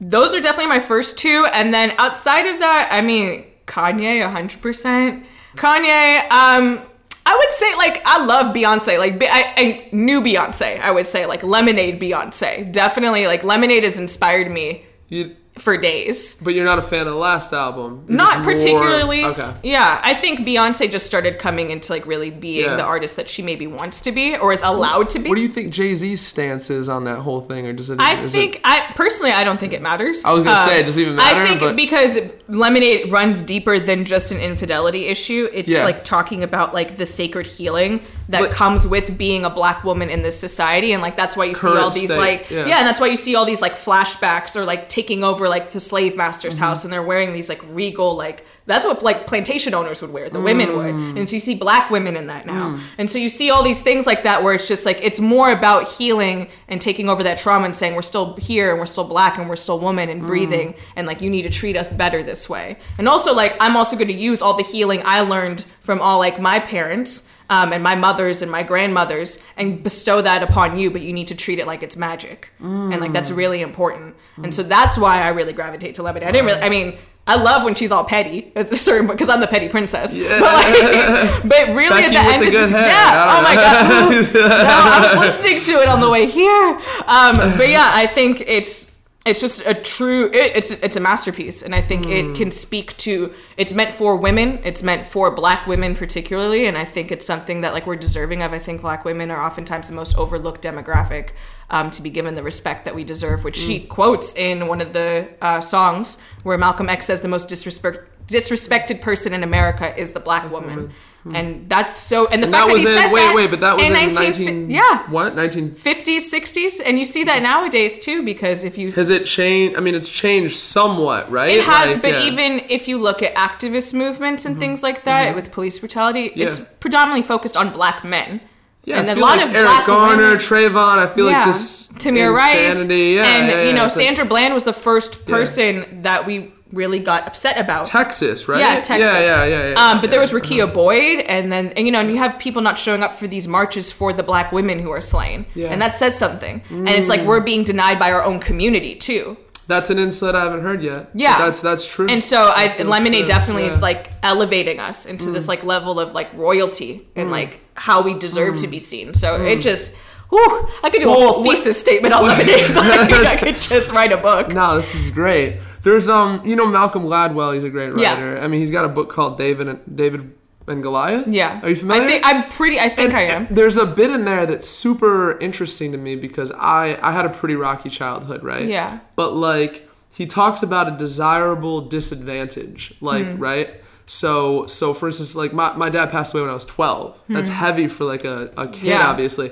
those 0.00 0.34
are 0.34 0.40
definitely 0.40 0.68
my 0.68 0.80
first 0.80 1.18
two. 1.18 1.46
And 1.52 1.72
then 1.72 1.92
outside 1.96 2.46
of 2.46 2.58
that, 2.58 2.88
I 2.90 3.00
mean, 3.00 3.46
Kanye, 3.66 4.20
100%. 4.20 5.24
Kanye, 5.56 6.22
um, 6.30 6.82
I 7.24 7.36
would 7.36 7.52
say, 7.52 7.74
like, 7.76 8.02
I 8.04 8.24
love 8.24 8.54
Beyonce. 8.54 8.98
Like, 8.98 9.22
I, 9.22 9.54
I 9.56 9.88
knew 9.92 10.20
Beyonce, 10.20 10.80
I 10.80 10.90
would 10.90 11.06
say, 11.06 11.26
like, 11.26 11.42
Lemonade 11.42 12.00
Beyonce. 12.00 12.70
Definitely, 12.72 13.26
like, 13.26 13.44
Lemonade 13.44 13.84
has 13.84 13.98
inspired 13.98 14.50
me 14.50 14.84
You, 15.08 15.36
for 15.58 15.76
days. 15.76 16.40
but 16.42 16.54
you're 16.54 16.64
not 16.64 16.78
a 16.78 16.82
fan 16.82 17.06
of 17.06 17.12
the 17.12 17.18
last 17.18 17.52
album. 17.52 18.04
You're 18.08 18.16
Not 18.16 18.32
just 18.32 18.44
more- 18.44 18.52
particularly. 18.54 19.24
okay. 19.26 19.52
Yeah, 19.62 20.00
I 20.02 20.14
think 20.14 20.40
Beyonce 20.40 20.90
just 20.90 21.04
started 21.04 21.38
coming 21.38 21.68
into 21.70 21.92
like 21.92 22.06
really 22.06 22.30
being 22.30 22.64
Yeah. 22.64 22.76
the 22.76 22.82
artist 22.84 23.16
that 23.16 23.28
she 23.28 23.42
maybe 23.42 23.66
wants 23.66 24.00
to 24.02 24.12
be 24.12 24.34
or 24.36 24.52
is 24.54 24.62
allowed 24.62 25.10
to 25.10 25.18
be. 25.18 25.28
What 25.28 25.34
do 25.36 25.42
you 25.42 25.48
think 25.48 25.70
Jay 25.72 25.94
Z's 25.94 26.20
stance 26.26 26.70
is 26.70 26.88
on 26.88 27.04
that 27.04 27.18
whole 27.18 27.42
thing, 27.42 27.66
or 27.66 27.74
does 27.74 27.90
it? 27.90 28.00
I 28.00 28.14
is 28.20 28.32
think 28.32 28.56
it, 28.56 28.60
I 28.64 28.92
personally 28.96 29.32
I 29.32 29.44
don't 29.44 29.60
think 29.60 29.74
it 29.74 29.82
matters. 29.82 30.24
I 30.24 30.32
was 30.32 30.42
gonna 30.42 30.64
say, 30.64 30.76
it 30.78 30.80
um, 30.80 30.86
doesn't 30.86 31.02
even 31.02 31.16
matter. 31.16 31.40
I 31.42 31.46
think 31.48 31.60
But- 31.60 31.76
because 31.76 32.18
Lemonade 32.48 33.10
runs 33.12 33.42
deeper 33.42 33.78
than 33.78 34.04
just 34.06 34.32
an 34.32 34.38
infidelity 34.38 35.06
issue. 35.06 35.48
It's 35.52 35.70
Yeah. 35.70 35.84
like 35.84 36.02
talking 36.02 36.42
about 36.42 36.72
like 36.72 36.96
the 36.96 37.06
sacred 37.06 37.46
healing 37.46 38.00
that 38.28 38.40
But- 38.40 38.50
comes 38.52 38.86
with 38.86 39.16
being 39.18 39.44
a 39.44 39.50
black 39.50 39.84
woman 39.84 40.08
in 40.10 40.22
this 40.22 40.38
society, 40.38 40.92
and 40.92 41.02
like 41.02 41.16
that's 41.16 41.36
why 41.36 41.44
you 41.44 41.54
see 41.54 41.68
all 41.76 41.90
these 41.90 42.04
state, 42.10 42.16
like 42.18 42.50
yeah. 42.50 42.66
yeah. 42.66 42.78
and 42.78 42.86
that's 42.86 43.00
why 43.00 43.06
you 43.08 43.16
see 43.16 43.34
all 43.34 43.44
these 43.44 43.60
like 43.62 43.74
flashbacks 43.76 44.56
or 44.56 44.64
like 44.64 44.88
taking 44.88 45.22
over 45.24 45.48
like 45.48 45.72
the 45.72 45.80
slave 45.80 46.16
master's 46.16 46.54
Mm-hmm. 46.54 46.64
house, 46.64 46.84
and 46.84 46.92
they're 46.92 47.02
wearing 47.02 47.32
these 47.32 47.48
like 47.48 47.60
regal 47.68 48.14
like 48.16 48.44
that's 48.64 48.86
what 48.86 49.02
like 49.02 49.26
plantation 49.26 49.74
owners 49.74 50.00
would 50.02 50.12
wear, 50.12 50.30
the 50.30 50.40
women 50.40 50.76
would, 50.76 50.94
Mm. 50.94 51.18
and 51.18 51.28
so 51.28 51.34
you 51.34 51.40
see 51.40 51.54
black 51.56 51.90
women 51.90 52.16
in 52.16 52.28
that 52.28 52.46
now, 52.46 52.78
and 52.98 53.10
so 53.10 53.18
you 53.18 53.28
see 53.28 53.50
all 53.50 53.62
these 53.62 53.82
things 53.82 54.06
like 54.06 54.22
that 54.22 54.42
where 54.42 54.54
it's 54.54 54.68
just 54.68 54.86
like 54.86 54.98
it's 55.02 55.18
more 55.20 55.50
about 55.50 55.88
healing 55.92 56.48
and 56.68 56.80
taking 56.80 57.08
over 57.08 57.22
that 57.24 57.38
trauma 57.38 57.64
and 57.66 57.74
saying 57.76 57.94
we're 57.96 58.02
still 58.02 58.36
here 58.36 58.70
and 58.70 58.78
we're 58.78 58.86
still 58.86 59.04
black 59.04 59.36
and 59.38 59.48
we're 59.48 59.56
still 59.56 59.78
woman 59.80 60.08
Mm. 60.08 60.12
and 60.12 60.26
breathing 60.26 60.74
and 60.96 61.06
like 61.06 61.20
you 61.20 61.28
need 61.28 61.42
to 61.42 61.50
treat 61.50 61.76
us 61.76 61.92
better 61.92 62.22
this 62.22 62.48
way, 62.48 62.76
and 62.98 63.08
also 63.08 63.34
like 63.34 63.56
I'm 63.60 63.76
also 63.76 63.96
going 63.96 64.08
to 64.08 64.14
use 64.14 64.40
all 64.40 64.54
the 64.54 64.62
healing 64.62 65.02
I 65.04 65.20
learned 65.20 65.64
from 65.80 66.00
all 66.00 66.18
like 66.18 66.40
my 66.40 66.58
parents. 66.60 67.28
Um, 67.52 67.72
and 67.74 67.82
my 67.82 67.96
mothers 68.06 68.40
and 68.42 68.50
my 68.58 68.62
grandmothers 68.62 69.30
and 69.58 69.82
bestow 69.82 70.22
that 70.22 70.40
upon 70.48 70.78
you 70.78 70.90
but 70.94 71.02
you 71.06 71.12
need 71.18 71.28
to 71.28 71.36
treat 71.44 71.58
it 71.62 71.66
like 71.72 71.82
it's 71.86 71.96
magic. 72.08 72.38
And 72.60 72.98
like 73.04 73.12
that's 73.12 73.30
really 73.42 73.60
important. 73.60 74.14
And 74.44 74.54
so 74.54 74.62
that's 74.62 74.96
why 75.02 75.14
i 75.26 75.28
really 75.38 75.52
gravitate 75.60 75.94
to 75.96 76.02
lemonade 76.02 76.28
i 76.28 76.32
didn't 76.32 76.46
really 76.50 76.62
i 76.62 76.70
mean 76.76 76.88
i 77.26 77.34
love 77.48 77.60
when 77.66 77.74
she's 77.74 77.92
all 77.94 78.04
petty 78.04 78.38
at 78.56 78.70
a 78.72 78.76
certain 78.76 79.06
because 79.06 79.28
i'm 79.28 79.40
the 79.40 79.46
petty 79.54 79.68
princess. 79.68 80.16
But 80.16 80.40
like 80.40 81.42
but 81.52 81.62
really 81.76 82.02
Becky 82.02 82.16
at 82.16 82.22
the 82.26 82.32
end 82.34 82.42
the 82.42 82.46
of 82.46 82.52
good 82.52 82.70
hair. 82.70 82.86
yeah. 82.86 83.34
Oh 83.34 83.42
my 83.48 83.54
god. 83.54 84.10
no, 84.34 84.78
I 84.96 85.00
was 85.04 85.24
listening 85.26 85.62
to 85.68 85.82
it 85.82 85.88
on 85.88 86.00
the 86.00 86.08
way 86.10 86.24
here. 86.26 86.68
Um, 87.06 87.34
but 87.58 87.68
yeah, 87.68 87.90
I 88.02 88.06
think 88.06 88.42
it's 88.46 88.91
it's 89.24 89.40
just 89.40 89.64
a 89.66 89.74
true 89.74 90.26
it, 90.32 90.56
it's 90.56 90.70
it's 90.70 90.96
a 90.96 91.00
masterpiece 91.00 91.62
and 91.62 91.74
i 91.74 91.80
think 91.80 92.06
it 92.08 92.34
can 92.34 92.50
speak 92.50 92.96
to 92.96 93.32
it's 93.56 93.72
meant 93.72 93.94
for 93.94 94.16
women 94.16 94.58
it's 94.64 94.82
meant 94.82 95.06
for 95.06 95.30
black 95.30 95.66
women 95.66 95.94
particularly 95.94 96.66
and 96.66 96.76
i 96.76 96.84
think 96.84 97.12
it's 97.12 97.24
something 97.24 97.60
that 97.60 97.72
like 97.72 97.86
we're 97.86 97.96
deserving 97.96 98.42
of. 98.42 98.52
I 98.52 98.58
think 98.58 98.80
black 98.80 99.04
women 99.04 99.30
are 99.30 99.40
oftentimes 99.42 99.88
the 99.88 99.94
most 99.94 100.16
overlooked 100.18 100.62
demographic 100.62 101.30
um, 101.70 101.90
to 101.92 102.02
be 102.02 102.10
given 102.10 102.34
the 102.34 102.42
respect 102.42 102.84
that 102.84 102.94
we 102.94 103.04
deserve 103.04 103.44
which 103.44 103.56
she 103.56 103.80
quotes 103.80 104.34
in 104.34 104.66
one 104.66 104.80
of 104.80 104.92
the 104.92 105.28
uh, 105.40 105.60
songs 105.60 106.20
where 106.42 106.58
malcolm 106.58 106.88
x 106.88 107.06
says 107.06 107.20
the 107.20 107.28
most 107.28 107.48
disrespect 107.48 108.08
disrespected 108.26 109.00
person 109.00 109.32
in 109.32 109.42
america 109.42 109.96
is 109.98 110.12
the 110.12 110.20
black 110.20 110.50
woman 110.50 110.92
and 111.24 111.68
that's 111.68 111.96
so 111.96 112.26
and 112.28 112.42
the 112.42 112.46
And 112.46 112.54
fact 112.54 112.66
that 112.66 112.66
that, 112.68 112.72
was 112.72 112.82
he 112.82 112.88
in 112.88 112.98
said 112.98 113.12
wait 113.12 113.20
that 113.20 113.34
wait, 113.36 113.50
but 113.50 113.60
that 113.60 113.76
was 113.76 113.86
in 113.86 113.92
19 113.92 114.14
nineteen 114.14 114.70
yeah 114.70 115.08
what 115.08 115.36
1950s 115.36 116.32
60s 116.32 116.80
and 116.84 116.98
you 116.98 117.04
see 117.04 117.22
that 117.24 117.42
nowadays 117.42 117.98
too 118.00 118.24
because 118.24 118.64
if 118.64 118.76
you 118.76 118.90
has 118.92 119.08
it 119.10 119.24
changed? 119.26 119.76
I 119.76 119.80
mean, 119.80 119.94
it's 119.94 120.08
changed 120.08 120.56
somewhat, 120.56 121.30
right? 121.30 121.50
it 121.50 121.64
has 121.64 121.90
Like, 121.90 122.02
but 122.02 122.08
yeah. 122.12 122.16
Mm-hmm. 122.22 122.26
even 122.40 122.66
if 122.70 122.88
you 122.88 122.98
look 122.98 123.22
at 123.22 123.34
activist 123.34 123.94
movements 123.94 124.44
and 124.46 124.58
things 124.58 124.82
like 124.82 125.04
that 125.04 125.34
with 125.36 125.52
police 125.52 125.78
brutality 125.78 126.26
it's 126.34 126.58
predominantly 126.80 127.22
focused 127.26 127.56
on 127.56 127.72
black 127.72 128.04
men 128.04 128.40
yeah, 128.84 128.98
and 128.98 129.08
a 129.08 129.14
lot 129.14 129.38
like 129.38 129.46
of 129.46 129.54
Eric 129.54 129.68
black 129.68 129.86
Garner, 129.86 130.22
women- 130.24 130.38
Trayvon. 130.38 130.98
I 130.98 131.06
feel 131.14 131.26
like 131.26 131.46
this 131.46 131.92
Tamir 131.92 132.34
Rice. 132.34 132.74
Yeah, 132.88 133.24
and 133.24 133.48
yeah, 133.48 133.62
you 133.62 133.72
know 133.72 133.86
Sandra 133.86 134.24
Bland 134.24 134.54
was 134.54 134.64
the 134.64 134.72
first 134.72 135.24
person 135.24 136.02
that 136.02 136.26
we 136.26 136.52
really 136.72 136.98
got 136.98 137.26
upset 137.26 137.58
about. 137.58 137.86
Texas, 137.86 138.48
right? 138.48 138.60
Yeah, 138.60 138.80
Texas. 138.80 139.08
Yeah, 139.08 139.20
yeah, 139.20 139.44
yeah. 139.44 139.70
yeah 139.70 139.74
um, 139.74 140.00
but 140.00 140.10
there 140.10 140.20
was 140.20 140.32
Rekia 140.32 140.64
uh-huh. 140.64 140.74
Boyd, 140.74 141.20
and 141.26 141.52
then 141.52 141.68
and, 141.76 141.86
you 141.86 141.92
know, 141.92 142.00
and 142.00 142.10
you 142.10 142.16
have 142.16 142.38
people 142.38 142.62
not 142.62 142.78
showing 142.78 143.02
up 143.02 143.18
for 143.18 143.26
these 143.26 143.46
marches 143.46 143.92
for 143.92 144.12
the 144.12 144.22
black 144.22 144.52
women 144.52 144.78
who 144.78 144.90
are 144.90 145.00
slain, 145.00 145.46
Yeah. 145.54 145.68
and 145.68 145.80
that 145.82 145.94
says 145.94 146.18
something. 146.18 146.62
And 146.70 146.88
it's 146.88 147.08
like 147.08 147.20
mm. 147.20 147.26
we're 147.26 147.40
being 147.40 147.64
denied 147.64 147.98
by 147.98 148.12
our 148.12 148.24
own 148.24 148.38
community 148.38 148.94
too. 148.94 149.36
That's 149.66 149.90
an 149.90 149.98
insight 149.98 150.34
I 150.34 150.44
haven't 150.44 150.62
heard 150.62 150.82
yet. 150.82 151.10
Yeah. 151.14 151.38
That's 151.38 151.60
that's 151.60 151.86
true. 151.86 152.08
And 152.08 152.22
so 152.22 152.50
I 152.54 152.68
feels 152.68 152.88
Lemonade 152.88 153.20
true, 153.20 153.28
definitely 153.28 153.62
yeah. 153.62 153.68
is 153.68 153.82
like 153.82 154.10
elevating 154.22 154.80
us 154.80 155.06
into 155.06 155.30
this 155.30 155.44
mm. 155.44 155.48
like 155.48 155.64
level 155.64 156.00
of 156.00 156.14
like 156.14 156.32
royalty 156.34 157.08
and 157.14 157.28
mm. 157.28 157.32
like 157.32 157.60
how 157.74 158.02
we 158.02 158.18
deserve 158.18 158.58
to 158.58 158.66
be 158.66 158.78
seen. 158.78 159.14
So 159.14 159.44
it 159.44 159.60
just. 159.60 159.96
Whew, 160.30 160.66
I 160.82 160.88
could 160.88 161.02
do 161.02 161.08
a 161.08 161.10
Well, 161.10 161.34
whole 161.34 161.44
what- 161.44 161.58
thesis 161.58 161.78
statement 161.78 162.14
on 162.14 162.26
lemonade. 162.26 162.70
Like, 162.74 163.10
I 163.10 163.36
could 163.40 163.56
just 163.56 163.92
write 163.92 164.12
a 164.12 164.16
book. 164.16 164.48
No, 164.48 164.78
this 164.78 164.94
is 164.94 165.10
great. 165.10 165.58
There's 165.82 166.08
um, 166.08 166.46
you 166.46 166.56
know 166.56 166.66
Malcolm 166.66 167.02
Gladwell. 167.04 167.54
He's 167.54 167.64
a 167.64 167.70
great 167.70 167.90
writer. 167.94 168.34
Yeah. 168.36 168.44
I 168.44 168.48
mean, 168.48 168.60
he's 168.60 168.70
got 168.70 168.84
a 168.84 168.88
book 168.88 169.10
called 169.10 169.38
David 169.38 169.68
and 169.68 169.80
David 169.96 170.34
and 170.68 170.80
Goliath. 170.82 171.26
Yeah. 171.26 171.60
Are 171.62 171.68
you 171.68 171.76
familiar? 171.76 172.02
I 172.04 172.06
think 172.06 172.22
I'm 172.24 172.48
pretty. 172.50 172.78
I 172.78 172.88
think 172.88 173.14
I 173.14 173.22
am. 173.22 173.48
There's 173.50 173.76
a 173.76 173.86
bit 173.86 174.10
in 174.10 174.24
there 174.24 174.46
that's 174.46 174.68
super 174.68 175.36
interesting 175.38 175.90
to 175.92 175.98
me 175.98 176.14
because 176.16 176.52
I 176.52 176.98
I 177.02 177.10
had 177.12 177.26
a 177.26 177.30
pretty 177.30 177.56
rocky 177.56 177.90
childhood, 177.90 178.44
right? 178.44 178.66
Yeah. 178.66 179.00
But 179.16 179.34
like 179.34 179.88
he 180.10 180.26
talks 180.26 180.62
about 180.62 180.86
a 180.88 180.96
desirable 180.96 181.80
disadvantage, 181.80 182.94
like 183.00 183.26
Hmm. 183.26 183.38
right. 183.38 183.70
So 184.06 184.66
so 184.66 184.94
for 184.94 185.08
instance, 185.08 185.34
like 185.34 185.52
my, 185.52 185.72
my 185.74 185.88
dad 185.88 186.10
passed 186.10 186.32
away 186.34 186.42
when 186.42 186.50
I 186.50 186.54
was 186.54 186.64
12. 186.66 187.20
That's 187.28 187.48
heavy 187.50 187.88
for 187.88 188.04
like 188.04 188.24
a, 188.24 188.52
a 188.56 188.68
kid. 188.68 188.84
Yeah. 188.84 189.08
obviously. 189.08 189.50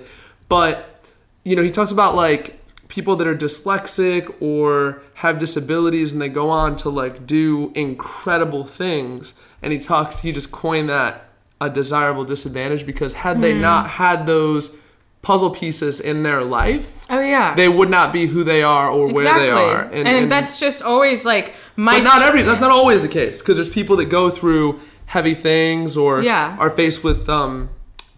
But 0.48 1.02
you 1.44 1.56
know, 1.56 1.62
he 1.62 1.70
talks 1.70 1.90
about 1.92 2.14
like 2.14 2.59
people 2.90 3.16
that 3.16 3.26
are 3.26 3.34
dyslexic 3.36 4.30
or 4.40 5.00
have 5.14 5.38
disabilities 5.38 6.12
and 6.12 6.20
they 6.20 6.28
go 6.28 6.50
on 6.50 6.76
to 6.76 6.90
like 6.90 7.26
do 7.26 7.72
incredible 7.74 8.64
things 8.64 9.34
and 9.62 9.72
he 9.72 9.78
talks 9.78 10.20
he 10.20 10.32
just 10.32 10.50
coined 10.52 10.88
that 10.90 11.24
a 11.60 11.70
desirable 11.70 12.24
disadvantage 12.24 12.84
because 12.84 13.12
had 13.14 13.40
they 13.40 13.54
Hmm. 13.54 13.60
not 13.62 13.90
had 13.90 14.26
those 14.26 14.76
puzzle 15.22 15.50
pieces 15.50 16.00
in 16.00 16.22
their 16.22 16.42
life 16.42 16.86
Oh 17.10 17.20
yeah. 17.20 17.54
they 17.54 17.68
would 17.68 17.90
not 17.90 18.12
be 18.12 18.26
who 18.26 18.42
they 18.44 18.62
are 18.62 18.88
or 18.90 19.06
where 19.12 19.24
exactly. 19.26 19.46
they 19.46 19.50
are 19.52 19.82
and, 19.92 20.32
that's 20.32 20.58
just 20.58 20.82
always 20.82 21.24
like 21.24 21.54
my. 21.76 21.96
but 21.98 22.02
not 22.04 22.22
every 22.22 22.42
that's 22.42 22.60
not 22.60 22.70
always 22.70 23.02
the 23.02 23.08
case 23.08 23.36
because 23.38 23.56
there's 23.56 23.68
people 23.68 23.96
that 23.96 24.06
go 24.06 24.30
through 24.30 24.80
heavy 25.06 25.34
things 25.34 25.96
or 25.96 26.22
Yeah. 26.22 26.56
are 26.58 26.70
faced 26.70 27.04
with 27.04 27.28
um, 27.28 27.68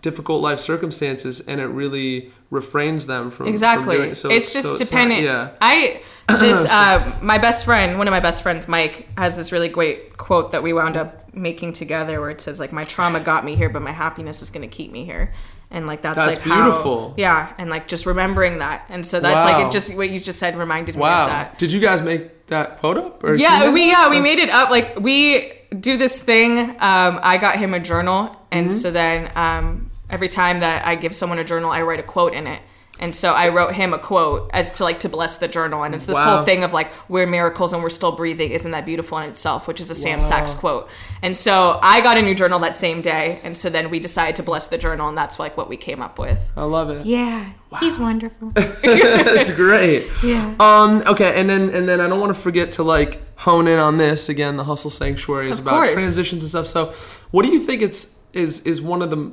difficult 0.02 0.40
life 0.42 0.61
circumstances 0.61 1.40
and 1.40 1.61
it 1.61 1.66
really 1.66 2.32
refrains 2.52 3.06
them 3.06 3.30
from 3.30 3.38
from 3.38 3.46
Exactly. 3.48 3.96
doing, 3.96 4.14
so 4.14 4.30
it's 4.30 4.52
just 4.52 4.64
so 4.66 4.72
not- 4.74 4.78
dependent. 4.78 5.22
yeah 5.22 5.50
I 5.60 6.02
this 6.28 6.70
uh, 6.80 7.18
my 7.20 7.38
best 7.38 7.64
friend, 7.64 7.98
one 7.98 8.06
of 8.06 8.12
my 8.12 8.20
best 8.20 8.42
friends, 8.44 8.68
Mike, 8.68 9.08
has 9.18 9.34
this 9.36 9.50
really 9.50 9.68
great 9.68 10.16
quote 10.16 10.52
that 10.52 10.62
we 10.62 10.72
wound 10.72 10.96
up 10.96 11.34
making 11.34 11.72
together, 11.72 12.20
where 12.20 12.30
it 12.30 12.40
says 12.40 12.60
like, 12.60 12.72
"My 12.72 12.84
trauma 12.84 13.18
got 13.18 13.44
me 13.44 13.56
here, 13.56 13.68
but 13.68 13.82
my 13.82 13.90
happiness 13.90 14.40
is 14.42 14.48
going 14.50 14.62
to 14.68 14.74
keep 14.76 14.92
me 14.92 15.04
here." 15.04 15.32
And 15.74 15.86
like 15.86 16.02
that's, 16.02 16.16
That's 16.18 16.38
like 16.38 16.46
how- 16.46 16.64
beautiful. 16.64 17.14
yeah, 17.16 17.52
and 17.58 17.68
like 17.70 17.88
just 17.88 18.04
remembering 18.06 18.58
that, 18.58 18.84
and 18.90 19.04
so 19.06 19.18
that's 19.18 19.44
like 19.44 19.66
it. 19.66 19.72
Just 19.72 19.96
what 19.96 20.10
you 20.10 20.20
just 20.20 20.38
said 20.38 20.56
reminded 20.56 20.94
me 20.94 21.00
of 21.02 21.28
that. 21.28 21.58
did 21.58 21.72
you 21.72 21.80
guys 21.80 22.02
make 22.02 22.46
that 22.48 22.78
quote 22.80 22.98
up 22.98 23.24
or 23.24 23.34
Yeah, 23.34 23.70
we 23.72 23.88
yeah 23.90 24.08
we 24.10 24.20
made 24.20 24.38
it 24.38 24.50
up. 24.50 24.68
Like 24.70 25.00
we 25.00 25.52
do 25.80 25.96
this 25.96 26.20
thing. 26.22 26.58
Um, 26.80 27.18
I 27.22 27.38
got 27.40 27.56
him 27.58 27.72
a 27.74 27.80
journal, 27.80 28.36
and 28.52 28.68
Mm-hmm. 28.68 28.78
so 28.78 28.90
then 28.90 29.30
um, 29.34 29.90
every 30.12 30.29
time 30.29 30.61
that 30.61 30.87
I 30.87 30.94
give 30.94 31.16
someone 31.16 31.38
a 31.40 31.44
journal, 31.44 31.70
I 31.70 31.83
write 31.83 31.98
a 31.98 32.05
quote 32.05 32.35
in 32.35 32.46
it. 32.46 32.61
And 33.01 33.16
so 33.16 33.33
I 33.33 33.48
wrote 33.48 33.72
him 33.75 33.94
a 33.94 33.98
quote 33.98 34.51
as 34.53 34.75
to 34.75 34.85
like 34.85 35.01
to 35.01 35.09
bless 35.09 35.38
the 35.38 35.48
journal, 35.48 35.83
and 35.83 35.94
it's 35.94 36.05
this 36.05 36.14
Wow. 36.14 36.37
whole 36.37 36.44
thing 36.44 36.62
of 36.62 36.75
like 36.75 36.92
we're 37.09 37.27
miracles 37.27 37.72
and 37.72 37.83
we're 37.83 37.88
still 37.88 38.12
breathing. 38.12 38.51
Isn't 38.51 38.70
that 38.72 38.85
beautiful 38.85 39.16
in 39.18 39.31
itself? 39.31 39.66
Which 39.66 39.81
is 39.81 39.90
a 39.90 39.94
Sam 39.94 40.20
Sax 40.20 40.53
quote. 40.53 40.88
And 41.22 41.35
so 41.37 41.79
I 41.83 42.03
got 42.03 42.18
a 42.18 42.22
new 42.22 42.35
journal 42.35 42.59
that 42.61 42.77
same 42.77 43.01
day, 43.01 43.40
and 43.42 43.57
so 43.57 43.70
then 43.70 43.88
we 43.88 43.98
decided 43.98 44.37
to 44.37 44.42
bless 44.42 44.66
the 44.66 44.77
journal, 44.77 45.09
and 45.09 45.16
that's 45.16 45.38
like 45.38 45.57
what 45.57 45.70
we 45.70 45.79
came 45.79 46.03
up 46.03 46.18
with. 46.18 46.38
I 46.55 46.64
love 46.64 46.90
it 46.90 47.07
Yeah, 47.07 47.53
he's 47.81 47.98
wonderful. 47.98 48.51
that's 48.55 49.53
great 49.55 50.09
yeah. 50.22 50.55
Um. 50.61 51.03
Okay. 51.07 51.33
And 51.40 51.48
then 51.48 51.70
and 51.70 51.88
then 51.88 51.98
I 52.01 52.09
don't 52.09 52.20
want 52.20 52.35
to 52.37 52.40
forget 52.40 52.72
to 52.72 52.83
like 52.83 53.22
hone 53.38 53.68
in 53.68 53.79
on 53.79 53.96
this 53.96 54.29
again. 54.29 54.59
The 54.59 54.64
hustle 54.64 54.90
sanctuary 54.90 55.51
is 55.51 55.59
Of 55.59 55.66
about 55.66 55.85
course. 55.87 55.94
transitions 55.94 56.42
and 56.42 56.51
stuff. 56.51 56.66
So, 56.66 56.92
what 57.31 57.44
do 57.46 57.51
you 57.53 57.61
think 57.61 57.81
it's 57.81 58.20
is 58.35 58.64
is 58.66 58.81
one 58.83 59.01
of 59.03 59.09
the 59.11 59.33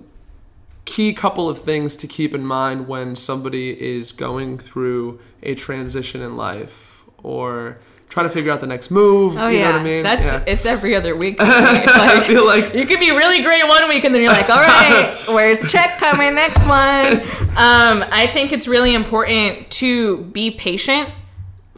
key 0.90 1.14
couple 1.14 1.48
of 1.48 1.60
things 1.64 1.96
to 1.98 2.08
keep 2.08 2.34
in 2.34 2.44
mind 2.46 2.88
when 2.88 3.16
somebody 3.16 3.66
is 3.80 4.12
going 4.12 4.58
through 4.58 5.20
a 5.44 5.54
transition 5.56 6.22
in 6.22 6.36
life 6.36 7.02
or 7.22 7.78
trying 8.10 8.26
to 8.28 8.34
figure 8.34 8.52
out 8.52 8.60
the 8.60 8.68
next 8.68 8.90
move? 8.90 9.38
Oh 9.38 9.48
you 9.48 9.60
yeah, 9.60 9.66
know 9.68 9.72
what 9.74 9.82
I 9.82 9.84
mean? 9.84 10.04
that's 10.04 10.26
Yeah. 10.26 10.44
it's 10.48 10.66
every 10.66 10.96
other 10.96 11.16
week. 11.16 11.38
I 11.40 12.22
feel 12.26 12.46
like 12.46 12.74
you 12.74 12.86
could 12.88 13.00
be 13.00 13.12
really 13.12 13.44
great 13.44 13.68
one 13.68 13.88
week 13.88 14.04
and 14.04 14.14
then 14.16 14.22
you're 14.24 14.32
like, 14.32 14.50
all 14.50 14.62
right, 14.62 15.16
where's 15.28 15.60
the 15.60 15.68
check 15.68 16.00
coming 16.00 16.34
next 16.36 16.66
one? 16.68 17.22
Um, 17.60 18.06
I 18.12 18.28
think 18.28 18.54
it's 18.54 18.68
really 18.70 18.94
important 18.96 19.70
to 19.72 20.18
be 20.18 20.50
patient. 20.52 21.10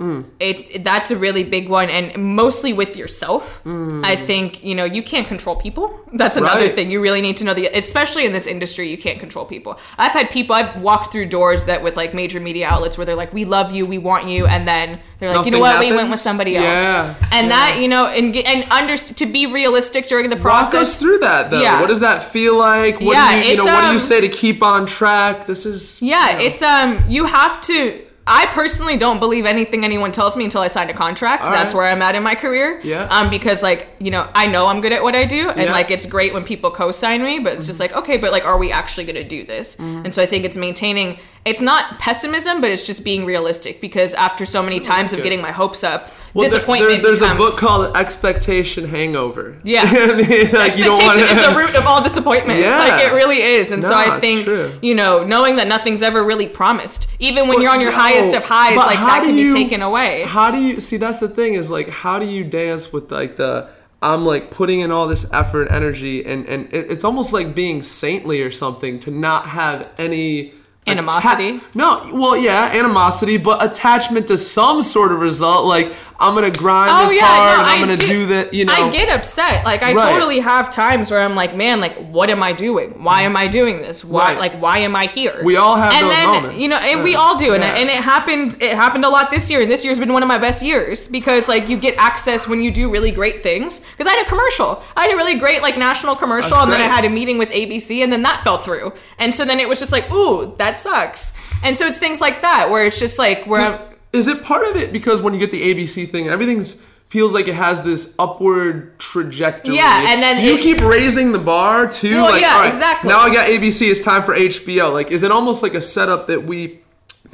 Mm. 0.01 0.25
It, 0.39 0.57
it- 0.75 0.83
that's 0.83 1.11
a 1.11 1.17
really 1.17 1.43
big 1.43 1.69
one, 1.69 1.89
and 1.89 2.05
mostly 2.35 2.73
with 2.73 2.97
yourself. 2.97 3.61
I 3.65 4.15
think 4.15 4.63
you 4.63 4.73
know 4.75 4.85
you 4.85 5.03
can't 5.03 5.27
control 5.27 5.55
people. 5.55 5.85
That's 6.13 6.37
another 6.37 6.61
Mm. 6.61 6.65
Right. 6.65 6.75
thing 6.75 6.91
you 6.91 6.99
really 7.01 7.21
need 7.21 7.37
to 7.37 7.43
know. 7.45 7.53
The 7.53 7.67
especially 7.67 8.25
in 8.25 8.33
this 8.33 8.47
industry, 8.47 8.89
you 8.89 8.97
can't 8.97 9.19
control 9.19 9.45
people. 9.45 9.79
I've 9.97 10.11
had 10.11 10.29
people 10.31 10.55
I've 10.55 10.81
walked 10.81 11.11
through 11.11 11.27
doors 11.27 11.65
that 11.65 11.83
with 11.83 11.95
like 11.95 12.13
major 12.13 12.39
media 12.39 12.67
outlets 12.67 12.97
where 12.97 13.05
they're 13.05 13.15
like, 13.23 13.31
"We 13.33 13.45
love 13.45 13.71
you, 13.75 13.85
we 13.85 13.97
want 13.99 14.27
you," 14.27 14.45
and 14.47 14.67
then 14.67 14.99
they're 15.19 15.33
like, 15.35 15.45
"You 15.45 15.51
know 15.51 15.59
Nothing 15.59 15.79
what? 15.79 15.89
We 15.91 15.95
went 15.95 16.09
with 16.09 16.19
somebody 16.19 16.57
else." 16.57 16.65
Yeah, 16.65 17.15
and 17.31 17.47
yeah. 17.47 17.55
that 17.55 17.79
you 17.81 17.87
know, 17.87 18.07
and 18.07 18.35
and 18.35 18.65
under 18.71 18.97
to 18.97 19.25
be 19.25 19.45
realistic 19.45 20.07
during 20.07 20.29
the 20.29 20.35
walk 20.37 20.43
process. 20.43 20.81
us 20.81 20.99
through 20.99 21.19
that 21.19 21.51
though. 21.51 21.61
Yeah. 21.61 21.79
What 21.79 21.87
does 21.87 21.99
that 22.01 22.23
feel 22.23 22.57
like? 22.57 22.99
What 22.99 23.13
Yeah, 23.15 23.31
do 23.31 23.37
you, 23.37 23.43
you 23.51 23.57
know, 23.57 23.63
it's, 23.63 23.71
what 23.73 23.81
do 23.81 23.87
you 23.87 23.93
um, 23.93 23.99
say 23.99 24.19
to 24.21 24.29
keep 24.29 24.63
on 24.63 24.85
track? 24.85 25.45
This 25.45 25.65
is 25.65 26.01
Yeah, 26.01 26.31
you 26.31 26.37
know. 26.39 26.43
it's 26.45 26.61
um 26.61 27.03
you 27.07 27.25
have 27.25 27.61
to 27.61 28.01
I 28.33 28.45
personally 28.47 28.95
don't 28.95 29.19
believe 29.19 29.45
anything 29.45 29.83
anyone 29.83 30.13
tells 30.13 30.37
me 30.37 30.45
until 30.45 30.61
I 30.61 30.69
sign 30.69 30.89
a 30.89 30.93
contract. 30.93 31.45
All 31.45 31.51
That's 31.51 31.73
right. 31.73 31.79
where 31.81 31.91
I'm 31.91 32.01
at 32.01 32.15
in 32.15 32.23
my 32.23 32.33
career. 32.33 32.79
Yeah. 32.81 33.03
Um, 33.09 33.29
because 33.29 33.61
like 33.61 33.89
you 33.99 34.09
know 34.09 34.29
I 34.33 34.47
know 34.47 34.67
I'm 34.67 34.79
good 34.79 34.93
at 34.93 35.03
what 35.03 35.15
I 35.15 35.25
do, 35.25 35.49
and 35.49 35.59
Yeah. 35.59 35.71
like 35.73 35.91
it's 35.91 36.05
great 36.05 36.33
when 36.33 36.45
people 36.45 36.71
co-sign 36.71 37.21
me, 37.21 37.39
but 37.39 37.53
it's 37.53 37.67
just 37.67 37.79
like 37.81 37.93
okay, 37.93 38.15
but 38.17 38.31
like 38.31 38.45
are 38.45 38.57
we 38.57 38.71
actually 38.71 39.03
gonna 39.05 39.23
do 39.25 39.43
this? 39.43 39.75
Mm-hmm. 39.75 40.05
And 40.05 40.15
so 40.15 40.23
I 40.23 40.25
think 40.25 40.45
it's 40.45 40.57
maintaining. 40.57 41.17
It's 41.43 41.61
not 41.61 41.97
pessimism, 41.99 42.61
but 42.61 42.69
it's 42.71 42.85
just 42.85 43.03
being 43.03 43.25
realistic. 43.25 43.81
Because 43.81 44.13
after 44.13 44.45
so 44.45 44.61
many 44.61 44.79
times 44.79 45.11
of 45.13 45.23
getting 45.23 45.41
my 45.41 45.51
hopes 45.51 45.83
up, 45.83 46.09
Well, 46.35 46.47
disappointment 46.47 47.01
there- 47.01 47.01
there's 47.01 47.19
becomes. 47.21 47.39
a 47.39 47.43
book 47.43 47.57
called 47.57 47.97
Expectation 47.97 48.85
Hangover. 48.87 49.57
Yeah. 49.63 49.91
You 49.91 49.99
know 50.07 50.13
what 50.15 50.25
I 50.25 50.29
mean? 50.29 50.51
like 50.51 50.77
you 50.77 50.83
don't 50.85 50.93
want 51.01 51.17
Expectation 51.19 51.37
is 51.43 51.49
the 51.49 51.55
root 51.55 51.75
of 51.75 51.87
all 51.87 52.03
disappointment. 52.09 52.59
Yeah. 52.59 52.77
Like 52.79 53.03
it 53.03 53.13
really 53.13 53.41
is. 53.41 53.71
And 53.71 53.83
so 53.83 53.93
I 53.95 54.19
think, 54.19 54.45
true. 54.45 54.71
you 54.83 54.93
know, 54.93 55.23
knowing 55.25 55.55
that 55.55 55.67
nothing's 55.67 56.03
ever 56.03 56.23
really 56.23 56.47
promised, 56.47 57.07
even 57.19 57.47
when 57.47 57.57
But 57.57 57.63
you're 57.63 57.71
on 57.71 57.81
your 57.81 57.91
no, 57.91 57.97
highest 57.97 58.33
of 58.33 58.43
highs, 58.43 58.77
like 58.77 58.99
that 58.99 59.23
can 59.23 59.35
you- 59.35 59.53
be 59.53 59.63
taken 59.63 59.81
away. 59.81 60.23
How 60.27 60.51
do 60.51 60.59
you 60.59 60.79
see? 60.79 60.97
That's 60.97 61.17
the 61.19 61.27
thing 61.29 61.55
is 61.55 61.71
like, 61.71 61.89
how 61.89 62.19
do 62.19 62.25
you 62.27 62.43
dance 62.43 62.93
with 62.93 63.11
like 63.11 63.35
the? 63.37 63.67
I'm 64.03 64.25
like 64.25 64.49
putting 64.51 64.79
in 64.79 64.91
all 64.91 65.07
this 65.07 65.31
effort, 65.33 65.67
and 65.67 65.75
energy, 65.75 66.25
and 66.25 66.45
and 66.47 66.73
it, 66.73 66.89
it's 66.89 67.03
almost 67.03 67.33
like 67.33 67.53
being 67.53 67.81
saintly 67.83 68.41
or 68.41 68.51
something 68.51 68.99
to 69.01 69.11
not 69.11 69.47
have 69.47 69.87
any. 69.97 70.53
Animosity? 70.87 71.61
no, 71.75 72.09
well, 72.13 72.35
yeah, 72.35 72.71
animosity, 72.73 73.37
but 73.37 73.63
attachment 73.63 74.27
to 74.27 74.37
some 74.37 74.81
sort 74.81 75.11
of 75.11 75.19
result. 75.19 75.65
Like 75.65 75.93
I'm 76.21 76.35
gonna 76.35 76.51
grind 76.51 76.91
Oh, 76.93 77.07
this 77.07 77.17
yeah, 77.17 77.25
hard 77.25 77.57
no, 77.57 77.61
and 77.63 77.71
I'm 77.71 77.77
I 77.77 77.79
gonna 77.81 77.97
do- 77.97 78.07
do 78.07 78.25
that. 78.27 78.53
You 78.53 78.65
know, 78.65 78.73
I 78.73 78.89
get 78.91 79.09
upset. 79.09 79.65
Like 79.65 79.81
I 79.83 79.93
Right. 79.93 80.11
totally 80.13 80.39
have 80.39 80.71
times 80.71 81.09
where 81.11 81.19
I'm 81.19 81.35
like, 81.35 81.55
man, 81.55 81.81
like 81.81 81.95
what 82.11 82.29
am 82.29 82.41
I 82.43 82.51
doing? 82.53 82.91
Why 83.03 83.23
am 83.23 83.35
I 83.35 83.47
doing 83.47 83.81
this? 83.81 84.05
Why 84.05 84.29
Right. 84.31 84.39
like 84.39 84.53
why 84.61 84.77
am 84.79 84.95
I 84.95 85.07
here? 85.07 85.41
We 85.43 85.57
all 85.57 85.75
have 85.75 85.93
and 85.93 86.05
those 86.05 86.15
then, 86.15 86.27
moments. 86.27 86.57
You 86.57 86.67
know, 86.69 86.77
and 86.77 87.03
we 87.03 87.15
all 87.15 87.35
do, 87.37 87.53
and, 87.53 87.63
Yeah. 87.63 87.73
and 87.75 87.89
it 87.89 87.97
happened. 88.03 88.57
It 88.61 88.73
happened 88.75 89.03
a 89.05 89.09
lot 89.09 89.31
this 89.31 89.49
year, 89.49 89.61
and 89.61 89.69
this 89.71 89.83
year's 89.83 89.99
been 89.99 90.13
one 90.13 90.21
of 90.23 90.27
my 90.29 90.37
best 90.37 90.61
years 90.61 91.07
because 91.07 91.47
like 91.49 91.67
you 91.67 91.77
get 91.77 91.95
access 91.97 92.47
when 92.47 92.61
you 92.61 92.71
do 92.71 92.89
really 92.89 93.11
great 93.11 93.41
things. 93.43 93.79
Because 93.79 94.07
I 94.07 94.15
had 94.15 94.25
a 94.25 94.29
commercial, 94.29 94.81
I 94.95 95.03
had 95.05 95.11
a 95.13 95.15
really 95.15 95.35
great 95.35 95.61
like 95.61 95.77
national 95.77 96.15
commercial, 96.15 96.57
and 96.57 96.71
then 96.71 96.81
I 96.81 96.85
had 96.87 97.03
a 97.05 97.09
meeting 97.09 97.37
with 97.37 97.51
ABC, 97.51 98.03
and 98.03 98.11
then 98.13 98.21
that 98.23 98.43
fell 98.43 98.57
through, 98.59 98.93
and 99.17 99.33
so 99.33 99.43
then 99.45 99.59
it 99.59 99.67
was 99.67 99.79
just 99.79 99.91
like, 99.91 100.11
ooh, 100.11 100.53
that 100.57 100.77
sucks. 100.77 101.33
And 101.63 101.77
so 101.77 101.85
it's 101.87 101.97
things 101.97 102.21
like 102.21 102.41
that 102.41 102.69
where 102.69 102.85
it's 102.85 102.99
just 102.99 103.17
like 103.19 103.45
where 103.45 103.61
I'm. 103.61 103.79
Is 104.13 104.27
it 104.27 104.43
part 104.43 104.67
of 104.67 104.75
it 104.75 104.91
because 104.91 105.21
when 105.21 105.33
you 105.33 105.39
get 105.39 105.51
the 105.51 105.61
ABC 105.73 106.09
thing, 106.09 106.27
everything's 106.27 106.85
feels 107.07 107.33
like 107.33 107.47
it 107.47 107.55
has 107.55 107.81
this 107.83 108.15
upward 108.19 108.97
trajectory. 108.97 109.75
Yeah, 109.75 110.05
and 110.09 110.21
then 110.23 110.37
do 110.37 110.43
you 110.43 110.55
it- 110.55 110.61
keep 110.61 110.79
raising 110.81 111.31
the 111.33 111.39
bar 111.39 111.87
too? 111.89 112.15
Well, 112.21 112.31
like, 112.31 112.41
yeah, 112.41 112.59
right, 112.59 112.67
exactly. 112.69 113.09
Now 113.09 113.19
I 113.19 113.33
got 113.33 113.47
ABC. 113.49 113.89
It's 113.89 114.01
time 114.01 114.23
for 114.23 114.33
HBO. 114.33 114.91
Like, 114.93 115.11
is 115.11 115.23
it 115.23 115.31
almost 115.31 115.61
like 115.63 115.73
a 115.73 115.81
setup 115.81 116.27
that 116.27 116.43
we 116.45 116.79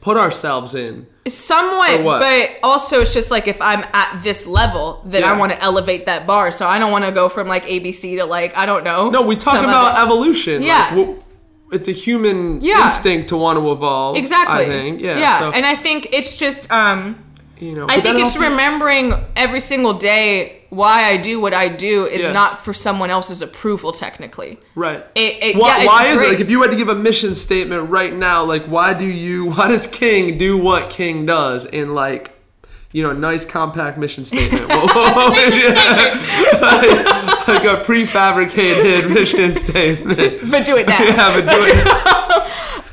put 0.02 0.18
ourselves 0.18 0.74
in? 0.76 1.06
Somewhat, 1.28 2.04
but 2.04 2.58
also 2.64 3.02
it's 3.02 3.14
just 3.14 3.32
like 3.32 3.48
if 3.48 3.62
I'm 3.62 3.84
at 3.94 4.22
this 4.24 4.48
level, 4.48 5.02
then 5.06 5.24
I 5.24 5.38
want 5.38 5.52
to 5.52 5.62
elevate 5.62 6.06
that 6.06 6.26
bar. 6.26 6.52
So 6.52 6.66
I 6.68 6.80
don't 6.80 6.92
want 6.92 7.06
to 7.06 7.12
go 7.12 7.28
from 7.30 7.48
like 7.48 7.66
ABC 7.66 8.18
to 8.18 8.26
like 8.26 8.56
I 8.58 8.66
don't 8.66 8.84
know. 8.84 9.10
No, 9.10 9.22
we 9.24 9.36
talk 9.36 9.64
about 9.64 9.94
other- 9.96 10.06
evolution. 10.06 10.64
Yeah. 10.64 10.94
Like, 10.96 11.08
wh- 11.20 11.24
it's 11.72 11.88
a 11.88 11.92
human 11.92 12.62
Yeah. 12.62 12.84
instinct 12.86 13.30
to 13.30 13.38
want 13.38 13.60
to 13.60 13.72
evolve. 13.72 14.16
exactly. 14.18 14.66
I 14.66 14.66
think. 14.66 15.02
Yeah. 15.02 15.20
yeah. 15.20 15.40
So, 15.40 15.52
and 15.52 15.66
I 15.66 15.76
think 15.76 16.08
it's 16.12 16.36
just 16.38 16.72
um 16.72 17.24
you 17.60 17.74
know, 17.74 17.88
I 17.90 18.00
think 18.00 18.20
it's 18.20 18.38
remembering 18.38 19.14
every 19.36 19.60
single 19.60 19.94
day 19.94 20.62
why 20.70 21.06
I 21.06 21.18
do 21.18 21.40
what 21.42 21.54
I 21.56 21.70
do 21.70 22.06
is 22.06 22.24
Yeah. 22.24 22.32
not 22.32 22.64
for 22.64 22.72
someone 22.72 23.10
else's 23.10 23.42
approval 23.42 23.92
technically. 23.92 24.60
Right. 24.76 25.04
It, 25.16 25.44
it, 25.44 25.56
Why, 25.56 25.80
yeah, 25.80 25.86
why 25.88 26.06
is 26.08 26.22
it 26.22 26.30
like 26.30 26.40
if 26.40 26.50
you 26.52 26.62
had 26.62 26.70
to 26.72 26.78
give 26.78 26.90
a 26.90 26.96
mission 26.96 27.34
statement 27.34 27.90
right 27.90 28.14
now, 28.14 28.44
like 28.44 28.66
why 28.66 28.94
do 28.94 29.06
you 29.06 29.46
why 29.52 29.70
does 29.70 29.88
King 29.88 30.38
do 30.38 30.56
what 30.58 30.90
King 30.92 31.26
does 31.26 31.66
in 31.66 31.96
like 31.96 32.32
you 32.92 33.04
know, 33.04 33.12
nice 33.14 33.46
compact 33.46 33.98
mission 33.98 34.26
statement. 34.26 34.68
What 34.70 35.36
would 35.36 35.54
you- 35.54 35.70
like, 35.70 37.48
like 37.48 37.64
a 37.66 37.84
prefabricated 37.84 39.10
mission 39.14 39.52
statement. 39.52 40.50
but 40.52 40.66
do 40.66 40.78
it 40.78 40.88
now. 40.88 41.02
Yeah, 41.02 41.42
but 41.42 41.52
do 41.54 41.64
it. 41.64 41.84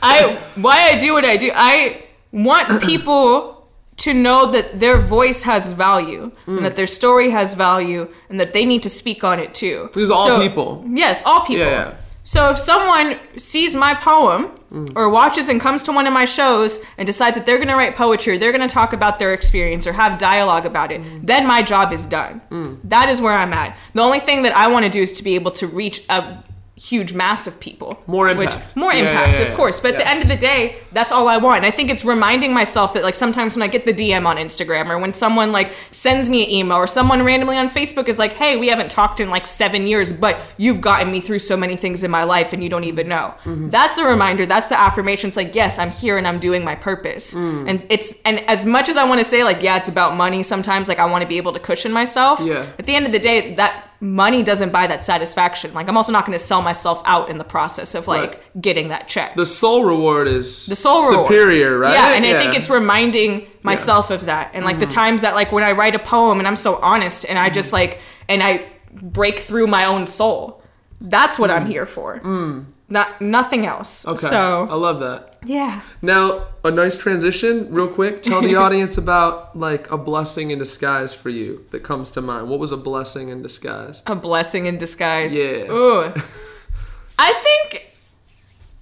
I 0.03 0.39
why 0.57 0.91
I 0.93 0.99
do 0.99 1.13
what 1.15 1.25
I 1.25 1.37
do. 1.37 1.51
I 1.55 2.03
want 2.33 2.83
people 2.91 3.67
to 3.99 4.13
know 4.13 4.51
that 4.51 4.81
their 4.81 5.01
voice 5.01 5.43
has 5.45 5.73
value 5.73 6.33
Mm. 6.47 6.57
and 6.57 6.65
that 6.67 6.75
their 6.77 6.87
story 6.89 7.31
has 7.31 7.55
value 7.55 8.09
and 8.29 8.39
that 8.41 8.53
they 8.53 8.65
need 8.67 8.83
to 8.83 8.91
speak 8.91 9.23
on 9.25 9.39
it 9.39 9.55
too. 9.55 9.89
These 9.95 10.11
are 10.11 10.17
all 10.17 10.41
people. 10.41 10.85
Yes, 10.89 11.23
all 11.25 11.41
people. 11.41 11.65
Yeah, 11.65 11.71
yeah. 11.71 11.95
So 12.25 12.51
if 12.51 12.59
someone 12.59 13.19
sees 13.39 13.75
my 13.77 13.95
poem 13.95 14.51
Mm. 14.75 14.93
or 14.97 15.09
watches 15.09 15.49
and 15.49 15.61
comes 15.61 15.85
to 15.85 15.93
one 15.93 16.07
of 16.09 16.13
my 16.13 16.25
shows 16.25 16.81
and 16.99 17.07
decides 17.07 17.37
that 17.37 17.47
they're 17.47 17.59
going 17.59 17.69
to 17.69 17.77
write 17.77 17.95
poetry, 17.95 18.35
or 18.35 18.39
they're 18.39 18.51
going 18.51 18.67
to 18.69 18.75
talk 18.75 18.93
about 18.93 19.21
their 19.21 19.33
experience 19.33 19.87
or 19.87 19.93
have 19.93 20.19
dialogue 20.19 20.67
about 20.67 20.91
it, 20.91 21.01
Mm. 21.01 21.21
then 21.27 21.47
my 21.47 21.63
job 21.63 21.93
is 21.93 22.07
done. 22.07 22.41
That 22.85 23.09
is 23.09 23.21
where 23.21 23.35
I'm 23.35 23.53
at. 23.53 23.77
The 23.95 24.03
only 24.03 24.19
thing 24.19 24.43
that 24.43 24.57
I 24.57 24.67
want 24.67 24.85
to 24.85 24.91
do 24.91 25.01
is 25.03 25.13
to 25.19 25.23
be 25.23 25.37
able 25.37 25.53
to 25.53 25.67
reach 25.69 26.03
a 26.09 26.39
huge 26.77 27.13
mass 27.13 27.47
of 27.47 27.61
people. 27.61 28.03
More 28.07 28.27
which- 28.35 28.53
impact. 28.53 28.77
more 28.77 28.93
Yeah, 28.93 29.01
impact, 29.11 29.39
yeah, 29.39 29.45
yeah, 29.45 29.51
of 29.53 29.57
course. 29.57 29.79
But 29.79 29.93
at 29.93 29.99
the 29.99 30.09
end 30.09 30.23
of 30.23 30.29
the 30.29 30.37
day, 30.37 30.77
that's 30.93 31.13
all 31.13 31.29
I 31.29 31.37
want. 31.37 31.59
And 31.59 31.67
I 31.67 31.71
think 31.71 31.89
it's 31.89 32.05
reminding 32.05 32.53
myself 32.53 32.95
that 32.95 33.05
like 33.05 33.15
sometimes 33.15 33.55
when 33.55 33.63
I 33.63 33.69
get 33.69 33.85
the 33.87 33.93
DM 33.93 34.27
on 34.27 34.37
Instagram 34.39 34.91
or 34.91 34.99
when 34.99 35.15
someone 35.15 35.53
like 35.53 35.73
sends 35.93 36.29
me 36.29 36.45
an 36.45 36.51
email 36.51 36.77
or 36.77 36.89
someone 36.89 37.23
randomly 37.23 37.57
on 37.57 37.69
Facebook 37.71 38.09
is 38.09 38.19
like, 38.19 38.33
"Hey, 38.33 38.57
we 38.57 38.67
haven't 38.69 38.91
talked 38.91 39.21
in 39.21 39.31
like 39.31 39.47
7 39.47 39.87
years, 39.87 40.13
but 40.13 40.39
you've 40.57 40.81
gotten 40.81 41.13
me 41.13 41.21
through 41.21 41.39
so 41.39 41.57
many 41.57 41.77
things 41.77 42.03
in 42.03 42.11
my 42.11 42.25
life 42.25 42.53
and 42.53 42.63
you 42.63 42.69
don't 42.69 42.85
even 42.85 43.09
know." 43.09 43.35
Mm-hmm. 43.45 43.71
That's 43.71 43.95
the 43.95 44.05
reminder, 44.05 44.45
that's 44.45 44.69
the 44.69 44.79
affirmation. 44.79 45.29
It's 45.29 45.37
like, 45.37 45.55
"Yes, 45.55 45.79
I'm 45.79 45.91
here 45.91 46.19
and 46.19 46.27
I'm 46.27 46.41
doing 46.41 46.65
my 46.65 46.75
purpose." 46.75 47.35
Mm. 47.35 47.71
And 47.71 47.87
it's 47.89 48.15
and 48.25 48.41
as 48.49 48.67
much 48.67 48.89
as 48.89 48.97
I 48.97 49.05
want 49.09 49.21
to 49.21 49.27
say 49.27 49.45
like, 49.45 49.63
"Yeah, 49.63 49.77
it's 49.77 49.89
about 49.89 50.17
money," 50.17 50.43
sometimes 50.43 50.89
like 50.89 50.99
I 50.99 51.05
want 51.07 51.23
to 51.23 51.29
be 51.29 51.37
able 51.37 51.53
to 51.53 51.61
cushion 51.61 51.93
myself. 51.93 52.41
Yeah. 52.41 52.67
At 52.81 52.87
the 52.87 52.97
end 52.97 53.07
of 53.07 53.13
the 53.13 53.21
day, 53.21 53.55
that 53.55 53.91
money 54.05 54.43
doesn't 54.43 54.71
buy 54.71 54.87
that 54.87 55.03
satisfaction. 55.05 55.73
Like 55.73 55.89
I'm 55.89 55.97
also 55.97 56.13
not 56.13 56.27
going 56.27 56.39
to 56.39 56.45
sell 56.45 56.61
myself 56.61 57.01
out 57.07 57.31
in 57.31 57.39
the 57.39 57.45
process 57.45 57.95
of 57.95 58.07
like 58.07 58.35
Right. 58.35 58.63
getting 58.63 58.89
that 58.89 59.09
check. 59.09 59.35
The 59.35 59.47
soul 59.47 59.85
reward 59.85 60.29
is 60.29 60.67
The 60.67 60.77
soul 60.77 61.11
reward. 61.11 61.29
superior, 61.29 61.79
right? 61.79 61.95
Yeah, 61.95 62.13
and 62.13 62.25
I 62.27 62.35
think 62.35 62.55
it's 62.55 62.69
reminding 62.69 63.47
myself 63.63 64.11
of 64.11 64.27
that. 64.27 64.51
And 64.53 64.65
like 64.65 64.79
the 64.79 64.85
Mm-hmm. 64.85 64.95
times 64.95 65.23
that 65.23 65.35
like 65.35 65.53
when 65.53 65.65
I 65.65 65.73
write 65.73 65.95
a 65.95 65.99
poem 65.99 66.39
and 66.39 66.47
I'm 66.47 66.57
so 66.57 66.77
honest 66.77 67.25
and 67.25 67.39
I 67.39 67.49
just 67.49 67.69
mm-hmm. 67.69 67.93
like 67.93 68.01
and 68.29 68.43
I 68.43 68.67
break 68.93 69.39
through 69.39 69.69
my 69.69 69.87
own 69.87 70.07
soul. 70.07 70.63
That's 71.01 71.39
what 71.39 71.51
I'm 71.51 71.65
mm. 71.65 71.69
here 71.69 71.87
for. 71.87 72.21
Mm. 72.21 72.67
Not 72.89 73.21
nothing 73.21 73.65
else. 73.65 74.07
Okay. 74.07 74.27
So 74.29 74.67
I 74.71 74.75
love 74.75 75.01
that. 75.01 75.39
yeah. 75.45 75.81
Now, 76.03 76.47
a 76.65 76.71
nice 76.71 76.97
transition, 76.99 77.73
real 77.73 77.89
quick. 77.89 78.21
Tell 78.23 78.43
the 78.43 78.57
audience 78.65 78.99
about 78.99 79.59
like 79.59 79.91
a 79.91 79.97
blessing 79.97 80.51
in 80.51 80.59
disguise 80.59 81.15
for 81.15 81.31
you 81.31 81.65
that 81.71 81.81
comes 81.83 82.11
to 82.11 82.21
mind. 82.21 82.51
What 82.51 82.59
was 82.61 82.73
a 82.73 82.77
blessing 82.77 83.31
in 83.31 83.43
disguise? 83.43 84.03
A 84.07 84.15
blessing 84.15 84.67
in 84.67 84.77
disguise. 84.77 85.37
Yeah. 85.37 85.71
Ooh. 85.71 86.13
I 87.19 87.33
think 87.33 87.87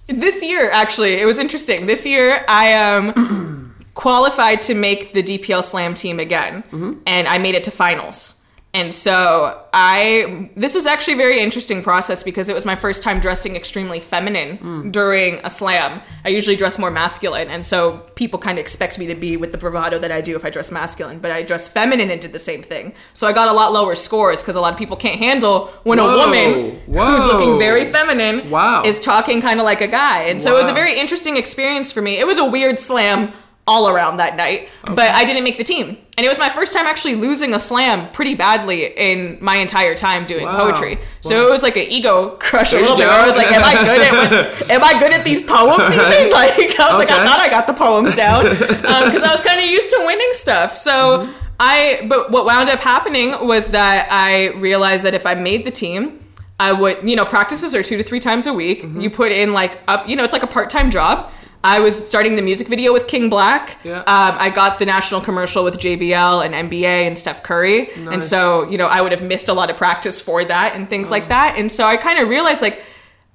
this 0.07 0.43
year 0.43 0.69
actually 0.71 1.13
it 1.21 1.25
was 1.25 1.37
interesting. 1.37 1.85
This 1.85 2.05
year 2.05 2.43
I 2.49 2.73
um 2.73 3.73
qualified 3.93 4.61
to 4.63 4.73
make 4.75 5.13
the 5.13 5.23
DPL 5.23 5.63
Slam 5.63 5.93
team 5.93 6.19
again, 6.19 6.63
Mm-hmm. 6.71 6.93
and 7.07 7.27
I 7.27 7.37
made 7.37 7.55
it 7.55 7.63
to 7.65 7.71
finals. 7.71 8.41
And 8.75 8.91
so 8.91 9.61
I 9.71 10.49
this 10.55 10.73
was 10.73 10.87
actually 10.87 11.13
a 11.13 11.17
very 11.17 11.39
interesting 11.39 11.83
process 11.83 12.23
because 12.23 12.49
it 12.49 12.55
was 12.55 12.65
my 12.65 12.75
first 12.75 13.03
time 13.03 13.19
dressing 13.19 13.55
extremely 13.55 13.99
feminine 13.99 14.57
Mm. 14.57 14.91
during 14.91 15.39
a 15.43 15.49
slam. 15.49 16.01
I 16.25 16.29
usually 16.29 16.55
dress 16.55 16.79
more 16.79 16.89
masculine, 16.89 17.49
and 17.49 17.63
so 17.63 18.01
people 18.15 18.39
kind 18.39 18.57
of 18.57 18.63
expect 18.63 18.97
me 18.97 19.05
to 19.07 19.15
be 19.15 19.37
with 19.37 19.51
the 19.51 19.59
bravado 19.59 19.99
that 19.99 20.11
I 20.11 20.21
do 20.21 20.35
if 20.35 20.43
I 20.43 20.49
dress 20.49 20.71
masculine, 20.71 21.19
but 21.19 21.29
I 21.31 21.43
dress 21.43 21.69
feminine 21.69 22.09
and 22.09 22.19
did 22.19 22.31
the 22.31 22.39
same 22.39 22.63
thing. 22.63 22.93
So 23.13 23.27
I 23.27 23.31
got 23.33 23.47
a 23.47 23.53
lot 23.53 23.73
lower 23.73 23.93
scores 23.93 24.41
because 24.41 24.55
a 24.55 24.61
lot 24.61 24.73
of 24.73 24.79
people 24.79 24.97
can't 24.97 25.19
handle 25.19 25.69
when 25.83 25.99
Whoa. 25.99 26.09
a 26.09 26.17
woman 26.17 26.81
who's 26.87 27.25
looking 27.25 27.59
very 27.59 27.85
feminine 27.85 28.49
Wow. 28.49 28.83
is 28.83 28.99
talking 28.99 29.39
kind 29.39 29.59
of 29.59 29.65
like 29.65 29.81
a 29.81 29.87
guy. 29.87 30.23
And 30.23 30.41
so 30.41 30.51
it 30.55 30.57
was 30.59 30.67
a 30.67 30.73
very 30.73 30.97
interesting 30.99 31.37
experience 31.37 31.91
for 31.91 32.01
me. 32.01 32.17
It 32.17 32.25
was 32.25 32.39
a 32.39 32.45
weird 32.45 32.79
slam 32.79 33.33
all 33.65 33.87
around 33.87 34.17
that 34.17 34.35
night, 34.35 34.67
but 34.85 34.99
I 35.11 35.23
didn't 35.23 35.43
make 35.45 35.57
the 35.57 35.63
team. 35.63 35.97
And 36.17 36.25
it 36.25 36.29
was 36.29 36.37
my 36.37 36.49
first 36.49 36.73
time 36.73 36.85
actually 36.85 37.15
losing 37.15 37.53
a 37.53 37.59
slam 37.59 38.11
pretty 38.11 38.35
badly 38.35 38.87
in 38.97 39.37
my 39.41 39.55
entire 39.55 39.95
time 39.95 40.25
doing 40.27 40.45
Wow. 40.45 40.57
poetry. 40.71 40.99
So 41.21 41.41
Wow. 41.41 41.47
it 41.47 41.51
was 41.51 41.63
like 41.63 41.77
an 41.77 41.83
ego 41.83 42.31
crush 42.39 42.71
a 42.73 42.75
There 42.75 42.81
little 42.81 42.97
bit. 42.97 43.07
I 43.07 43.25
was 43.25 43.37
like, 43.37 43.51
am 43.53 43.63
I 43.63 43.73
good 43.85 44.01
at 44.01 44.11
what, 44.59 44.69
am 44.71 44.83
I 44.83 44.99
good 44.99 45.13
at 45.13 45.23
these 45.23 45.41
poems 45.41 45.81
even? 45.93 46.31
Like 46.31 46.77
I 46.79 46.89
was 46.91 46.99
like, 46.99 47.09
I 47.11 47.25
thought 47.25 47.39
I 47.39 47.49
got 47.49 47.65
the 47.67 47.73
poems 47.73 48.13
down 48.15 48.43
because 48.49 49.23
I 49.23 49.31
was 49.31 49.39
kind 49.41 49.59
of 49.63 49.65
used 49.69 49.89
to 49.91 50.03
winning 50.05 50.29
stuff. 50.33 50.75
So 50.77 50.93
Mm-hmm. 51.19 51.31
I, 51.59 52.05
but 52.09 52.31
what 52.31 52.45
wound 52.45 52.67
up 52.69 52.79
happening 52.81 53.35
was 53.47 53.67
that 53.69 54.07
I 54.11 54.49
realized 54.57 55.03
that 55.05 55.13
if 55.13 55.25
I 55.25 55.35
made 55.35 55.65
the 55.65 55.71
team, 55.71 56.19
I 56.59 56.73
would, 56.73 57.07
you 57.07 57.15
know, 57.15 57.25
practices 57.25 57.73
are 57.75 57.83
two 57.83 57.95
to 57.95 58.03
three 58.03 58.19
times 58.19 58.47
a 58.47 58.53
week. 58.53 58.81
Mm-hmm. 58.83 58.99
You 58.99 59.09
put 59.09 59.31
in 59.31 59.53
like 59.53 59.79
up, 59.87 60.09
you 60.09 60.15
know, 60.17 60.23
it's 60.23 60.33
like 60.33 60.43
a 60.43 60.47
part 60.47 60.69
time 60.69 60.91
job. 60.91 61.31
I 61.63 61.79
was 61.79 62.07
starting 62.07 62.35
the 62.35 62.41
music 62.41 62.67
video 62.67 62.91
with 62.91 63.07
King 63.07 63.29
Black. 63.29 63.77
Yeah. 63.83 63.99
Um, 63.99 64.05
I 64.39 64.49
got 64.49 64.79
the 64.79 64.85
national 64.85 65.21
commercial 65.21 65.63
with 65.63 65.79
JBL 65.79 66.45
and 66.45 66.69
NBA 66.69 67.07
and 67.07 67.17
Steph 67.17 67.41
Curry. 67.43 67.89
And 67.93 68.23
so, 68.23 68.69
you 68.69 68.77
know, 68.77 68.87
I 68.87 69.01
would 69.01 69.11
have 69.13 69.23
missed 69.23 69.47
a 69.49 69.53
lot 69.53 69.69
of 69.69 69.77
practice 69.77 70.19
for 70.19 70.43
that 70.43 70.75
and 70.75 70.89
things 70.89 71.07
Oh. 71.07 71.11
like 71.11 71.29
that. 71.29 71.55
And 71.57 71.71
so 71.71 71.85
I 71.85 71.95
kind 71.97 72.19
of 72.19 72.27
realized 72.27 72.61
like, 72.61 72.81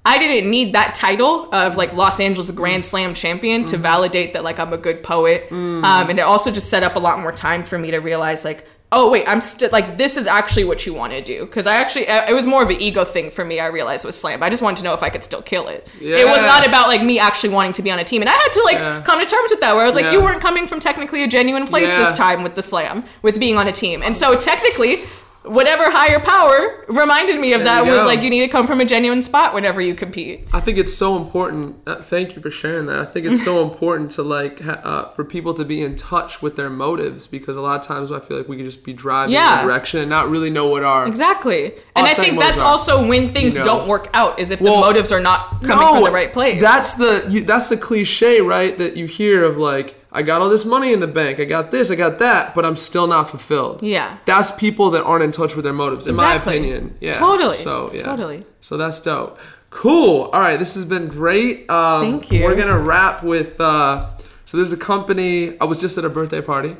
I 0.05 0.17
didn't 0.17 0.49
need 0.49 0.73
that 0.75 0.95
title 0.95 1.49
of 1.53 1.75
like 1.75 1.93
Los 1.93 2.19
Angeles 2.19 2.49
Grand 2.51 2.85
Slam 2.85 3.13
champion 3.13 3.61
Mm-hmm. 3.61 3.71
to 3.71 3.77
validate 3.77 4.33
that 4.33 4.43
like 4.43 4.59
I'm 4.59 4.73
a 4.73 4.77
good 4.77 5.01
poet. 5.03 5.47
Um, 5.51 5.83
and 5.83 6.19
it 6.19 6.21
also 6.21 6.51
just 6.51 6.69
set 6.69 6.83
up 6.83 6.95
a 6.95 6.99
lot 6.99 7.19
more 7.19 7.31
time 7.31 7.63
for 7.63 7.77
me 7.77 7.91
to 7.91 7.97
realize 7.99 8.45
like, 8.45 8.65
oh 8.91 9.09
wait, 9.11 9.23
I'm 9.27 9.39
still 9.41 9.69
like 9.71 9.97
this 9.97 10.17
is 10.17 10.25
actually 10.25 10.63
what 10.63 10.85
you 10.85 10.93
want 10.93 11.13
to 11.13 11.21
do 11.21 11.45
because 11.45 11.67
I 11.67 11.75
actually 11.75 12.05
it 12.07 12.33
was 12.33 12.47
more 12.47 12.63
of 12.63 12.69
an 12.69 12.81
ego 12.81 13.05
thing 13.05 13.29
for 13.29 13.45
me. 13.45 13.59
I 13.59 13.67
realized 13.67 14.03
with 14.05 14.15
slam. 14.15 14.41
I 14.41 14.49
just 14.49 14.63
wanted 14.63 14.77
to 14.77 14.83
know 14.83 14.93
if 14.93 15.03
I 15.03 15.09
could 15.09 15.23
still 15.23 15.41
kill 15.43 15.67
it. 15.67 15.87
yeah. 16.01 16.17
It 16.17 16.25
was 16.27 16.41
not 16.41 16.67
about 16.67 16.87
like 16.87 17.03
me 17.03 17.19
actually 17.19 17.49
wanting 17.49 17.73
to 17.73 17.81
be 17.83 17.91
on 17.91 17.99
a 17.99 18.03
team, 18.03 18.21
and 18.21 18.29
I 18.29 18.33
had 18.33 18.49
to 18.53 18.61
like 18.63 18.77
Yeah. 18.77 19.01
come 19.03 19.19
to 19.19 19.25
terms 19.25 19.51
with 19.51 19.59
that. 19.59 19.73
Where 19.73 19.83
I 19.83 19.85
was 19.85 19.95
like, 19.95 20.05
Yeah. 20.05 20.13
you 20.13 20.21
weren't 20.21 20.41
coming 20.41 20.65
from 20.65 20.79
technically 20.79 21.23
a 21.23 21.27
genuine 21.27 21.67
place 21.67 21.89
this 21.93 22.13
time 22.17 22.41
with 22.43 22.55
the 22.55 22.63
slam, 22.63 23.03
with 23.21 23.39
being 23.39 23.57
on 23.57 23.67
a 23.67 23.71
team, 23.71 24.01
and 24.01 24.17
so 24.17 24.35
technically. 24.35 25.03
Whatever 25.43 25.89
higher 25.89 26.19
power 26.19 26.83
reminded 26.89 27.39
me 27.39 27.53
of 27.53 27.59
There 27.63 27.65
that 27.75 27.85
was 27.85 27.95
go. 28.01 28.05
like 28.05 28.21
you 28.21 28.29
need 28.29 28.41
to 28.41 28.49
come 28.49 28.67
from 28.67 28.81
a 28.81 28.85
genuine 28.85 29.21
spot 29.21 29.53
whenever 29.53 29.79
you 29.79 29.95
compete. 29.95 30.45
I 30.51 30.59
think 30.59 30.77
it's 30.77 30.93
so 30.93 31.15
important. 31.15 31.77
Uh, 31.87 31.95
thank 32.03 32.35
you 32.35 32.41
for 32.41 32.51
sharing 32.51 32.87
that. 32.87 32.99
I 32.99 33.05
think 33.05 33.25
it's 33.25 33.43
so 33.43 33.63
important 33.69 34.11
to 34.11 34.23
like 34.23 34.59
ha- 34.59 34.81
uh, 34.83 35.09
for 35.11 35.23
people 35.23 35.53
to 35.53 35.63
be 35.63 35.81
in 35.81 35.95
touch 35.95 36.41
with 36.41 36.57
their 36.57 36.69
motives 36.69 37.25
because 37.25 37.55
a 37.55 37.61
lot 37.61 37.79
of 37.79 37.85
times 37.85 38.11
I 38.11 38.19
feel 38.19 38.37
like 38.37 38.49
we 38.49 38.57
could 38.57 38.65
just 38.65 38.83
be 38.83 38.91
driving 38.91 39.33
in 39.33 39.39
Yeah. 39.41 39.61
a 39.61 39.63
direction 39.63 40.01
and 40.01 40.09
not 40.09 40.29
really 40.29 40.49
know 40.49 40.67
what 40.67 40.83
our 40.83 41.07
Exactly. 41.07 41.73
And 41.95 42.05
I 42.05 42.13
think 42.15 42.37
that's 42.37 42.59
are, 42.59 42.65
also 42.65 43.07
when 43.07 43.33
things 43.33 43.53
you 43.55 43.59
know. 43.61 43.65
don't 43.65 43.87
work 43.87 44.09
out, 44.13 44.39
is 44.39 44.51
if 44.51 44.59
Well, 44.59 44.75
the 44.75 44.81
motives 44.81 45.11
are 45.13 45.21
not 45.21 45.61
coming 45.61 45.87
from 45.95 46.03
the 46.03 46.11
right 46.11 46.33
place. 46.33 46.61
That's 46.61 46.95
the 46.95 47.25
you, 47.29 47.45
that's 47.45 47.69
the 47.69 47.77
cliche, 47.77 48.41
right? 48.41 48.77
That 48.77 48.97
you 48.97 49.05
hear 49.05 49.45
of 49.45 49.57
like 49.57 49.95
I 50.11 50.23
got 50.23 50.41
all 50.41 50.49
this 50.49 50.65
money 50.65 50.91
in 50.91 50.99
the 51.01 51.07
bank, 51.07 51.39
I 51.39 51.45
got 51.45 51.69
this, 51.69 51.91
I 51.91 51.95
got 51.95 52.17
that, 52.19 52.55
but 52.55 52.65
I'm 52.65 52.75
still 52.75 53.05
not 53.05 53.29
fulfilled. 53.29 53.83
Yeah. 53.83 54.17
That's 54.25 54.51
people 54.51 54.89
that 54.91 55.03
aren't 55.03 55.23
in 55.23 55.31
touch 55.31 55.55
with 55.55 55.63
their 55.63 55.73
motives, 55.73 56.07
in 56.07 56.11
Exactly. 56.15 56.51
my 56.53 56.57
opinion. 56.65 56.97
Yeah. 56.99 57.13
Totally. 57.13 57.57
So 57.57 57.91
yeah. 57.93 58.01
Totally. 58.03 58.43
So 58.61 58.75
that's 58.77 59.01
dope. 59.01 59.37
Cool. 59.69 60.23
All 60.33 60.41
right, 60.41 60.57
this 60.57 60.73
has 60.73 60.85
been 60.85 61.09
great. 61.09 61.69
Um, 61.69 62.01
Thank 62.01 62.31
you. 62.31 62.43
We're 62.43 62.55
gonna 62.55 62.79
wrap 62.79 63.21
with. 63.23 63.61
Uh, 63.61 64.09
so 64.45 64.57
there's 64.57 64.73
a 64.73 64.77
company. 64.77 65.59
I 65.59 65.65
was 65.65 65.77
just 65.77 65.95
at 65.99 66.05
a 66.05 66.09
birthday 66.09 66.41
party, 66.41 66.75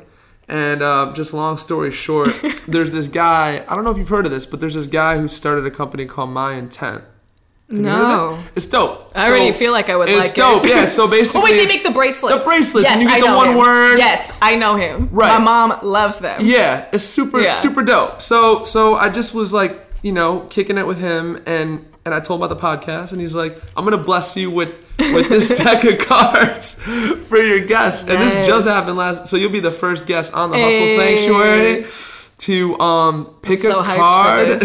and 0.48 0.82
um, 0.82 1.14
just 1.14 1.32
long 1.32 1.56
story 1.56 1.92
short, 1.92 2.30
there's 2.66 2.90
this 2.90 3.06
guy. 3.06 3.64
I 3.68 3.76
don't 3.76 3.84
know 3.84 3.92
if 3.92 3.96
you've 3.96 4.08
heard 4.08 4.26
of 4.26 4.32
this, 4.32 4.44
but 4.44 4.58
there's 4.58 4.74
this 4.74 4.86
guy 4.88 5.18
who 5.18 5.28
started 5.28 5.64
a 5.66 5.70
company 5.70 6.04
called 6.04 6.30
My 6.30 6.54
Intent. 6.54 7.04
Have 7.70 7.78
you 7.78 7.84
heard 7.84 8.00
of 8.02 8.08
No. 8.08 8.38
It's 8.56 8.66
dope. 8.66 9.12
I 9.14 9.28
already 9.30 9.52
feel 9.52 9.72
like 9.72 9.88
I 9.88 9.96
would 9.96 10.08
like 10.08 10.34
dope. 10.34 10.64
it. 10.64 10.66
It's 10.70 10.72
dope. 10.72 10.76
Yeah. 10.76 10.84
So 10.86 11.06
basically, 11.16 11.40
Oh 11.40 11.44
wait, 11.44 11.56
they 11.56 11.66
make 11.66 11.82
the 11.82 11.90
bracelets. 11.90 12.38
The 12.38 12.44
bracelets, 12.44 12.84
Yes, 12.88 12.92
and 12.94 13.02
you 13.02 13.08
get 13.08 13.22
I 13.24 13.30
the 13.30 13.36
one 13.36 13.50
him. 13.50 13.56
word. 13.58 13.98
Yes, 13.98 14.32
I 14.42 14.56
know 14.56 14.76
him. 14.76 15.08
Right. 15.12 15.38
My 15.38 15.44
mom 15.44 15.78
loves 15.82 16.18
them. 16.18 16.44
Yeah, 16.44 16.86
it's 16.92 17.04
super 17.04 17.40
Yeah. 17.40 17.52
super 17.52 17.82
dope. 17.82 18.20
So 18.22 18.62
so 18.64 18.96
I 18.96 19.08
just 19.08 19.34
was 19.34 19.52
like, 19.52 19.78
you 20.02 20.12
know, 20.12 20.40
kicking 20.50 20.78
it 20.78 20.86
with 20.86 20.98
him 20.98 21.40
and 21.46 21.86
and 22.04 22.14
I 22.14 22.18
told 22.20 22.40
him 22.40 22.44
about 22.46 22.58
the 22.60 22.66
podcast 22.66 23.12
and 23.12 23.20
he's 23.20 23.34
like, 23.36 23.56
I'm 23.76 23.84
gonna 23.84 23.98
bless 23.98 24.36
you 24.36 24.50
with 24.50 24.70
with 24.98 25.28
this 25.28 25.48
deck 25.58 25.84
of 25.84 25.98
cards 26.06 26.82
for 27.28 27.36
your 27.38 27.64
guests. 27.64 28.08
And 28.08 28.20
this 28.22 28.46
just 28.46 28.66
happened 28.66 28.96
last 28.96 29.28
so 29.28 29.36
you'll 29.36 29.50
be 29.52 29.60
the 29.60 29.70
first 29.70 30.06
guest 30.06 30.34
on 30.34 30.50
the 30.50 30.58
Hustle 30.58 30.88
Sanctuary 30.88 31.86
to 32.38 32.78
um 32.80 33.36
pick 33.42 33.58
so 33.58 33.80
a 33.80 33.82
hyped 33.82 33.96
card. 33.98 34.62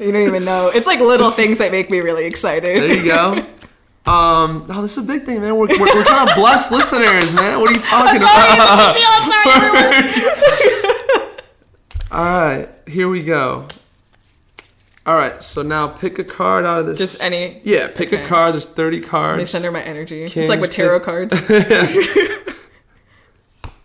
For 0.00 0.04
this. 0.04 0.06
You 0.06 0.12
don't 0.12 0.28
even 0.28 0.44
know. 0.44 0.70
It's 0.74 0.86
like 0.86 1.00
little 1.00 1.30
things 1.30 1.58
that 1.58 1.72
make 1.72 1.90
me 1.90 2.00
really 2.00 2.24
excited. 2.26 2.82
there 2.82 2.94
you 2.94 3.04
go. 3.04 3.46
Um, 4.06 4.66
oh, 4.70 4.82
this 4.82 4.96
is 4.96 5.04
a 5.04 5.06
big 5.06 5.24
thing, 5.24 5.40
man. 5.40 5.56
We're, 5.56 5.68
we're, 5.68 5.94
we're 5.94 6.04
trying 6.04 6.26
to 6.26 6.34
bless 6.34 6.70
listeners, 6.70 7.34
man. 7.34 7.60
What 7.60 7.70
are 7.70 7.74
you 7.74 7.80
talking 7.80 8.16
about? 8.16 8.96
I'm 8.96 9.30
sorry. 9.44 11.36
All 12.10 12.24
right, 12.24 12.68
here 12.88 13.08
we 13.08 13.22
go. 13.22 13.68
All 15.06 15.14
right, 15.14 15.42
so 15.42 15.62
now 15.62 15.86
pick 15.88 16.18
a 16.18 16.24
card 16.24 16.64
out 16.64 16.80
of 16.80 16.86
this. 16.86 16.98
Just 16.98 17.22
any. 17.22 17.60
Yeah, 17.64 17.88
pick 17.94 18.12
a 18.12 18.26
card. 18.26 18.54
There's 18.54 18.66
30 18.66 19.00
cards. 19.00 19.38
They 19.38 19.44
send 19.44 19.64
her 19.64 19.70
my 19.70 19.82
energy. 19.82 20.20
Kings, 20.28 20.36
it's 20.36 20.50
like 20.50 20.60
with 20.60 20.70
tarot 20.70 21.00
cards. 21.00 21.34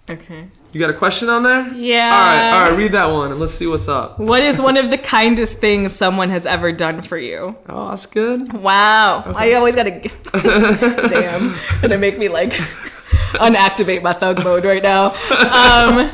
okay. 0.10 0.48
You 0.76 0.82
got 0.82 0.90
a 0.90 0.94
question 0.94 1.30
on 1.30 1.44
there? 1.44 1.74
Yeah. 1.74 2.04
All 2.04 2.20
right, 2.20 2.52
all 2.52 2.70
right. 2.70 2.78
Read 2.78 2.92
that 2.92 3.06
one 3.06 3.32
and 3.32 3.40
let's 3.40 3.54
see 3.54 3.66
what's 3.66 3.88
up. 3.88 4.20
What 4.20 4.44
is 4.44 4.60
one 4.60 4.76
of 4.76 4.90
the 4.90 4.98
kindest 4.98 5.60
things 5.60 5.94
someone 5.94 6.30
has 6.32 6.46
ever 6.46 6.74
done 6.74 7.02
for 7.02 7.18
you? 7.18 7.56
Oh, 7.70 7.92
that's 7.92 8.06
good. 8.06 8.52
Wow. 8.52 9.24
I 9.38 9.54
always 9.54 9.74
gotta. 9.74 10.02
Damn. 11.10 11.56
Gonna 11.82 11.98
make 11.98 12.20
me 12.20 12.28
like 12.28 12.52
unactivate 13.36 14.04
my 14.04 14.12
thug 14.12 14.44
mode 14.44 14.66
right 14.66 14.84
now. 14.84 15.12
Um, 15.46 16.12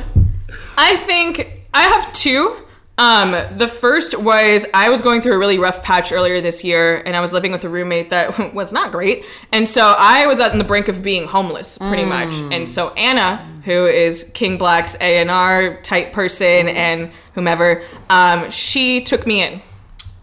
I 0.78 0.96
think 1.08 1.64
I 1.74 1.82
have 1.82 2.14
two. 2.14 2.56
Um, 2.98 3.32
the 3.58 3.68
first 3.68 4.20
was 4.20 4.66
I 4.74 4.90
was 4.90 5.02
going 5.02 5.22
through 5.22 5.34
a 5.34 5.38
really 5.38 5.58
rough 5.58 5.82
patch 5.82 6.12
earlier 6.12 6.42
this 6.42 6.64
year, 6.64 7.02
and 7.06 7.16
I 7.16 7.22
was 7.22 7.34
living 7.34 7.52
with 7.52 7.64
a 7.64 7.70
roommate 7.70 8.10
that 8.12 8.54
was 8.54 8.72
not 8.72 8.92
great, 8.92 9.26
and 9.52 9.68
so 9.68 9.96
I 9.98 10.28
was 10.28 10.40
on 10.40 10.58
the 10.58 10.64
brink 10.64 10.88
of 10.88 11.02
being 11.02 11.26
homeless, 11.26 11.78
pretty 11.78 12.06
much. 12.06 12.36
And 12.52 12.70
so 12.70 12.94
Anna, 12.94 13.38
who 13.66 13.86
is 13.88 14.30
King 14.34 14.58
Black's 14.58 14.96
A 15.02 15.20
and 15.20 15.32
R 15.32 15.82
type 15.82 16.14
person, 16.14 16.68
and 16.70 17.12
whomever, 17.34 17.84
um, 18.10 18.50
she 18.52 19.02
took 19.04 19.26
me 19.26 19.42
in. 19.42 19.62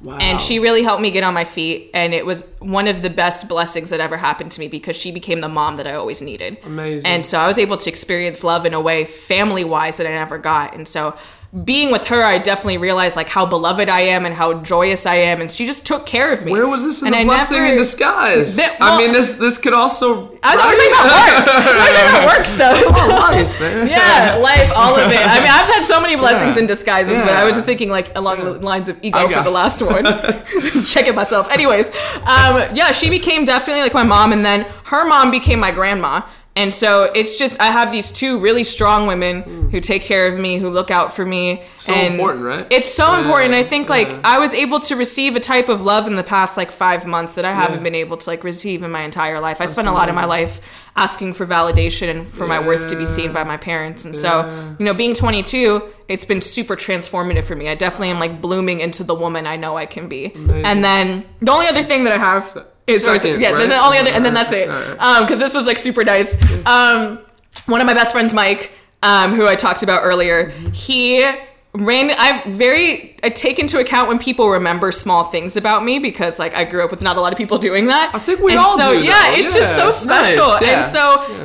Wow. 0.01 0.19
And 0.19 0.41
she 0.41 0.61
really 0.61 0.85
helped 0.85 1.03
me 1.03 1.11
get 1.11 1.25
on 1.25 1.35
my 1.35 1.45
feet. 1.45 1.91
And 1.93 2.15
it 2.15 2.25
was 2.25 2.55
one 2.61 2.87
of 2.87 3.03
the 3.03 3.11
best 3.11 3.49
blessings 3.49 3.91
that 3.91 3.99
ever 3.99 4.17
happened 4.17 4.53
to 4.53 4.61
me 4.61 4.69
because 4.69 4.95
she 4.95 5.11
became 5.11 5.41
the 5.41 5.49
mom 5.49 5.77
that 5.77 5.89
I 5.89 5.95
always 5.95 6.23
needed. 6.23 6.59
Amazing. 6.63 7.05
And 7.05 7.27
so 7.27 7.41
I 7.41 7.49
was 7.49 7.59
able 7.59 7.77
to 7.79 7.91
experience 7.91 8.45
love 8.45 8.65
in 8.65 8.75
a 8.75 8.81
way, 8.81 9.05
family 9.05 9.65
wise, 9.65 9.97
that 9.97 10.07
I 10.07 10.11
never 10.11 10.39
got. 10.39 10.75
And 10.75 10.87
so 10.87 11.17
being 11.65 11.91
with 11.91 12.07
her, 12.09 12.23
I 12.23 12.37
definitely 12.37 12.77
realized 12.77 13.17
like 13.17 13.29
how 13.29 13.47
beloved 13.47 13.89
I 13.89 14.03
am 14.03 14.27
and 14.27 14.35
how 14.35 14.53
joyous 14.61 15.07
I 15.07 15.15
am. 15.15 15.41
And 15.41 15.51
she 15.51 15.65
just 15.65 15.87
took 15.87 16.05
care 16.05 16.31
of 16.31 16.45
me. 16.45 16.53
Where 16.53 16.69
was 16.69 16.83
this 16.85 17.01
in 17.01 17.07
And 17.07 17.15
the 17.15 17.19
I 17.21 17.25
blessing 17.25 17.57
never- 17.61 17.73
in 17.73 17.79
disguise? 17.79 18.57
That- 18.57 18.77
I 18.81 18.99
mean, 18.99 19.13
this 19.13 19.37
this 19.37 19.57
could 19.57 19.73
also. 19.73 20.37
I 20.43 20.57
thought 20.57 20.69
we 20.69 20.75
were 20.75 20.93
talking 20.93 20.93
about 20.93 21.09
work. 21.09 21.47
We're 21.47 21.95
talking 21.95 22.19
about 22.21 22.37
work 22.39 22.47
stuff. 22.47 22.85
Oh, 23.01 23.09
life, 23.09 23.61
man. 23.61 23.89
yeah, 23.97 24.35
life, 24.43 24.71
all 24.75 24.95
of 24.97 25.11
it. 25.11 25.17
I 25.19 25.39
mean, 25.41 25.49
I've 25.49 25.75
had 25.75 25.85
so 25.85 26.01
many 26.01 26.17
blessings 26.17 26.57
Yeah. 26.57 26.61
in 26.63 26.67
disguises, 26.67 27.21
but 27.23 27.31
I 27.31 27.45
was 27.45 27.55
just 27.57 27.65
thinking 27.67 27.89
like 27.89 28.15
along 28.17 28.45
the 28.45 28.53
lines 28.61 28.89
of 28.91 28.99
ego 29.03 29.27
for 29.29 29.43
the 29.43 29.51
last 29.51 29.81
one. 29.81 30.05
Checking 30.87 31.15
myself. 31.15 31.51
Anyways, 31.51 31.89
um, 32.27 32.69
yeah, 32.75 32.93
she 32.93 33.09
became 33.09 33.45
definitely 33.47 33.83
like 33.83 33.95
my 33.95 34.03
mom, 34.03 34.33
and 34.33 34.45
then 34.45 34.67
her 34.85 35.07
mom 35.09 35.31
became 35.31 35.59
my 35.61 35.71
grandma. 35.71 36.21
And 36.59 36.75
so 36.75 37.05
it's 37.15 37.39
just 37.39 37.61
I 37.61 37.67
have 37.67 37.93
these 37.93 38.11
two 38.11 38.41
really 38.41 38.65
strong 38.65 39.07
women 39.07 39.43
hmm. 39.43 39.69
who 39.69 39.79
take 39.79 40.03
care 40.03 40.27
of 40.27 40.41
me, 40.41 40.59
who 40.59 40.71
look 40.71 40.91
out 40.91 41.15
for 41.15 41.25
me. 41.25 41.63
So 41.77 41.93
and 41.93 42.15
important, 42.15 42.45
right? 42.45 42.67
It's 42.69 42.93
so 42.93 43.13
Yeah, 43.13 43.21
important. 43.21 43.55
I 43.55 43.63
think 43.63 43.89
like 43.89 44.09
yeah. 44.09 44.21
I 44.25 44.41
was 44.41 44.55
able 44.55 44.81
to 44.81 44.97
receive 44.97 45.37
a 45.37 45.41
type 45.41 45.69
of 45.69 45.83
love 45.83 46.09
in 46.09 46.17
the 46.17 46.25
past 46.25 46.57
like 46.57 46.73
five 46.73 47.07
months 47.07 47.35
that 47.35 47.45
I 47.45 47.53
haven't 47.53 47.79
Yeah. 47.79 47.85
been 47.85 47.95
able 47.95 48.17
to 48.17 48.29
like 48.29 48.43
receive 48.43 48.83
in 48.83 48.91
my 48.91 49.03
entire 49.03 49.39
life. 49.39 49.61
I 49.61 49.67
spent 49.67 49.87
a 49.87 49.93
lot 49.93 50.09
of 50.09 50.17
my 50.17 50.25
life 50.25 50.61
asking 50.97 51.35
for 51.35 51.47
validation 51.47 52.11
and 52.11 52.27
for 52.27 52.45
my 52.45 52.59
worth 52.59 52.89
to 52.89 52.97
be 52.97 53.07
seen 53.07 53.33
by 53.33 53.45
my 53.45 53.57
parents. 53.57 54.05
And 54.05 54.17
so, 54.17 54.75
you 54.81 54.85
know, 54.85 54.95
being 54.95 55.15
22, 55.15 55.93
it's 56.09 56.25
been 56.25 56.41
super 56.41 56.75
transformative 56.75 57.45
for 57.45 57.55
me. 57.55 57.69
I 57.69 57.77
definitely 57.77 58.11
am 58.11 58.19
like 58.19 58.41
blooming 58.41 58.81
into 58.81 59.05
the 59.05 59.15
woman 59.15 59.47
I 59.47 59.55
know 59.55 59.77
I 59.77 59.87
can 59.87 60.09
be. 60.09 60.33
And 60.35 60.83
then 60.83 61.25
the 61.41 61.53
only 61.53 61.69
other 61.69 61.85
thing 61.85 62.03
that 62.03 62.15
I 62.15 62.19
have 62.19 62.67
Second, 62.97 63.41
yeah, 63.41 63.51
right? 63.51 63.69
then 63.69 63.73
all 63.79 63.91
the 63.91 63.99
only 63.99 64.11
other, 64.11 64.11
and 64.11 64.25
then 64.25 64.35
that's 64.35 64.53
it. 64.53 64.69
Alright. 64.69 64.99
Um, 64.99 65.25
because 65.25 65.39
this 65.39 65.53
was 65.55 65.67
like 65.67 65.79
super 65.79 66.05
nice. 66.05 66.37
Um, 66.67 67.19
one 67.67 67.81
of 67.81 67.87
my 67.87 67.95
best 67.95 68.13
friends, 68.13 68.33
Mike, 68.33 68.73
um, 69.03 69.35
who 69.35 69.47
I 69.47 69.57
talked 69.57 69.83
about 69.83 70.03
earlier, 70.05 70.49
he 70.73 71.23
ran. 71.75 72.11
I 72.19 72.43
very 72.51 73.17
I 73.23 73.29
take 73.29 73.59
into 73.59 73.79
account 73.79 74.09
when 74.09 74.19
people 74.19 74.49
remember 74.49 74.91
small 74.91 75.25
things 75.25 75.57
about 75.57 75.85
me 75.85 75.99
because 75.99 76.39
like 76.39 76.55
I 76.55 76.65
grew 76.65 76.83
up 76.85 76.91
with 76.91 77.03
not 77.03 77.17
a 77.17 77.21
lot 77.21 77.33
of 77.33 77.37
people 77.39 77.59
doing 77.59 77.87
that. 77.89 78.11
I 78.15 78.19
think 78.19 78.41
we 78.41 78.53
and 78.53 78.61
all 78.61 78.77
so, 78.77 78.99
do, 78.99 79.05
Yeah, 79.05 79.11
though. 79.33 79.35
it's 79.41 79.55
just 79.55 79.77
so 79.77 79.91
special. 79.91 80.47
nice, 80.49 80.63
yeah, 80.63 80.79
And 80.79 80.87
so 80.87 81.27
yeah. 81.29 81.45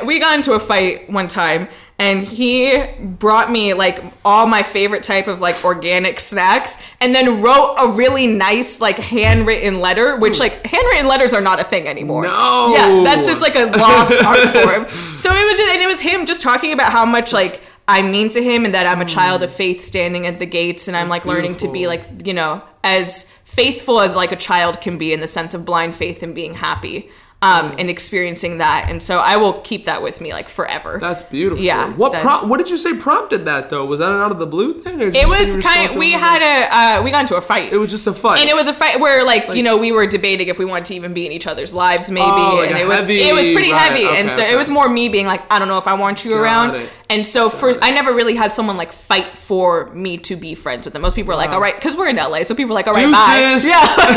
he 0.00 0.06
we 0.06 0.18
got 0.18 0.34
into 0.34 0.52
a 0.54 0.60
fight 0.60 1.08
one 1.08 1.28
time 1.28 1.68
and 2.02 2.24
he 2.24 2.84
brought 2.98 3.48
me 3.48 3.74
like 3.74 4.02
all 4.24 4.48
my 4.48 4.64
favorite 4.64 5.04
type 5.04 5.28
of 5.28 5.40
like 5.40 5.64
organic 5.64 6.18
snacks 6.18 6.76
and 7.00 7.14
then 7.14 7.40
wrote 7.40 7.76
a 7.78 7.92
really 7.92 8.26
nice 8.26 8.80
like 8.80 8.98
handwritten 8.98 9.78
letter 9.78 10.16
which 10.16 10.40
like 10.40 10.66
handwritten 10.66 11.06
letters 11.06 11.32
are 11.32 11.40
not 11.40 11.60
a 11.60 11.64
thing 11.64 11.86
anymore. 11.86 12.24
No. 12.24 12.74
yeah 12.74 13.04
that's 13.04 13.24
just 13.24 13.40
like 13.40 13.54
a 13.54 13.66
lost 13.66 14.12
art 14.24 14.40
form. 14.48 15.16
So 15.16 15.32
it 15.32 15.46
was 15.46 15.56
just 15.56 15.72
and 15.72 15.80
it 15.80 15.86
was 15.86 16.00
him 16.00 16.26
just 16.26 16.42
talking 16.42 16.72
about 16.72 16.90
how 16.90 17.06
much 17.06 17.32
like 17.32 17.62
I 17.86 18.02
mean 18.02 18.30
to 18.30 18.42
him 18.42 18.64
and 18.64 18.74
that 18.74 18.84
I'm 18.84 19.00
a 19.00 19.04
child 19.04 19.44
of 19.44 19.52
faith 19.52 19.84
standing 19.84 20.26
at 20.26 20.40
the 20.40 20.46
gates 20.46 20.88
and 20.88 20.96
I'm 20.96 21.08
like 21.08 21.24
learning 21.24 21.58
to 21.58 21.70
be 21.70 21.86
like 21.86 22.26
you 22.26 22.34
know 22.34 22.64
as 22.82 23.30
faithful 23.44 24.00
as 24.00 24.16
like 24.16 24.32
a 24.32 24.36
child 24.36 24.80
can 24.80 24.98
be 24.98 25.12
in 25.12 25.20
the 25.20 25.28
sense 25.28 25.54
of 25.54 25.64
blind 25.64 25.94
faith 25.94 26.24
and 26.24 26.34
being 26.34 26.54
happy 26.54 27.10
um, 27.42 27.74
and 27.78 27.90
experiencing 27.90 28.58
that 28.58 28.86
and 28.88 29.02
so 29.02 29.18
I 29.18 29.36
will 29.36 29.54
keep 29.62 29.84
that 29.86 30.00
with 30.02 30.20
me 30.20 30.32
like 30.32 30.48
forever 30.48 30.98
That's 31.00 31.22
beautiful. 31.24 31.62
Yeah, 31.62 31.90
What 31.94 32.12
that- 32.12 32.22
pro- 32.22 32.44
What 32.46 32.58
did 32.58 32.70
you 32.70 32.76
say 32.78 32.96
prompted 32.96 33.44
that 33.46 33.68
though? 33.68 33.84
Was 33.84 33.98
that 34.00 34.10
an 34.10 34.20
out 34.20 34.30
of 34.32 34.38
the 34.38 34.46
blue 34.46 34.74
thing? 34.80 35.00
It 35.00 35.26
was 35.28 35.56
kind 35.62 35.90
of 35.90 35.96
we 35.96 36.12
had 36.12 36.40
it? 36.42 36.70
a 36.70 36.98
uh, 37.00 37.02
we 37.02 37.10
got 37.10 37.20
into 37.22 37.36
a 37.36 37.40
fight 37.42 37.72
It 37.72 37.76
was 37.78 37.90
just 37.90 38.06
a 38.06 38.12
fight. 38.12 38.40
and 38.40 38.48
it 38.48 38.54
was 38.56 38.68
a 38.68 38.72
fight 38.74 39.00
where 39.00 39.24
like, 39.24 39.54
you 39.54 39.62
know 39.62 39.76
we 39.76 39.90
were 39.92 40.06
debating 40.06 40.48
if 40.48 40.58
we 40.58 40.64
wanted 40.64 40.86
to 40.86 40.94
even 40.94 41.12
be 41.12 41.26
in 41.26 41.32
each 41.32 41.46
other's 41.46 41.74
lives 41.74 42.10
maybe 42.10 42.24
Oh, 42.26 42.56
like 42.56 42.70
and 42.70 42.78
it 42.78 42.86
was 42.86 43.00
heavy- 43.00 43.22
it 43.22 43.34
was 43.34 43.46
pretty 43.48 43.72
right, 43.72 43.80
heavy 43.80 44.06
and 44.06 44.30
so 44.30 44.42
okay. 44.42 44.52
it 44.52 44.56
was 44.56 44.70
more 44.70 44.88
me 44.88 45.08
being 45.08 45.26
like 45.26 45.42
i 45.50 45.58
don't 45.58 45.68
know 45.68 45.78
if 45.78 45.86
i 45.88 45.94
want 45.94 46.24
you 46.24 46.34
around 46.34 46.76
it. 46.76 46.88
and 47.10 47.26
so 47.26 47.50
for 47.50 47.70
it. 47.70 47.78
i 47.82 47.90
never 47.90 48.12
really 48.14 48.34
had 48.36 48.52
someone 48.52 48.76
like 48.76 48.92
fight 48.92 49.36
for 49.36 49.86
me 49.94 50.16
to 50.18 50.36
be 50.36 50.54
friends 50.54 50.84
with 50.84 50.92
them 50.92 51.02
most 51.02 51.16
people 51.16 51.32
are 51.32 51.36
like 51.36 51.50
Wow. 51.50 51.56
all 51.56 51.60
right 51.62 51.74
because 51.74 51.96
we're 51.96 52.08
in 52.08 52.16
la 52.16 52.42
so 52.44 52.54
people 52.54 52.72
are 52.72 52.74
like 52.74 52.86
all 52.86 52.94
right 52.94 53.10
bye 53.10 53.60
yeah 53.62 53.80
like, 53.98 54.16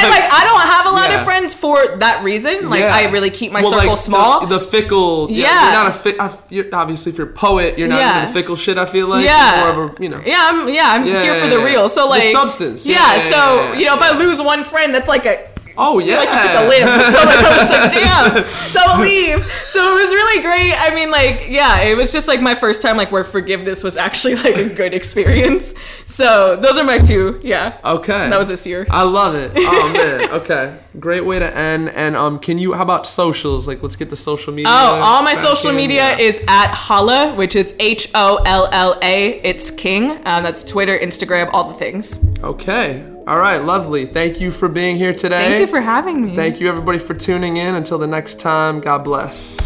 and 0.00 0.10
like 0.10 0.26
i 0.32 0.42
don't 0.48 0.66
have 0.72 0.86
a 0.86 0.90
lot 0.90 1.10
Yeah. 1.10 1.18
of 1.20 1.24
friends 1.24 1.54
for 1.54 1.95
that 2.00 2.22
reason 2.24 2.68
like 2.70 2.80
Yeah. 2.80 2.94
i 2.94 3.10
really 3.10 3.30
keep 3.30 3.52
my 3.52 3.60
Well, 3.62 3.70
circle 3.72 3.88
like, 3.90 3.98
small 3.98 4.46
The, 4.46 4.58
the 4.58 4.64
fickle. 4.66 5.28
Yeah. 5.30 5.44
Yeah. 5.46 5.62
You're 5.64 5.72
not 5.84 5.86
a 5.88 5.98
fi- 5.98 6.18
I- 6.18 6.38
you're, 6.50 6.66
obviously, 6.74 7.12
if 7.12 7.18
you're 7.18 7.28
a 7.28 7.32
poet, 7.32 7.78
you're 7.78 7.88
not 7.88 7.98
Yeah. 8.00 8.20
into 8.22 8.32
the 8.32 8.40
fickle 8.40 8.56
shit. 8.56 8.78
I 8.78 8.86
feel 8.86 9.08
like. 9.08 9.24
yeah. 9.24 9.72
More 9.74 9.84
of 9.84 9.98
a, 9.98 10.02
you 10.02 10.08
know. 10.08 10.20
Yeah, 10.24 10.48
I'm 10.50 10.68
yeah, 10.68 10.88
I'm 10.92 11.06
Yeah, 11.06 11.22
here 11.22 11.40
for 11.42 11.48
the 11.48 11.58
real. 11.58 11.88
So 11.88 12.02
The 12.04 12.08
like 12.10 12.32
substance. 12.32 12.86
Yeah, 12.86 13.18
so 13.18 13.72
you 13.74 13.84
know, 13.86 13.94
if 13.94 14.02
I 14.02 14.16
lose 14.18 14.40
one 14.40 14.64
friend, 14.64 14.94
that's 14.94 15.08
like 15.08 15.26
a 15.26 15.48
Oh 15.78 15.98
yeah. 15.98 16.16
like 16.20 16.30
you 16.30 16.40
took 16.40 16.58
a 16.58 16.68
limb. 16.68 16.88
So 17.12 17.18
like 17.28 17.36
I 17.36 17.58
was 17.60 17.70
like, 17.70 17.92
damn, 18.72 18.72
don't 18.72 19.00
leave. 19.02 19.44
So 19.66 19.92
it 19.92 20.02
was 20.02 20.10
really 20.14 20.40
great. 20.42 20.72
I 20.72 20.94
mean, 20.94 21.10
like, 21.10 21.48
yeah, 21.50 21.80
it 21.82 21.96
was 21.98 22.12
just 22.12 22.26
like 22.28 22.40
my 22.40 22.54
first 22.54 22.80
time 22.80 22.96
like 22.96 23.12
where 23.12 23.24
forgiveness 23.24 23.84
was 23.84 23.98
actually 23.98 24.36
like 24.46 24.56
a 24.56 24.68
good 24.70 24.94
experience. 24.94 25.74
So 26.06 26.56
those 26.56 26.78
are 26.78 26.84
my 26.84 26.96
two. 26.98 27.40
Yeah. 27.42 27.78
Okay. 27.84 28.30
That 28.30 28.38
was 28.38 28.48
this 28.48 28.64
year. 28.66 28.86
I 28.88 29.02
love 29.02 29.34
it. 29.34 29.52
Oh 29.54 29.92
man. 29.92 30.30
Okay. 30.40 30.78
Great 30.98 31.24
way 31.24 31.38
to 31.38 31.56
end. 31.56 31.90
And 31.90 32.16
um, 32.16 32.38
can 32.38 32.58
you? 32.58 32.72
How 32.72 32.82
about 32.82 33.06
socials? 33.06 33.68
Like, 33.68 33.82
let's 33.82 33.96
get 33.96 34.10
the 34.10 34.16
social 34.16 34.52
media. 34.52 34.70
Oh, 34.70 35.00
all 35.02 35.22
my 35.22 35.34
social 35.34 35.70
in, 35.70 35.76
media 35.76 36.10
yeah. 36.10 36.18
is 36.18 36.40
at 36.48 36.68
Holla, 36.68 37.34
which 37.34 37.54
is 37.54 37.74
H 37.78 38.08
O 38.14 38.36
L 38.46 38.68
L 38.72 38.98
A. 39.02 39.40
It's 39.42 39.70
King. 39.70 40.12
Um, 40.26 40.42
that's 40.42 40.62
Twitter, 40.64 40.96
Instagram, 40.98 41.50
all 41.52 41.70
the 41.70 41.78
things. 41.78 42.24
Okay. 42.42 43.04
All 43.26 43.38
right. 43.38 43.62
Lovely. 43.62 44.06
Thank 44.06 44.40
you 44.40 44.50
for 44.50 44.68
being 44.68 44.96
here 44.96 45.12
today. 45.12 45.48
Thank 45.48 45.60
you 45.60 45.66
for 45.66 45.80
having 45.80 46.24
me. 46.24 46.34
Thank 46.34 46.60
you 46.60 46.68
everybody 46.68 46.98
for 46.98 47.14
tuning 47.14 47.58
in. 47.58 47.74
Until 47.74 47.98
the 47.98 48.06
next 48.06 48.40
time. 48.40 48.80
God 48.80 49.04
bless. 49.04 49.56